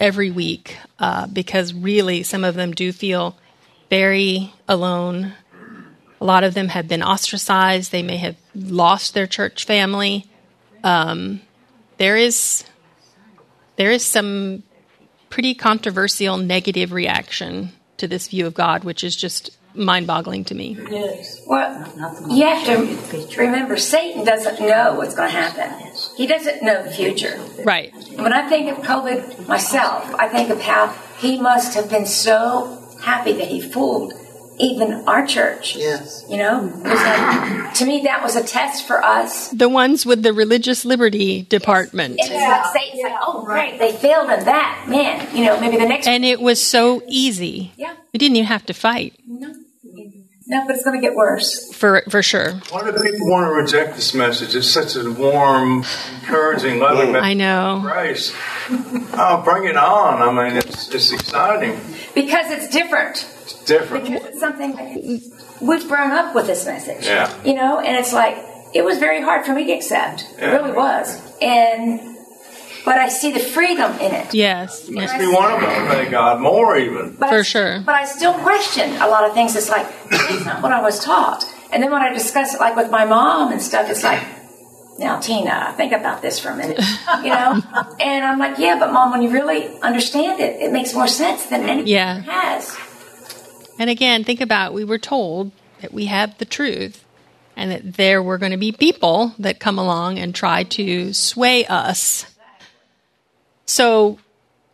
every 0.00 0.30
week 0.30 0.78
uh, 0.98 1.26
because 1.26 1.74
really 1.74 2.22
some 2.22 2.42
of 2.42 2.54
them 2.54 2.72
do 2.72 2.90
feel 2.90 3.36
very 3.90 4.52
alone. 4.66 5.34
A 6.20 6.24
lot 6.24 6.42
of 6.42 6.54
them 6.54 6.68
have 6.68 6.88
been 6.88 7.02
ostracized. 7.02 7.92
They 7.92 8.02
may 8.02 8.16
have 8.16 8.36
lost 8.54 9.14
their 9.14 9.26
church 9.26 9.64
family. 9.64 10.26
Um, 10.82 11.42
there 11.98 12.16
is 12.16 12.64
there 13.76 13.90
is 13.90 14.04
some 14.04 14.62
pretty 15.28 15.54
controversial 15.54 16.36
negative 16.36 16.92
reaction 16.92 17.72
to 17.98 18.08
this 18.08 18.28
view 18.28 18.46
of 18.46 18.54
God, 18.54 18.84
which 18.84 19.04
is 19.04 19.14
just 19.14 19.56
mind 19.74 20.06
boggling 20.06 20.44
to 20.44 20.54
me. 20.54 20.76
Yes. 20.90 21.42
Well, 21.46 21.70
you 22.28 22.44
have 22.44 22.66
to 22.66 23.38
remember 23.38 23.76
Satan 23.76 24.24
doesn't 24.24 24.60
know 24.60 24.94
what's 24.94 25.14
going 25.14 25.30
to 25.30 25.36
happen. 25.36 25.89
He 26.20 26.26
doesn't 26.26 26.62
know 26.62 26.82
the 26.82 26.90
future. 26.90 27.40
Right. 27.64 27.94
When 28.16 28.34
I 28.34 28.46
think 28.46 28.70
of 28.70 28.84
COVID 28.84 29.48
myself, 29.48 30.14
I 30.16 30.28
think 30.28 30.50
of 30.50 30.60
how 30.60 30.88
he 31.16 31.40
must 31.40 31.72
have 31.74 31.88
been 31.88 32.04
so 32.04 32.78
happy 33.02 33.32
that 33.32 33.48
he 33.48 33.62
fooled 33.62 34.12
even 34.58 34.92
our 35.08 35.26
church. 35.26 35.76
Yes. 35.76 36.22
You 36.28 36.36
know, 36.36 36.60
was 36.60 36.84
like, 36.84 37.72
to 37.72 37.86
me, 37.86 38.02
that 38.02 38.22
was 38.22 38.36
a 38.36 38.44
test 38.44 38.86
for 38.86 39.02
us. 39.02 39.48
The 39.48 39.70
ones 39.70 40.04
with 40.04 40.22
the 40.22 40.34
religious 40.34 40.84
liberty 40.84 41.44
department. 41.44 42.16
It's 42.18 42.28
like 42.28 42.66
Satan's 42.66 43.02
like, 43.02 43.18
oh, 43.22 43.42
great, 43.46 43.78
they 43.78 43.92
failed 43.92 44.28
in 44.28 44.44
that. 44.44 44.84
Man, 44.90 45.34
you 45.34 45.46
know, 45.46 45.58
maybe 45.58 45.78
the 45.78 45.86
next. 45.86 46.06
And 46.06 46.22
it 46.22 46.38
was 46.38 46.62
so 46.62 47.02
easy. 47.08 47.72
Yeah. 47.78 47.94
We 48.12 48.18
didn't 48.18 48.36
even 48.36 48.46
have 48.46 48.66
to 48.66 48.74
fight. 48.74 49.14
No. 50.50 50.60
No, 50.60 50.66
but 50.66 50.74
it's 50.74 50.84
going 50.84 51.00
to 51.00 51.06
get 51.06 51.14
worse. 51.14 51.72
For 51.72 52.02
for 52.10 52.22
sure. 52.22 52.54
Why 52.70 52.82
do 52.84 52.92
people 52.92 53.30
want 53.30 53.46
to 53.46 53.52
reject 53.52 53.96
this 53.96 54.14
message? 54.14 54.54
It's 54.54 54.68
such 54.68 54.96
a 54.96 55.10
warm, 55.10 55.84
encouraging, 56.20 56.80
loving 56.80 57.12
message. 57.12 57.24
I 57.24 57.34
know. 57.34 57.76
of 57.76 57.82
Grace. 57.82 58.34
Oh, 59.14 59.42
bring 59.44 59.64
it 59.64 59.76
on. 59.76 60.20
I 60.20 60.48
mean, 60.48 60.56
it's, 60.58 60.92
it's 60.94 61.12
exciting. 61.12 61.80
Because 62.14 62.50
it's 62.50 62.68
different. 62.68 63.26
It's 63.42 63.64
different. 63.64 64.04
Because 64.04 64.24
it's 64.26 64.40
something 64.40 64.76
we've 65.60 65.88
grown 65.88 66.10
up 66.10 66.34
with 66.34 66.46
this 66.46 66.66
message. 66.66 67.06
Yeah. 67.06 67.32
You 67.44 67.54
know, 67.54 67.78
and 67.80 67.96
it's 67.96 68.12
like, 68.12 68.36
it 68.74 68.84
was 68.84 68.98
very 68.98 69.22
hard 69.22 69.46
for 69.46 69.54
me 69.54 69.64
to 69.66 69.72
accept. 69.72 70.26
It 70.38 70.46
really 70.46 70.72
was. 70.72 71.20
And, 71.40 72.18
but 72.84 72.96
I 72.98 73.08
see 73.08 73.32
the 73.32 73.38
freedom 73.40 73.92
in 74.00 74.12
it. 74.14 74.32
Yes. 74.34 74.88
Makes 74.88 75.14
me 75.18 75.26
want 75.28 75.60
to 75.60 75.66
obey 75.82 76.10
God 76.10 76.40
more, 76.40 76.76
even. 76.76 77.16
But 77.18 77.28
For 77.30 77.38
I, 77.38 77.42
sure. 77.42 77.82
But 77.84 77.94
I 77.94 78.04
still 78.04 78.34
question 78.34 78.90
a 78.96 79.08
lot 79.08 79.24
of 79.24 79.34
things. 79.34 79.54
It's 79.56 79.68
like, 79.70 79.86
that's 80.10 80.44
not 80.44 80.62
what 80.62 80.72
I 80.72 80.80
was 80.80 81.02
taught. 81.04 81.44
And 81.72 81.82
then 81.82 81.90
when 81.90 82.02
I 82.02 82.12
discuss 82.12 82.54
it, 82.54 82.60
like 82.60 82.76
with 82.76 82.90
my 82.90 83.04
mom 83.04 83.52
and 83.52 83.60
stuff, 83.62 83.88
it's 83.90 84.02
like, 84.02 84.22
now, 84.98 85.18
Tina, 85.18 85.72
think 85.78 85.92
about 85.92 86.20
this 86.20 86.38
for 86.38 86.50
a 86.50 86.56
minute, 86.56 86.78
you 87.22 87.30
know? 87.30 87.62
and 88.00 88.24
I'm 88.24 88.38
like, 88.38 88.58
yeah, 88.58 88.78
but 88.78 88.92
mom, 88.92 89.12
when 89.12 89.22
you 89.22 89.30
really 89.30 89.66
understand 89.80 90.40
it, 90.40 90.60
it 90.60 90.72
makes 90.72 90.92
more 90.92 91.08
sense 91.08 91.46
than 91.46 91.62
anything 91.62 91.86
Yeah. 91.92 92.20
has. 92.20 92.76
And 93.78 93.88
again, 93.88 94.24
think 94.24 94.42
about 94.42 94.74
we 94.74 94.84
were 94.84 94.98
told 94.98 95.52
that 95.80 95.92
we 95.94 96.04
have 96.06 96.36
the 96.36 96.44
truth 96.44 97.02
and 97.56 97.70
that 97.70 97.94
there 97.96 98.22
were 98.22 98.36
going 98.36 98.52
to 98.52 98.58
be 98.58 98.72
people 98.72 99.34
that 99.38 99.58
come 99.58 99.78
along 99.78 100.18
and 100.18 100.34
try 100.34 100.64
to 100.64 101.14
sway 101.14 101.64
us. 101.64 102.26
So 103.70 104.18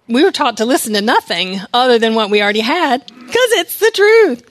we 0.08 0.24
were 0.24 0.32
taught 0.32 0.56
to 0.56 0.64
listen 0.64 0.94
to 0.94 1.02
nothing 1.02 1.60
other 1.74 1.98
than 1.98 2.14
what 2.14 2.30
we 2.30 2.40
already 2.40 2.60
had 2.60 3.06
because 3.06 3.52
it's 3.52 3.78
the 3.78 3.90
truth. 3.94 4.50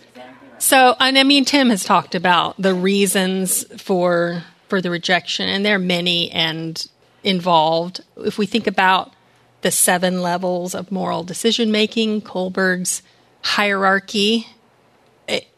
So, 0.59 0.95
and 0.99 1.17
I 1.17 1.23
mean, 1.23 1.45
Tim 1.45 1.71
has 1.71 1.83
talked 1.83 2.13
about 2.13 2.61
the 2.61 2.75
reasons 2.75 3.65
for 3.81 4.43
for 4.67 4.81
the 4.81 4.91
rejection, 4.91 5.49
and 5.49 5.65
there 5.65 5.77
are 5.77 5.79
many 5.79 6.31
and 6.31 6.87
involved. 7.23 8.01
If 8.17 8.37
we 8.37 8.45
think 8.45 8.67
about 8.67 9.13
the 9.61 9.71
seven 9.71 10.21
levels 10.21 10.75
of 10.75 10.91
moral 10.91 11.23
decision 11.23 11.71
making, 11.71 12.21
Kohlberg's 12.21 13.01
hierarchy, 13.41 14.47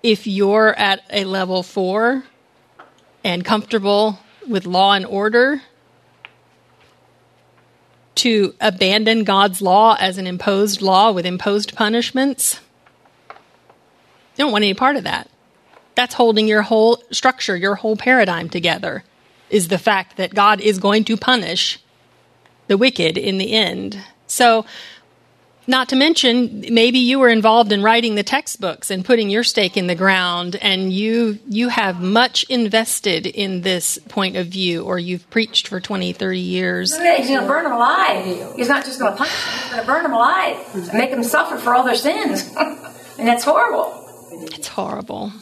if 0.01 0.25
you're 0.25 0.73
at 0.79 1.03
a 1.09 1.25
level 1.25 1.61
four 1.61 2.23
and 3.21 3.43
comfortable 3.43 4.19
with 4.47 4.65
law 4.65 4.93
and 4.93 5.05
order, 5.05 5.61
to 8.17 8.53
abandon 8.59 9.23
God's 9.23 9.61
law 9.61 9.95
as 9.99 10.17
an 10.17 10.27
imposed 10.27 10.81
law 10.81 11.11
with 11.11 11.25
imposed 11.25 11.75
punishments, 11.75 12.59
you 13.29 14.43
don't 14.43 14.51
want 14.51 14.63
any 14.63 14.73
part 14.73 14.95
of 14.95 15.03
that. 15.03 15.29
That's 15.95 16.13
holding 16.13 16.47
your 16.47 16.61
whole 16.61 17.01
structure, 17.11 17.55
your 17.55 17.75
whole 17.75 17.95
paradigm 17.95 18.49
together, 18.49 19.03
is 19.49 19.67
the 19.67 19.77
fact 19.77 20.17
that 20.17 20.35
God 20.35 20.61
is 20.61 20.77
going 20.77 21.05
to 21.05 21.17
punish 21.17 21.79
the 22.67 22.77
wicked 22.77 23.17
in 23.17 23.37
the 23.37 23.53
end. 23.53 23.99
So, 24.27 24.65
not 25.67 25.89
to 25.89 25.95
mention, 25.97 26.65
maybe 26.71 26.99
you 26.99 27.19
were 27.19 27.27
involved 27.29 27.73
in 27.73 27.83
writing 27.83 28.15
the 28.15 28.23
textbooks 28.23 28.89
and 28.89 29.03
putting 29.03 29.29
your 29.29 29.43
stake 29.43 29.75
in 29.75 29.87
the 29.87 29.95
ground, 29.95 30.55
and 30.55 30.93
you 30.93 31.39
you 31.47 31.67
have 31.67 32.01
much 32.01 32.45
invested 32.45 33.25
in 33.25 33.61
this 33.61 33.99
point 34.07 34.37
of 34.37 34.47
view, 34.47 34.83
or 34.83 34.97
you've 34.97 35.29
preached 35.29 35.67
for 35.67 35.81
20, 35.81 36.13
30 36.13 36.39
years. 36.39 36.91
Look 36.91 37.17
He's 37.17 37.27
going 37.27 37.41
to 37.41 37.47
burn 37.47 37.63
them 37.65 37.73
alive. 37.73 38.55
He's 38.55 38.69
not 38.69 38.85
just 38.85 38.99
going 38.99 39.11
to 39.11 39.17
punish 39.17 39.33
them, 39.33 39.61
he's 39.61 39.71
going 39.71 39.81
to 39.81 39.87
burn 39.87 40.03
them 40.03 40.13
alive 40.13 40.57
and 40.73 40.93
make 40.93 41.11
them 41.11 41.23
suffer 41.23 41.57
for 41.57 41.75
all 41.75 41.83
their 41.83 41.95
sins. 41.95 42.49
and 43.19 43.27
that's 43.27 43.43
horrible. 43.43 44.05
It's 44.31 44.67
horrible. 44.67 45.33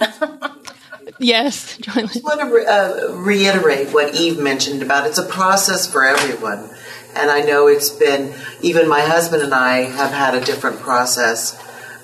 yes, 1.18 1.76
Joyland. 1.78 2.16
I 2.16 2.20
want 2.20 2.40
to 2.40 2.46
re- 2.46 2.66
uh, 2.66 3.12
reiterate 3.12 3.92
what 3.92 4.14
Eve 4.14 4.38
mentioned 4.38 4.82
about 4.82 5.06
it's 5.06 5.18
a 5.18 5.26
process 5.26 5.90
for 5.90 6.04
everyone. 6.04 6.70
And 7.14 7.30
I 7.30 7.40
know 7.40 7.66
it's 7.66 7.90
been, 7.90 8.34
even 8.62 8.88
my 8.88 9.00
husband 9.00 9.42
and 9.42 9.54
I 9.54 9.82
have 9.82 10.12
had 10.12 10.34
a 10.34 10.44
different 10.44 10.80
process 10.80 11.58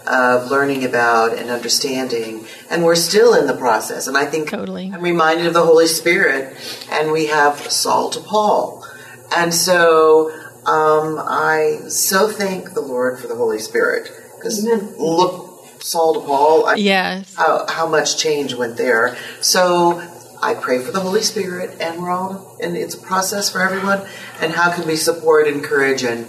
of 0.06 0.50
learning 0.50 0.84
about 0.84 1.36
and 1.36 1.50
understanding. 1.50 2.46
And 2.70 2.84
we're 2.84 2.94
still 2.94 3.34
in 3.34 3.46
the 3.46 3.56
process. 3.56 4.06
And 4.06 4.16
I 4.16 4.26
think 4.26 4.50
Totally. 4.50 4.90
I'm 4.92 5.02
reminded 5.02 5.46
of 5.46 5.54
the 5.54 5.64
Holy 5.64 5.86
Spirit, 5.86 6.56
and 6.90 7.12
we 7.12 7.26
have 7.26 7.58
Saul 7.70 8.10
to 8.10 8.20
Paul. 8.20 8.86
And 9.34 9.52
so 9.52 10.30
um, 10.64 11.18
I 11.18 11.80
so 11.88 12.28
thank 12.28 12.74
the 12.74 12.80
Lord 12.80 13.18
for 13.18 13.26
the 13.26 13.34
Holy 13.36 13.58
Spirit. 13.58 14.10
Because 14.36 14.64
look, 14.64 15.64
Saul 15.80 16.14
to 16.14 16.20
Paul, 16.20 16.66
I, 16.66 16.74
Yes. 16.74 17.34
how, 17.34 17.66
how 17.68 17.86
much 17.86 18.18
change 18.18 18.54
went 18.54 18.76
there. 18.76 19.16
So 19.40 20.02
I 20.46 20.54
pray 20.54 20.78
for 20.78 20.92
the 20.92 21.00
Holy 21.00 21.22
Spirit, 21.22 21.80
and 21.80 22.00
we're 22.00 22.10
all, 22.10 22.56
and 22.62 22.76
it's 22.76 22.94
a 22.94 23.00
process 23.00 23.50
for 23.50 23.60
everyone. 23.60 24.06
And 24.40 24.52
how 24.52 24.72
can 24.72 24.86
we 24.86 24.94
support, 24.94 25.48
encourage, 25.48 26.04
and 26.04 26.24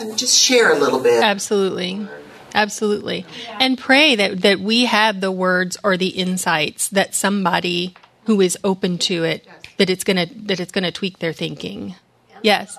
and 0.00 0.18
just 0.18 0.36
share 0.36 0.72
a 0.72 0.78
little 0.78 0.98
bit? 0.98 1.22
Absolutely. 1.22 2.08
Absolutely. 2.54 3.24
And 3.60 3.78
pray 3.78 4.16
that, 4.16 4.42
that 4.42 4.58
we 4.58 4.86
have 4.86 5.20
the 5.20 5.30
words 5.30 5.78
or 5.84 5.96
the 5.96 6.08
insights 6.08 6.88
that 6.88 7.14
somebody 7.14 7.94
who 8.24 8.40
is 8.40 8.58
open 8.64 8.98
to 8.98 9.22
it, 9.24 9.46
that 9.78 9.88
it's 9.88 10.02
gonna 10.02 10.26
that 10.26 10.58
it's 10.58 10.72
gonna 10.72 10.92
tweak 10.92 11.20
their 11.20 11.32
thinking. 11.32 11.94
Yes. 12.42 12.76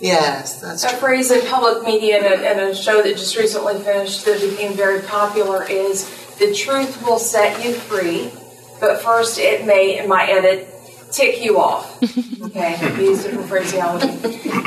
Yes, 0.00 0.60
that's 0.60 0.82
A 0.82 0.88
true. 0.88 0.98
phrase 0.98 1.30
in 1.30 1.46
public 1.46 1.84
media 1.84 2.16
and 2.16 2.26
a, 2.26 2.48
and 2.48 2.60
a 2.60 2.74
show 2.74 3.02
that 3.02 3.16
just 3.16 3.36
recently 3.36 3.78
finished 3.78 4.24
that 4.24 4.40
became 4.40 4.72
very 4.72 5.02
popular 5.02 5.62
is 5.68 6.08
the 6.38 6.52
truth 6.52 7.04
will 7.06 7.20
set 7.20 7.64
you 7.64 7.72
free, 7.72 8.32
but 8.82 9.00
first 9.00 9.38
it 9.38 9.64
may, 9.64 10.00
in 10.00 10.08
my 10.08 10.26
edit, 10.26 10.68
tick 11.12 11.42
you 11.42 11.58
off. 11.58 12.02
Okay, 12.42 12.76
use 13.00 13.22
different 13.22 13.48
phraseology. 13.48 14.08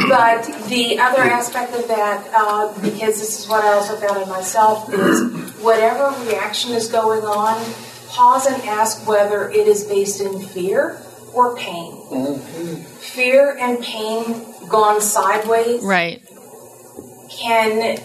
But 0.07 0.45
the 0.69 0.97
other 0.97 1.21
aspect 1.21 1.75
of 1.75 1.87
that, 1.89 2.25
uh, 2.33 2.73
because 2.81 3.19
this 3.19 3.37
is 3.39 3.49
what 3.49 3.63
I 3.63 3.73
also 3.73 3.97
found 3.97 4.23
in 4.23 4.29
myself, 4.29 4.91
is 4.91 5.51
whatever 5.61 6.09
reaction 6.25 6.71
is 6.71 6.87
going 6.87 7.23
on, 7.23 7.61
pause 8.07 8.47
and 8.47 8.59
ask 8.63 9.05
whether 9.05 9.49
it 9.49 9.67
is 9.67 9.83
based 9.83 10.21
in 10.21 10.39
fear 10.39 10.99
or 11.33 11.55
pain. 11.57 12.39
Fear 12.99 13.57
and 13.59 13.83
pain 13.83 14.45
gone 14.69 15.01
sideways 15.01 15.83
Right. 15.83 16.23
can 17.29 17.99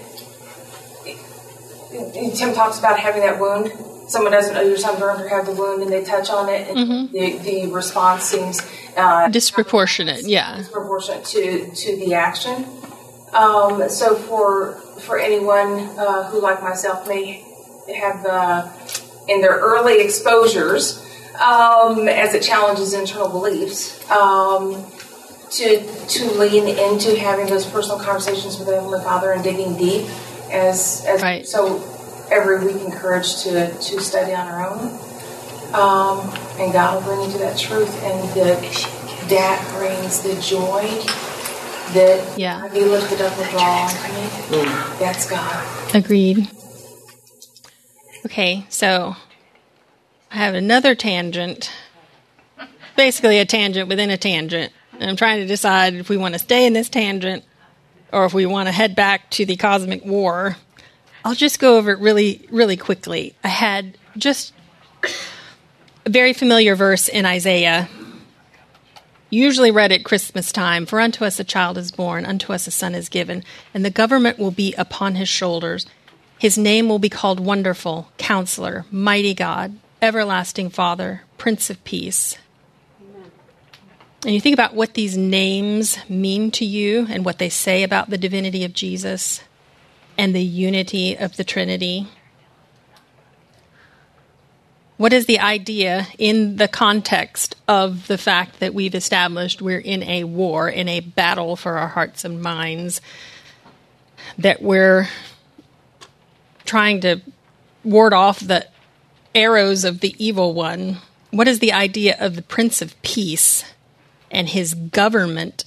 Tim 2.35 2.53
talks 2.55 2.79
about 2.79 2.99
having 2.99 3.23
that 3.23 3.39
wound. 3.41 3.73
Someone 4.11 4.33
doesn't 4.33 4.55
know 4.55 4.63
your 4.63 4.77
son 4.77 4.99
burned 4.99 5.23
or 5.23 5.29
have 5.29 5.47
the 5.47 5.53
wound, 5.53 5.83
and 5.85 5.93
they 5.93 6.03
touch 6.05 6.31
on 6.31 6.49
it, 6.49 6.69
and 6.69 7.11
the, 7.13 7.39
the 7.39 7.67
response 7.73 8.25
seems 8.25 8.61
uh, 8.97 9.29
Disproportionate. 9.29 10.27
Yeah. 10.27 10.57
disproportionate 10.59 11.25
to 11.27 11.71
to 11.71 11.97
the 11.97 12.15
action. 12.15 12.67
Um, 13.33 13.89
so 13.89 14.17
for 14.17 14.73
for 15.07 15.17
anyone 15.19 15.79
uh, 15.97 16.29
who, 16.31 16.41
like 16.43 16.61
myself, 16.61 17.07
may 17.09 17.45
have 17.95 18.27
uh, 18.27 18.69
in 19.29 19.41
their 19.41 19.57
early 19.59 20.01
exposures, 20.01 20.99
um, 21.41 22.09
as 22.09 22.35
it 22.35 22.43
challenges 22.43 22.93
internal 22.93 23.29
beliefs, 23.29 23.81
um, 24.11 24.85
to 25.53 25.81
to 26.09 26.25
lean 26.33 26.67
into 26.67 27.17
having 27.17 27.47
those 27.47 27.65
personal 27.65 28.01
conversations 28.01 28.59
with 28.59 28.67
the 28.67 28.75
Heavenly 28.75 29.01
Father 29.05 29.31
and 29.31 29.45
digging 29.45 29.77
deep, 29.77 30.09
as 30.51 31.05
as 31.07 31.23
Right. 31.23 31.47
so 31.47 31.79
every 32.31 32.65
week 32.65 32.83
encouraged 32.83 33.43
to 33.45 33.71
to 33.73 34.01
study 34.01 34.33
on 34.35 34.47
our 34.47 34.69
own, 34.69 34.81
um, 35.75 36.33
and 36.59 36.73
God 36.73 36.95
will 36.95 37.03
bring 37.17 37.27
you 37.27 37.33
to 37.33 37.39
that 37.39 37.59
truth 37.59 38.03
and 38.05 38.29
the 38.31 38.55
that 39.29 39.65
brings 39.77 40.23
the 40.23 40.35
joy 40.41 40.83
that 41.95 42.39
Yeah. 42.39 42.67
be 42.69 42.81
lifted 42.81 43.21
up 43.21 43.37
unto 43.39 44.57
me. 44.57 44.65
That's 44.99 45.29
God. 45.29 45.95
Agreed. 45.95 46.49
Okay, 48.27 48.65
so 48.69 49.17
I 50.31 50.37
have 50.37 50.55
another 50.55 50.95
tangent. 50.95 51.71
Basically, 52.97 53.39
a 53.39 53.45
tangent 53.45 53.89
within 53.89 54.11
a 54.11 54.17
tangent. 54.17 54.73
And 54.99 55.09
I'm 55.09 55.17
trying 55.17 55.41
to 55.41 55.47
decide 55.47 55.95
if 55.95 56.09
we 56.09 56.17
want 56.17 56.35
to 56.35 56.39
stay 56.39 56.67
in 56.67 56.75
this 56.75 56.89
tangent 56.89 57.45
or 58.13 58.27
if 58.27 58.35
we 58.35 58.45
want 58.47 58.67
to 58.69 58.73
head 58.73 58.95
back 58.95 59.31
to 59.31 59.47
the 59.47 59.57
cosmic 59.57 60.05
war. 60.05 60.57
I'll 61.25 61.35
just 61.35 61.59
go 61.59 61.77
over 61.77 61.91
it 61.91 61.99
really, 61.99 62.47
really 62.51 62.77
quickly. 62.77 63.35
I 63.45 63.49
had 63.49 63.99
just 64.17 64.55
a 66.07 66.11
very 66.11 66.33
familiar 66.33 66.75
verse 66.75 67.09
in 67.09 67.27
Isaiah, 67.27 67.89
usually 69.29 69.71
read 69.71 69.93
at 69.93 70.05
Christmas 70.05 70.51
time 70.51 70.87
For 70.87 70.99
unto 71.01 71.25
us 71.25 71.39
a 71.39 71.45
child 71.45 71.77
is 71.77 71.93
born, 71.93 72.25
unto 72.25 72.53
us 72.53 72.67
a 72.67 72.71
son 72.71 72.95
is 72.95 73.09
given, 73.09 73.45
and 73.75 73.85
the 73.85 73.91
government 73.91 74.39
will 74.39 74.51
be 74.51 74.75
upon 74.75 75.17
his 75.17 75.29
shoulders. 75.29 75.87
His 76.39 76.57
name 76.57 76.89
will 76.89 76.99
be 76.99 77.11
called 77.11 77.39
Wonderful, 77.39 78.11
Counselor, 78.17 78.87
Mighty 78.91 79.35
God, 79.35 79.79
Everlasting 80.01 80.71
Father, 80.71 81.23
Prince 81.37 81.69
of 81.69 81.85
Peace. 81.85 82.39
And 84.25 84.35
you 84.35 84.41
think 84.41 84.55
about 84.55 84.75
what 84.75 84.95
these 84.95 85.17
names 85.17 85.99
mean 86.09 86.51
to 86.53 86.65
you 86.65 87.07
and 87.11 87.25
what 87.25 87.39
they 87.39 87.49
say 87.49 87.83
about 87.83 88.11
the 88.11 88.19
divinity 88.19 88.65
of 88.65 88.73
Jesus 88.73 89.43
and 90.17 90.35
the 90.35 90.43
unity 90.43 91.17
of 91.17 91.37
the 91.37 91.45
Trinity. 91.45 92.07
What 94.97 95.13
is 95.15 95.25
the 95.25 95.41
idea 95.41 96.07
in 96.19 96.57
the 96.57 96.69
context 96.69 97.57
of 97.67 98.07
the 98.07 98.19
fact 98.19 98.61
that 98.61 98.75
we've 98.75 98.95
established 98.95 99.63
we're 99.63 99.79
in 99.79 100.03
a 100.03 100.25
war, 100.25 100.69
in 100.69 100.89
a 100.89 101.01
battle 101.01 101.57
for 101.57 101.79
our 101.79 101.89
hearts 101.89 102.25
and 102.25 102.43
minds, 102.43 103.01
that 104.37 104.61
we're 104.61 105.09
trying 106.67 107.01
to 107.01 107.23
ward 107.83 108.13
off 108.13 108.41
the 108.41 108.67
arrows 109.35 109.85
of 109.85 110.01
the 110.01 110.15
evil 110.23 110.53
one? 110.53 110.99
What 111.31 111.49
is 111.49 111.61
the 111.61 111.73
idea 111.73 112.17
of 112.21 112.37
the 112.37 112.43
Prince 112.43 112.83
of 112.83 113.01
Peace 113.03 113.65
and 114.31 114.49
his 114.49 114.75
government 114.75 115.65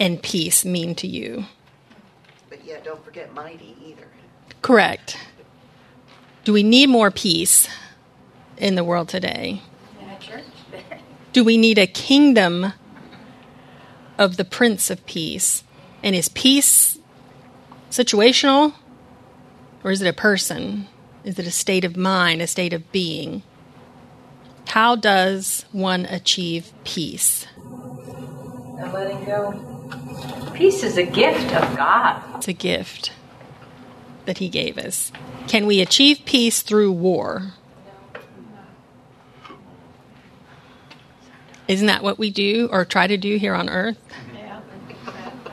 and 0.00 0.22
peace 0.22 0.64
mean 0.64 0.94
to 0.94 1.06
you? 1.06 1.44
But 2.74 2.84
yeah, 2.84 2.90
don't 2.90 3.04
forget 3.04 3.32
mighty 3.32 3.76
either. 3.86 4.08
Correct. 4.60 5.16
Do 6.42 6.52
we 6.52 6.64
need 6.64 6.88
more 6.88 7.12
peace 7.12 7.68
in 8.56 8.74
the 8.74 8.82
world 8.82 9.08
today? 9.08 9.62
In 10.00 10.08
a 10.08 10.18
church? 10.18 10.44
Do 11.32 11.44
we 11.44 11.56
need 11.56 11.78
a 11.78 11.86
kingdom 11.86 12.72
of 14.18 14.36
the 14.36 14.44
Prince 14.44 14.90
of 14.90 15.06
Peace? 15.06 15.62
And 16.02 16.16
is 16.16 16.28
peace 16.28 16.98
situational 17.90 18.74
or 19.84 19.92
is 19.92 20.02
it 20.02 20.08
a 20.08 20.12
person? 20.12 20.88
Is 21.22 21.38
it 21.38 21.46
a 21.46 21.52
state 21.52 21.84
of 21.84 21.96
mind, 21.96 22.42
a 22.42 22.48
state 22.48 22.72
of 22.72 22.90
being? 22.90 23.44
How 24.68 24.96
does 24.96 25.64
one 25.70 26.06
achieve 26.06 26.72
peace? 26.82 27.46
And 27.56 28.92
letting 28.92 29.24
go. 29.24 29.73
Peace 30.54 30.82
is 30.82 30.96
a 30.96 31.04
gift 31.04 31.52
of 31.54 31.76
God. 31.76 32.22
It's 32.36 32.48
a 32.48 32.52
gift 32.52 33.12
that 34.24 34.38
He 34.38 34.48
gave 34.48 34.78
us. 34.78 35.12
Can 35.48 35.66
we 35.66 35.80
achieve 35.80 36.20
peace 36.24 36.62
through 36.62 36.92
war? 36.92 37.52
Isn't 41.66 41.86
that 41.86 42.02
what 42.02 42.18
we 42.18 42.30
do 42.30 42.68
or 42.70 42.84
try 42.84 43.06
to 43.06 43.16
do 43.16 43.36
here 43.36 43.54
on 43.54 43.68
earth? 43.68 43.98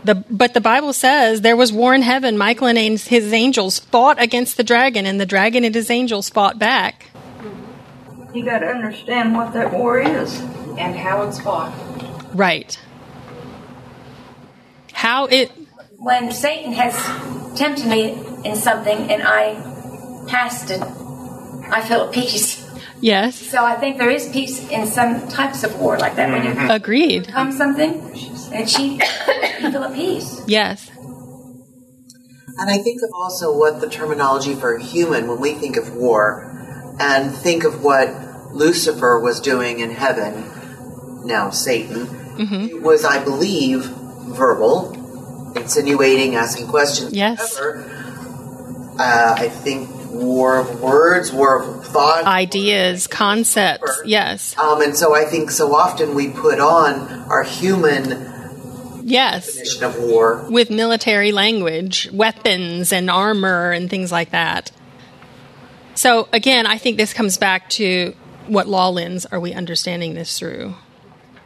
The, 0.03 0.15
but 0.15 0.53
the 0.55 0.61
Bible 0.61 0.93
says 0.93 1.41
there 1.41 1.55
was 1.55 1.71
war 1.71 1.93
in 1.93 2.01
heaven. 2.01 2.37
Michael 2.37 2.67
and 2.67 2.77
his 2.77 3.31
angels 3.31 3.79
fought 3.79 4.19
against 4.19 4.57
the 4.57 4.63
dragon, 4.63 5.05
and 5.05 5.21
the 5.21 5.27
dragon 5.27 5.63
and 5.63 5.75
his 5.75 5.91
angels 5.91 6.29
fought 6.29 6.57
back. 6.57 7.11
You 8.33 8.43
got 8.43 8.59
to 8.59 8.67
understand 8.67 9.35
what 9.35 9.53
that 9.53 9.71
war 9.71 9.99
is. 9.99 10.39
And 10.77 10.95
how 10.95 11.27
it's 11.27 11.39
fought. 11.39 11.73
Right. 12.33 12.79
How 15.01 15.25
it. 15.25 15.49
When 15.97 16.31
Satan 16.31 16.73
has 16.73 16.93
tempted 17.57 17.87
me 17.87 18.11
in 18.45 18.55
something 18.55 19.09
and 19.09 19.23
I 19.25 19.55
passed 20.27 20.69
it, 20.69 20.79
I 20.79 21.81
feel 21.81 22.01
at 22.01 22.13
peace. 22.13 22.69
Yes. 22.99 23.35
So 23.35 23.65
I 23.65 23.73
think 23.77 23.97
there 23.97 24.11
is 24.11 24.29
peace 24.29 24.69
in 24.69 24.85
some 24.85 25.27
types 25.27 25.63
of 25.63 25.79
war 25.79 25.97
like 25.97 26.17
that. 26.17 26.29
When 26.29 26.43
you 26.43 26.51
mm-hmm. 26.51 26.69
Agreed. 26.69 27.25
become 27.25 27.51
something 27.51 27.99
and 28.53 28.69
she 28.69 28.99
you 29.59 29.71
feel 29.71 29.85
at 29.85 29.95
peace. 29.95 30.43
Yes. 30.45 30.91
And 32.59 32.69
I 32.69 32.77
think 32.77 33.01
of 33.01 33.09
also 33.15 33.57
what 33.57 33.81
the 33.81 33.89
terminology 33.89 34.53
for 34.53 34.77
human, 34.77 35.27
when 35.27 35.39
we 35.39 35.55
think 35.55 35.77
of 35.77 35.95
war, 35.95 36.95
and 36.99 37.31
think 37.35 37.63
of 37.63 37.83
what 37.83 38.53
Lucifer 38.53 39.19
was 39.19 39.39
doing 39.39 39.79
in 39.79 39.89
heaven, 39.89 41.25
now 41.25 41.49
Satan, 41.49 42.05
mm-hmm. 42.05 42.65
it 42.65 42.83
was, 42.83 43.03
I 43.03 43.23
believe, 43.23 43.97
verbal, 44.35 45.53
insinuating, 45.55 46.35
asking 46.35 46.67
questions. 46.67 47.13
Yes. 47.13 47.57
However, 47.57 48.95
uh, 48.99 49.35
I 49.37 49.49
think 49.49 49.89
war 50.11 50.59
of 50.59 50.81
words, 50.81 51.31
war 51.31 51.61
of 51.61 51.85
thought. 51.85 52.25
Ideas, 52.25 53.07
concepts. 53.07 54.01
Yes. 54.05 54.57
Um, 54.57 54.81
and 54.81 54.95
so 54.95 55.15
I 55.15 55.25
think 55.25 55.51
so 55.51 55.73
often 55.75 56.15
we 56.15 56.29
put 56.29 56.59
on 56.59 56.99
our 57.29 57.43
human 57.43 58.29
Yes. 59.03 59.47
definition 59.47 59.83
of 59.83 59.97
war. 59.99 60.45
With 60.49 60.69
military 60.69 61.31
language, 61.31 62.09
weapons 62.13 62.93
and 62.93 63.09
armor 63.09 63.71
and 63.71 63.89
things 63.89 64.11
like 64.11 64.31
that. 64.31 64.71
So, 65.95 66.27
again, 66.31 66.65
I 66.65 66.77
think 66.77 66.97
this 66.97 67.13
comes 67.13 67.37
back 67.37 67.69
to 67.71 68.13
what 68.47 68.67
law 68.67 68.89
lens 68.89 69.25
are 69.25 69.39
we 69.39 69.53
understanding 69.53 70.13
this 70.13 70.37
through? 70.37 70.75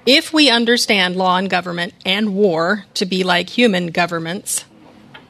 If 0.05 0.31
we 0.31 0.51
understand 0.51 1.15
law 1.15 1.37
and 1.37 1.49
government 1.49 1.93
and 2.05 2.35
war 2.35 2.85
to 2.93 3.07
be 3.07 3.23
like 3.23 3.49
human 3.49 3.87
governments, 3.87 4.65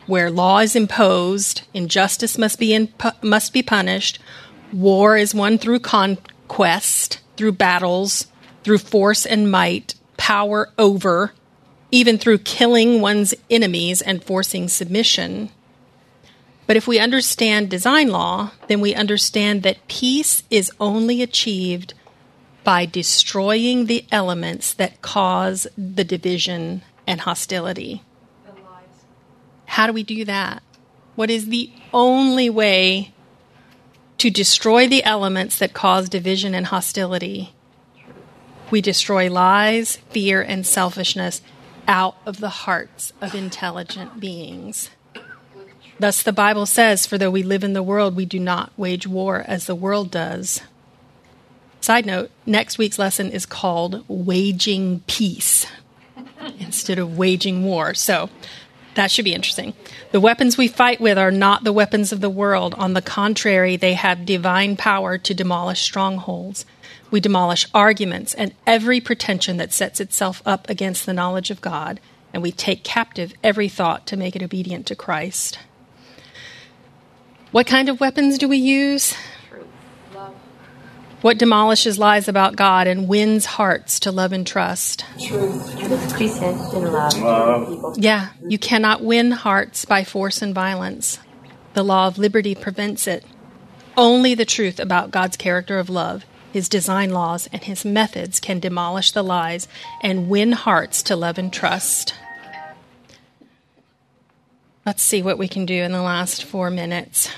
where 0.05 0.29
law 0.29 0.59
is 0.59 0.75
imposed, 0.75 1.61
injustice 1.73 2.37
must 2.37 2.59
be 2.59 2.73
in, 2.73 2.91
must 3.21 3.53
be 3.53 3.63
punished, 3.63 4.19
war 4.73 5.15
is 5.15 5.33
won 5.33 5.57
through 5.57 5.79
conquest, 5.79 7.21
through 7.37 7.53
battles, 7.53 8.27
through 8.65 8.79
force 8.79 9.25
and 9.25 9.49
might, 9.49 9.95
power 10.17 10.69
over, 10.77 11.31
even 11.89 12.17
through 12.17 12.39
killing 12.39 12.99
one's 12.99 13.33
enemies 13.49 14.01
and 14.01 14.25
forcing 14.25 14.67
submission. 14.67 15.49
But 16.67 16.75
if 16.75 16.85
we 16.85 16.99
understand 16.99 17.69
design 17.69 18.09
law, 18.09 18.51
then 18.67 18.81
we 18.81 18.93
understand 18.93 19.63
that 19.63 19.87
peace 19.87 20.43
is 20.49 20.69
only 20.81 21.21
achieved 21.21 21.93
by 22.65 22.85
destroying 22.85 23.85
the 23.85 24.05
elements 24.11 24.73
that 24.73 25.01
cause 25.01 25.67
the 25.77 26.03
division 26.03 26.81
and 27.07 27.21
hostility. 27.21 28.01
How 29.67 29.87
do 29.87 29.93
we 29.93 30.03
do 30.03 30.25
that? 30.25 30.63
What 31.15 31.29
is 31.29 31.47
the 31.47 31.71
only 31.93 32.49
way 32.49 33.13
to 34.17 34.29
destroy 34.29 34.87
the 34.87 35.03
elements 35.03 35.59
that 35.59 35.73
cause 35.73 36.09
division 36.09 36.55
and 36.55 36.65
hostility? 36.65 37.53
We 38.71 38.81
destroy 38.81 39.29
lies, 39.29 39.97
fear, 40.09 40.41
and 40.41 40.65
selfishness 40.65 41.41
out 41.87 42.17
of 42.25 42.39
the 42.39 42.49
hearts 42.49 43.13
of 43.21 43.35
intelligent 43.35 44.19
beings. 44.19 44.89
Thus, 45.99 46.23
the 46.23 46.33
Bible 46.33 46.65
says, 46.65 47.05
For 47.05 47.17
though 47.17 47.29
we 47.29 47.43
live 47.43 47.63
in 47.63 47.73
the 47.73 47.83
world, 47.83 48.15
we 48.15 48.25
do 48.25 48.39
not 48.39 48.73
wage 48.75 49.05
war 49.05 49.45
as 49.47 49.65
the 49.65 49.75
world 49.75 50.09
does. 50.09 50.61
Side 51.85 52.07
note 52.07 52.31
next 52.47 52.79
week's 52.79 52.97
lesson 52.97 53.29
is 53.29 53.45
called 53.45 54.03
Waging 54.07 55.01
Peace 55.01 55.67
instead 56.59 56.97
of 56.97 57.15
waging 57.15 57.63
war. 57.63 57.93
So 57.93 58.31
that 58.95 59.11
should 59.11 59.23
be 59.23 59.35
interesting. 59.35 59.75
The 60.11 60.19
weapons 60.19 60.57
we 60.57 60.67
fight 60.67 60.99
with 60.99 61.19
are 61.19 61.29
not 61.29 61.63
the 61.63 61.71
weapons 61.71 62.11
of 62.11 62.21
the 62.21 62.29
world. 62.31 62.73
On 62.73 62.93
the 62.93 63.03
contrary, 63.03 63.75
they 63.75 63.93
have 63.93 64.25
divine 64.25 64.75
power 64.75 65.19
to 65.19 65.33
demolish 65.35 65.83
strongholds. 65.83 66.65
We 67.11 67.19
demolish 67.19 67.67
arguments 67.71 68.33
and 68.33 68.55
every 68.65 68.99
pretension 68.99 69.57
that 69.57 69.71
sets 69.71 69.99
itself 69.99 70.41
up 70.43 70.67
against 70.67 71.05
the 71.05 71.13
knowledge 71.13 71.51
of 71.51 71.61
God, 71.61 71.99
and 72.33 72.41
we 72.41 72.51
take 72.51 72.83
captive 72.83 73.31
every 73.43 73.69
thought 73.69 74.07
to 74.07 74.17
make 74.17 74.35
it 74.35 74.41
obedient 74.41 74.87
to 74.87 74.95
Christ. 74.95 75.59
What 77.51 77.67
kind 77.67 77.89
of 77.89 77.99
weapons 77.99 78.39
do 78.39 78.47
we 78.47 78.57
use? 78.57 79.13
What 81.25 81.39
demolishes 81.39 81.97
lies 81.97 82.27
about 82.27 82.55
God 82.55 82.85
and 82.85 83.07
wins 83.07 83.47
hearts 83.47 83.99
to 84.01 84.11
love 84.11 84.31
and 84.31 84.45
trust? 84.45 85.05
Truth. 85.19 85.79
Truth, 85.79 86.43
and 86.43 86.93
love. 86.93 87.19
Love. 87.19 87.97
Yeah, 87.97 88.29
you 88.47 88.59
cannot 88.59 89.03
win 89.03 89.31
hearts 89.31 89.85
by 89.85 90.03
force 90.03 90.43
and 90.43 90.53
violence. 90.53 91.17
The 91.73 91.81
law 91.81 92.05
of 92.05 92.19
liberty 92.19 92.53
prevents 92.53 93.07
it. 93.07 93.25
Only 93.97 94.35
the 94.35 94.45
truth 94.45 94.79
about 94.79 95.09
God's 95.09 95.35
character 95.35 95.79
of 95.79 95.89
love 95.89 96.27
his 96.53 96.69
design 96.69 97.09
laws, 97.09 97.49
and 97.51 97.63
his 97.63 97.83
methods 97.83 98.39
can 98.39 98.59
demolish 98.59 99.11
the 99.11 99.23
lies 99.23 99.67
and 100.01 100.29
win 100.29 100.51
hearts 100.51 101.01
to 101.01 101.15
love 101.15 101.39
and 101.39 101.51
trust. 101.51 102.13
Let's 104.85 105.01
see 105.01 105.23
what 105.23 105.39
we 105.39 105.47
can 105.47 105.65
do 105.65 105.81
in 105.81 105.91
the 105.91 106.03
last 106.03 106.43
four 106.43 106.69
minutes. 106.69 107.31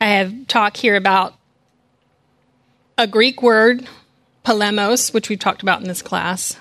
I 0.00 0.06
have 0.06 0.48
talked 0.48 0.78
here 0.78 0.96
about 0.96 1.36
a 2.96 3.06
Greek 3.06 3.42
word, 3.42 3.88
polemos, 4.44 5.12
which 5.12 5.28
we've 5.28 5.38
talked 5.38 5.62
about 5.62 5.80
in 5.80 5.88
this 5.88 6.02
class, 6.02 6.56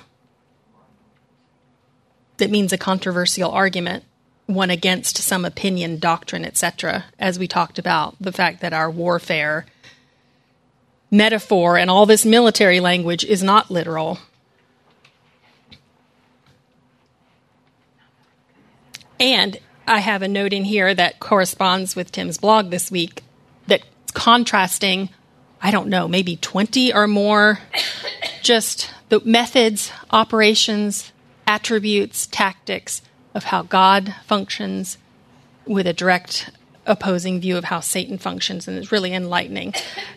that 2.38 2.50
means 2.50 2.74
a 2.74 2.78
controversial 2.78 3.52
argument, 3.52 4.04
one 4.48 4.70
against 4.70 5.18
some 5.18 5.46
opinion, 5.46 6.00
doctrine, 6.00 6.44
etc., 6.44 7.06
as 7.20 7.38
we 7.38 7.48
talked 7.48 7.78
about 7.78 8.16
the 8.20 8.32
fact 8.32 8.62
that 8.62 8.74
our 8.74 8.90
warfare 8.90 9.66
metaphor 11.12 11.78
and 11.78 11.92
all 11.92 12.06
this 12.06 12.26
military 12.26 12.80
language 12.80 13.24
is 13.24 13.44
not 13.44 13.70
literal. 13.70 14.18
And 19.20 19.58
I 19.88 20.00
have 20.00 20.24
a 20.24 20.28
note 20.28 20.54
in 20.54 20.66
here 20.66 20.94
that 20.94 21.20
corresponds 21.20 21.96
with 21.96 22.12
Tim's 22.12 22.38
blog 22.38 22.72
this 22.72 22.90
week 22.90 23.22
that's 23.68 23.86
contrasting, 24.14 25.10
I 25.64 25.72
don't 25.72 25.88
know, 25.88 26.10
maybe 26.10 26.36
20 26.36 26.94
or 26.94 27.08
more 27.08 27.60
just 28.42 28.92
the 29.08 29.22
methods, 29.22 29.94
operations, 30.12 31.14
attributes, 31.48 32.28
tactics 32.28 33.02
of 33.34 33.46
how 33.46 33.64
God 33.64 34.14
functions 34.26 34.98
with 35.66 35.88
a 35.88 35.94
direct 35.94 36.52
opposing 36.86 37.40
view 37.40 37.56
of 37.56 37.64
how 37.64 37.80
Satan 37.80 38.18
functions, 38.18 38.68
and 38.68 38.78
it's 38.78 38.92
really 38.92 39.14
enlightening. 39.14 39.74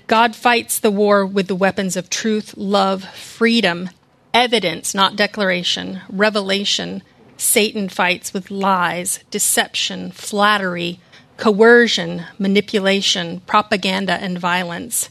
God 0.09 0.35
fights 0.35 0.81
the 0.81 0.91
war 0.91 1.25
with 1.25 1.47
the 1.47 1.55
weapons 1.55 1.97
of 1.97 2.11
truth, 2.11 2.57
love, 2.57 3.05
freedom, 3.05 3.91
evidence, 4.35 4.95
not 4.95 5.15
declaration, 5.15 6.01
revelation, 6.09 7.05
Satan 7.37 7.89
fights 7.89 8.35
with 8.35 8.51
lies, 8.51 9.21
deception, 9.31 10.11
flattery, 10.11 10.99
coercion, 11.37 12.25
manipulation, 12.39 13.41
propaganda, 13.41 14.15
and 14.15 14.39
violence. 14.39 15.11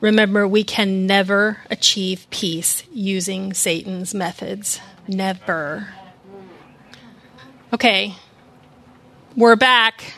Remember, 0.00 0.46
we 0.46 0.62
can 0.62 1.06
never 1.06 1.58
achieve 1.70 2.26
peace 2.30 2.82
using 2.92 3.54
Satan's 3.54 4.12
methods. 4.14 4.80
Never. 5.08 5.88
Okay, 7.72 8.14
we're 9.36 9.56
back. 9.56 10.14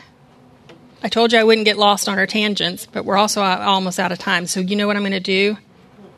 I 1.01 1.07
told 1.07 1.31
you 1.31 1.39
I 1.39 1.43
wouldn't 1.43 1.65
get 1.65 1.77
lost 1.77 2.09
on 2.09 2.19
our 2.19 2.27
tangents, 2.27 2.85
but 2.85 3.05
we're 3.05 3.17
also 3.17 3.41
almost 3.41 3.99
out 3.99 4.11
of 4.11 4.19
time. 4.19 4.47
So, 4.47 4.59
you 4.59 4.75
know 4.75 4.85
what 4.85 4.97
I'm 4.97 5.01
going 5.01 5.11
to 5.13 5.19
do? 5.21 5.57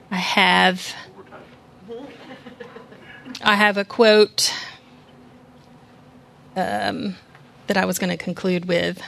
I 0.10 0.18
have. 0.18 0.94
I 3.44 3.56
have 3.56 3.78
a 3.78 3.86
quote 3.86 4.54
um, 6.56 7.16
that 7.68 7.78
I 7.78 7.86
was 7.86 8.00
going 8.00 8.10
to 8.10 8.18
conclude 8.18 8.66
with. 8.66 9.02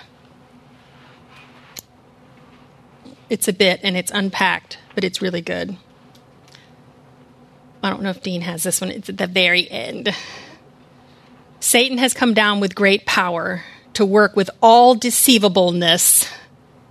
It's 3.33 3.47
a 3.47 3.53
bit 3.53 3.79
and 3.81 3.97
it's 3.97 4.11
unpacked, 4.11 4.77
but 4.93 5.03
it's 5.03 5.19
really 5.19 5.41
good. 5.41 5.75
I 7.81 7.89
don't 7.89 8.03
know 8.03 8.11
if 8.11 8.21
Dean 8.21 8.41
has 8.41 8.61
this 8.61 8.79
one. 8.79 8.91
It's 8.91 9.09
at 9.09 9.17
the 9.17 9.25
very 9.25 9.67
end. 9.71 10.15
Satan 11.59 11.97
has 11.97 12.13
come 12.13 12.35
down 12.35 12.59
with 12.59 12.75
great 12.75 13.07
power 13.07 13.63
to 13.93 14.05
work 14.05 14.35
with 14.35 14.51
all 14.61 14.93
deceivableness 14.93 16.29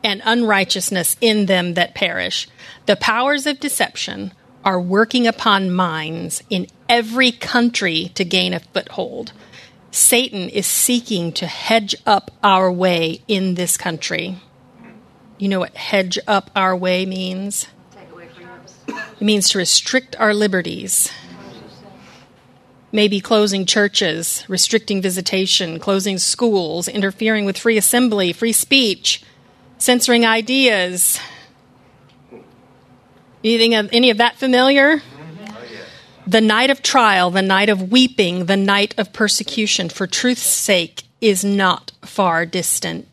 and 0.03 0.21
unrighteousness 0.25 1.17
in 1.21 1.47
them 1.47 1.75
that 1.75 1.95
perish. 1.95 2.49
The 2.87 2.97
powers 2.97 3.47
of 3.47 3.61
deception 3.61 4.33
are 4.65 4.81
working 4.81 5.29
upon 5.29 5.71
minds 5.71 6.43
in 6.51 6.67
every 6.89 7.31
country 7.31 8.11
to 8.17 8.25
gain 8.25 8.53
a 8.53 8.59
foothold. 8.59 9.31
Satan 9.93 10.49
is 10.49 10.67
seeking 10.67 11.31
to 11.35 11.47
hedge 11.47 11.95
up 12.05 12.33
our 12.43 12.73
way 12.73 13.23
in 13.29 13.55
this 13.55 13.77
country. 13.77 14.41
You 15.43 15.49
know 15.49 15.59
what 15.59 15.75
hedge 15.75 16.21
up 16.29 16.53
our 16.55 16.77
way 16.77 17.05
means? 17.05 17.67
It 18.87 19.21
means 19.21 19.49
to 19.49 19.59
restrict 19.59 20.15
our 20.21 20.33
liberties. 20.33 21.11
Maybe 22.93 23.21
closing 23.21 23.67
churches, 23.67 24.45
restricting 24.47 25.03
visitation, 25.03 25.81
closing 25.81 26.19
schools, 26.19 26.87
interfering 26.87 27.45
with 27.45 27.59
free 27.59 27.77
assembly, 27.77 28.33
free 28.33 28.53
speech, 28.53 29.25
censoring 29.79 30.25
ideas. 30.25 31.19
Anything 33.43 33.75
of, 33.75 33.89
any 33.93 34.11
of 34.11 34.19
that 34.19 34.37
familiar? 34.37 35.03
The 36.25 36.41
night 36.41 36.71
of 36.71 36.83
trial, 36.83 37.33
the 37.33 37.43
night 37.43 37.69
of 37.69 37.91
weeping, 37.91 38.47
the 38.47 38.57
night 38.57 38.95
of 38.97 39.13
persecution 39.13 39.89
for 39.89 40.07
truth's 40.07 40.43
sake 40.43 41.03
is 41.21 41.45
not 41.45 41.91
far 42.03 42.47
distant. 42.47 43.12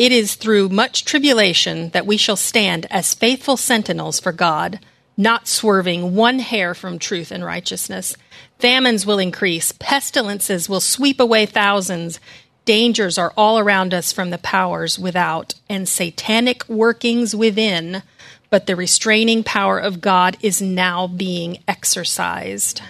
It 0.00 0.12
is 0.12 0.34
through 0.34 0.70
much 0.70 1.04
tribulation 1.04 1.90
that 1.90 2.06
we 2.06 2.16
shall 2.16 2.34
stand 2.34 2.86
as 2.90 3.12
faithful 3.12 3.58
sentinels 3.58 4.18
for 4.18 4.32
God, 4.32 4.80
not 5.14 5.46
swerving 5.46 6.14
one 6.14 6.38
hair 6.38 6.72
from 6.72 6.98
truth 6.98 7.30
and 7.30 7.44
righteousness. 7.44 8.16
Famines 8.58 9.04
will 9.04 9.18
increase, 9.18 9.72
pestilences 9.72 10.70
will 10.70 10.80
sweep 10.80 11.20
away 11.20 11.44
thousands, 11.44 12.18
dangers 12.64 13.18
are 13.18 13.34
all 13.36 13.58
around 13.58 13.92
us 13.92 14.10
from 14.10 14.30
the 14.30 14.38
powers 14.38 14.98
without, 14.98 15.52
and 15.68 15.86
satanic 15.86 16.66
workings 16.66 17.36
within 17.36 18.02
but 18.50 18.66
the 18.66 18.76
restraining 18.76 19.44
power 19.44 19.78
of 19.78 20.00
God 20.00 20.36
is 20.42 20.60
now 20.60 21.06
being 21.06 21.62
exercised. 21.68 22.82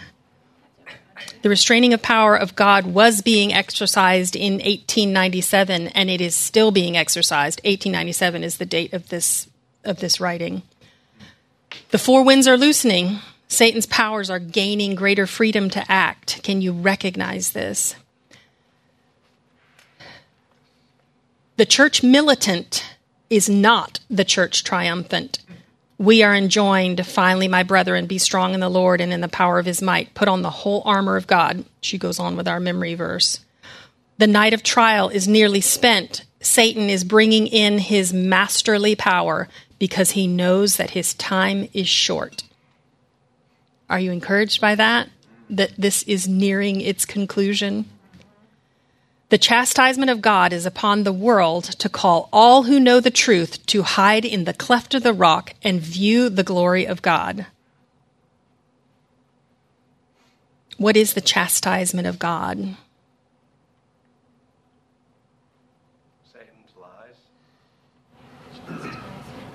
The 1.42 1.48
restraining 1.48 1.94
of 1.94 2.02
power 2.02 2.36
of 2.36 2.54
God 2.54 2.86
was 2.86 3.22
being 3.22 3.52
exercised 3.52 4.36
in 4.36 4.54
1897 4.54 5.88
and 5.88 6.10
it 6.10 6.20
is 6.20 6.34
still 6.34 6.70
being 6.70 6.96
exercised. 6.96 7.60
1897 7.60 8.44
is 8.44 8.58
the 8.58 8.66
date 8.66 8.92
of 8.92 9.08
this 9.08 9.48
of 9.82 10.00
this 10.00 10.20
writing. 10.20 10.62
The 11.90 11.98
four 11.98 12.22
winds 12.22 12.46
are 12.46 12.58
loosening. 12.58 13.20
Satan's 13.48 13.86
powers 13.86 14.28
are 14.28 14.38
gaining 14.38 14.94
greater 14.94 15.26
freedom 15.26 15.70
to 15.70 15.90
act. 15.90 16.42
Can 16.42 16.60
you 16.60 16.72
recognize 16.72 17.50
this? 17.50 17.94
The 21.56 21.66
church 21.66 22.02
militant 22.02 22.84
is 23.28 23.48
not 23.48 24.00
the 24.08 24.24
church 24.24 24.62
triumphant 24.62 25.40
we 26.00 26.22
are 26.22 26.34
enjoined, 26.34 27.06
finally, 27.06 27.46
my 27.46 27.62
brethren, 27.62 28.06
be 28.06 28.16
strong 28.16 28.54
in 28.54 28.60
the 28.60 28.70
Lord 28.70 29.02
and 29.02 29.12
in 29.12 29.20
the 29.20 29.28
power 29.28 29.58
of 29.58 29.66
his 29.66 29.82
might. 29.82 30.14
Put 30.14 30.28
on 30.28 30.40
the 30.40 30.48
whole 30.48 30.80
armor 30.86 31.18
of 31.18 31.26
God. 31.26 31.62
She 31.82 31.98
goes 31.98 32.18
on 32.18 32.38
with 32.38 32.48
our 32.48 32.58
memory 32.58 32.94
verse. 32.94 33.40
The 34.16 34.26
night 34.26 34.54
of 34.54 34.62
trial 34.62 35.10
is 35.10 35.28
nearly 35.28 35.60
spent. 35.60 36.24
Satan 36.40 36.88
is 36.88 37.04
bringing 37.04 37.46
in 37.46 37.80
his 37.80 38.14
masterly 38.14 38.96
power 38.96 39.46
because 39.78 40.12
he 40.12 40.26
knows 40.26 40.78
that 40.78 40.92
his 40.92 41.12
time 41.12 41.68
is 41.74 41.86
short. 41.86 42.44
Are 43.90 44.00
you 44.00 44.10
encouraged 44.10 44.58
by 44.58 44.76
that? 44.76 45.10
That 45.50 45.72
this 45.76 46.02
is 46.04 46.26
nearing 46.26 46.80
its 46.80 47.04
conclusion? 47.04 47.84
The 49.30 49.38
chastisement 49.38 50.10
of 50.10 50.20
God 50.20 50.52
is 50.52 50.66
upon 50.66 51.04
the 51.04 51.12
world 51.12 51.64
to 51.64 51.88
call 51.88 52.28
all 52.32 52.64
who 52.64 52.80
know 52.80 52.98
the 52.98 53.12
truth 53.12 53.64
to 53.66 53.82
hide 53.84 54.24
in 54.24 54.42
the 54.42 54.52
cleft 54.52 54.92
of 54.92 55.04
the 55.04 55.12
rock 55.12 55.54
and 55.62 55.80
view 55.80 56.28
the 56.28 56.42
glory 56.42 56.84
of 56.84 57.00
God. 57.00 57.46
What 60.78 60.96
is 60.96 61.14
the 61.14 61.20
chastisement 61.20 62.08
of 62.08 62.18
God? 62.18 62.76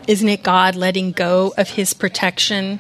Isn't 0.08 0.30
it 0.30 0.44
God 0.44 0.76
letting 0.76 1.12
go 1.12 1.54
of 1.58 1.72
his 1.72 1.94
protection 1.94 2.80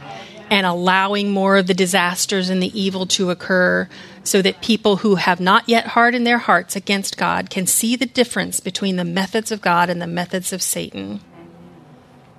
and 0.49 0.65
allowing 0.65 1.31
more 1.31 1.57
of 1.57 1.67
the 1.67 1.73
disasters 1.73 2.49
and 2.49 2.63
the 2.63 2.79
evil 2.79 3.05
to 3.07 3.31
occur 3.31 3.89
so 4.25 4.41
that 4.41 4.61
people 4.61 4.97
who 4.97 5.15
have 5.15 5.39
not 5.39 5.69
yet 5.69 5.87
hardened 5.89 6.25
their 6.25 6.39
hearts 6.39 6.75
against 6.75 7.15
God 7.15 7.51
can 7.51 7.67
see 7.67 7.95
the 7.95 8.07
difference 8.07 8.59
between 8.59 8.95
the 8.95 9.05
methods 9.05 9.51
of 9.51 9.61
God 9.61 9.87
and 9.87 10.01
the 10.01 10.07
methods 10.07 10.51
of 10.51 10.63
Satan. 10.63 11.21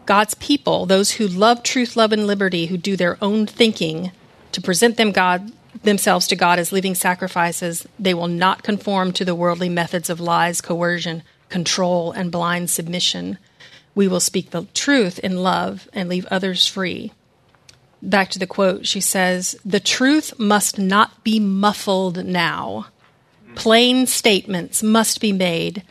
God's 0.05 0.35
people, 0.35 0.85
those 0.85 1.13
who 1.13 1.29
love 1.29 1.63
truth, 1.63 1.97
love, 1.97 2.13
and 2.13 2.27
liberty, 2.27 2.67
who 2.67 2.77
do 2.77 2.97
their 2.97 3.17
own 3.23 3.47
thinking 3.47 4.11
to 4.51 4.61
present 4.61 4.97
them 4.97 5.13
God 5.13 5.53
themselves 5.85 6.27
to 6.29 6.37
God 6.37 6.59
as 6.59 6.73
living 6.73 6.95
sacrifices, 6.95 7.87
they 7.99 8.15
will 8.15 8.29
not 8.29 8.65
conform 8.65 9.13
to 9.13 9.25
the 9.25 9.35
worldly 9.35 9.69
methods 9.69 10.11
of 10.11 10.21
lies, 10.21 10.61
coercion, 10.61 11.23
control, 11.49 12.11
and 12.13 12.33
blind 12.33 12.69
submission. 12.69 13.39
We 13.95 14.09
will 14.09 14.21
speak 14.21 14.51
the 14.51 14.65
truth 14.75 15.21
in 15.21 15.43
love 15.43 15.89
and 15.93 16.09
leave 16.09 16.27
others 16.27 16.67
free 16.67 17.13
back 18.03 18.31
to 18.31 18.39
the 18.39 18.47
quote, 18.47 18.87
she 18.87 19.01
says, 19.01 19.59
The 19.65 19.81
truth 19.81 20.39
must 20.39 20.79
not 20.79 21.25
be 21.25 21.41
muffled 21.41 22.25
now. 22.25 22.87
Plain 23.55 24.07
statements 24.07 24.83
must 24.83 25.21
be 25.21 25.33
made. 25.33 25.83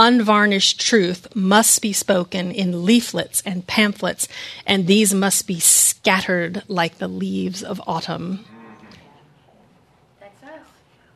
unvarnished 0.00 0.80
truth 0.80 1.26
must 1.34 1.82
be 1.82 1.92
spoken 1.92 2.52
in 2.52 2.84
leaflets 2.84 3.42
and 3.44 3.66
pamphlets, 3.66 4.28
and 4.64 4.86
these 4.86 5.12
must 5.12 5.48
be 5.48 5.58
scattered 5.58 6.62
like 6.68 6.98
the 6.98 7.08
leaves 7.08 7.64
of 7.64 7.82
autumn. 7.84 8.44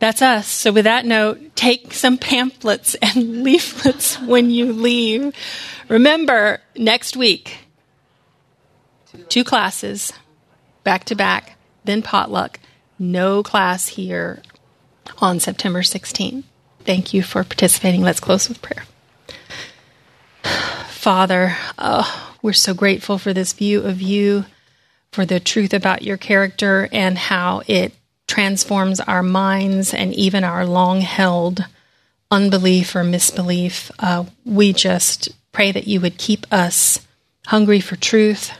That's 0.00 0.20
us. 0.20 0.48
So, 0.48 0.72
with 0.72 0.82
that 0.82 1.06
note, 1.06 1.54
take 1.54 1.94
some 1.94 2.18
pamphlets 2.18 2.96
and 2.96 3.42
leaflets 3.44 4.18
when 4.18 4.50
you 4.50 4.72
leave. 4.72 5.32
Remember, 5.88 6.60
next 6.76 7.16
week, 7.16 7.58
two 9.28 9.44
classes, 9.44 10.12
back 10.84 11.04
to 11.04 11.14
back, 11.14 11.56
then 11.84 12.02
potluck. 12.02 12.58
No 12.98 13.42
class 13.42 13.88
here 13.88 14.42
on 15.18 15.40
September 15.40 15.82
16th. 15.82 16.44
Thank 16.84 17.14
you 17.14 17.22
for 17.22 17.44
participating. 17.44 18.02
Let's 18.02 18.20
close 18.20 18.48
with 18.48 18.62
prayer. 18.62 18.84
Father, 20.88 21.56
oh, 21.78 22.36
we're 22.42 22.52
so 22.52 22.74
grateful 22.74 23.18
for 23.18 23.32
this 23.32 23.52
view 23.52 23.82
of 23.82 24.00
you, 24.00 24.44
for 25.12 25.24
the 25.24 25.40
truth 25.40 25.74
about 25.74 26.02
your 26.02 26.16
character, 26.16 26.88
and 26.92 27.18
how 27.18 27.62
it 27.66 27.94
transforms 28.26 29.00
our 29.00 29.22
minds 29.22 29.92
and 29.92 30.14
even 30.14 30.42
our 30.44 30.64
long 30.64 31.00
held 31.00 31.66
unbelief 32.30 32.96
or 32.96 33.04
misbelief. 33.04 33.90
Uh, 33.98 34.24
we 34.44 34.72
just 34.72 35.28
pray 35.52 35.70
that 35.70 35.86
you 35.86 36.00
would 36.00 36.16
keep 36.18 36.46
us 36.50 37.06
hungry 37.46 37.80
for 37.80 37.96
truth 37.96 38.52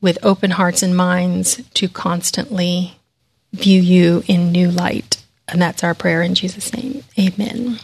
with 0.00 0.18
open 0.22 0.52
hearts 0.52 0.82
and 0.82 0.96
minds 0.96 1.62
to 1.74 1.88
constantly 1.88 2.98
view 3.52 3.80
you 3.80 4.22
in 4.26 4.52
new 4.52 4.70
light. 4.70 5.24
And 5.48 5.60
that's 5.60 5.82
our 5.82 5.94
prayer 5.94 6.22
in 6.22 6.34
Jesus' 6.34 6.72
name. 6.72 7.04
Amen. 7.18 7.78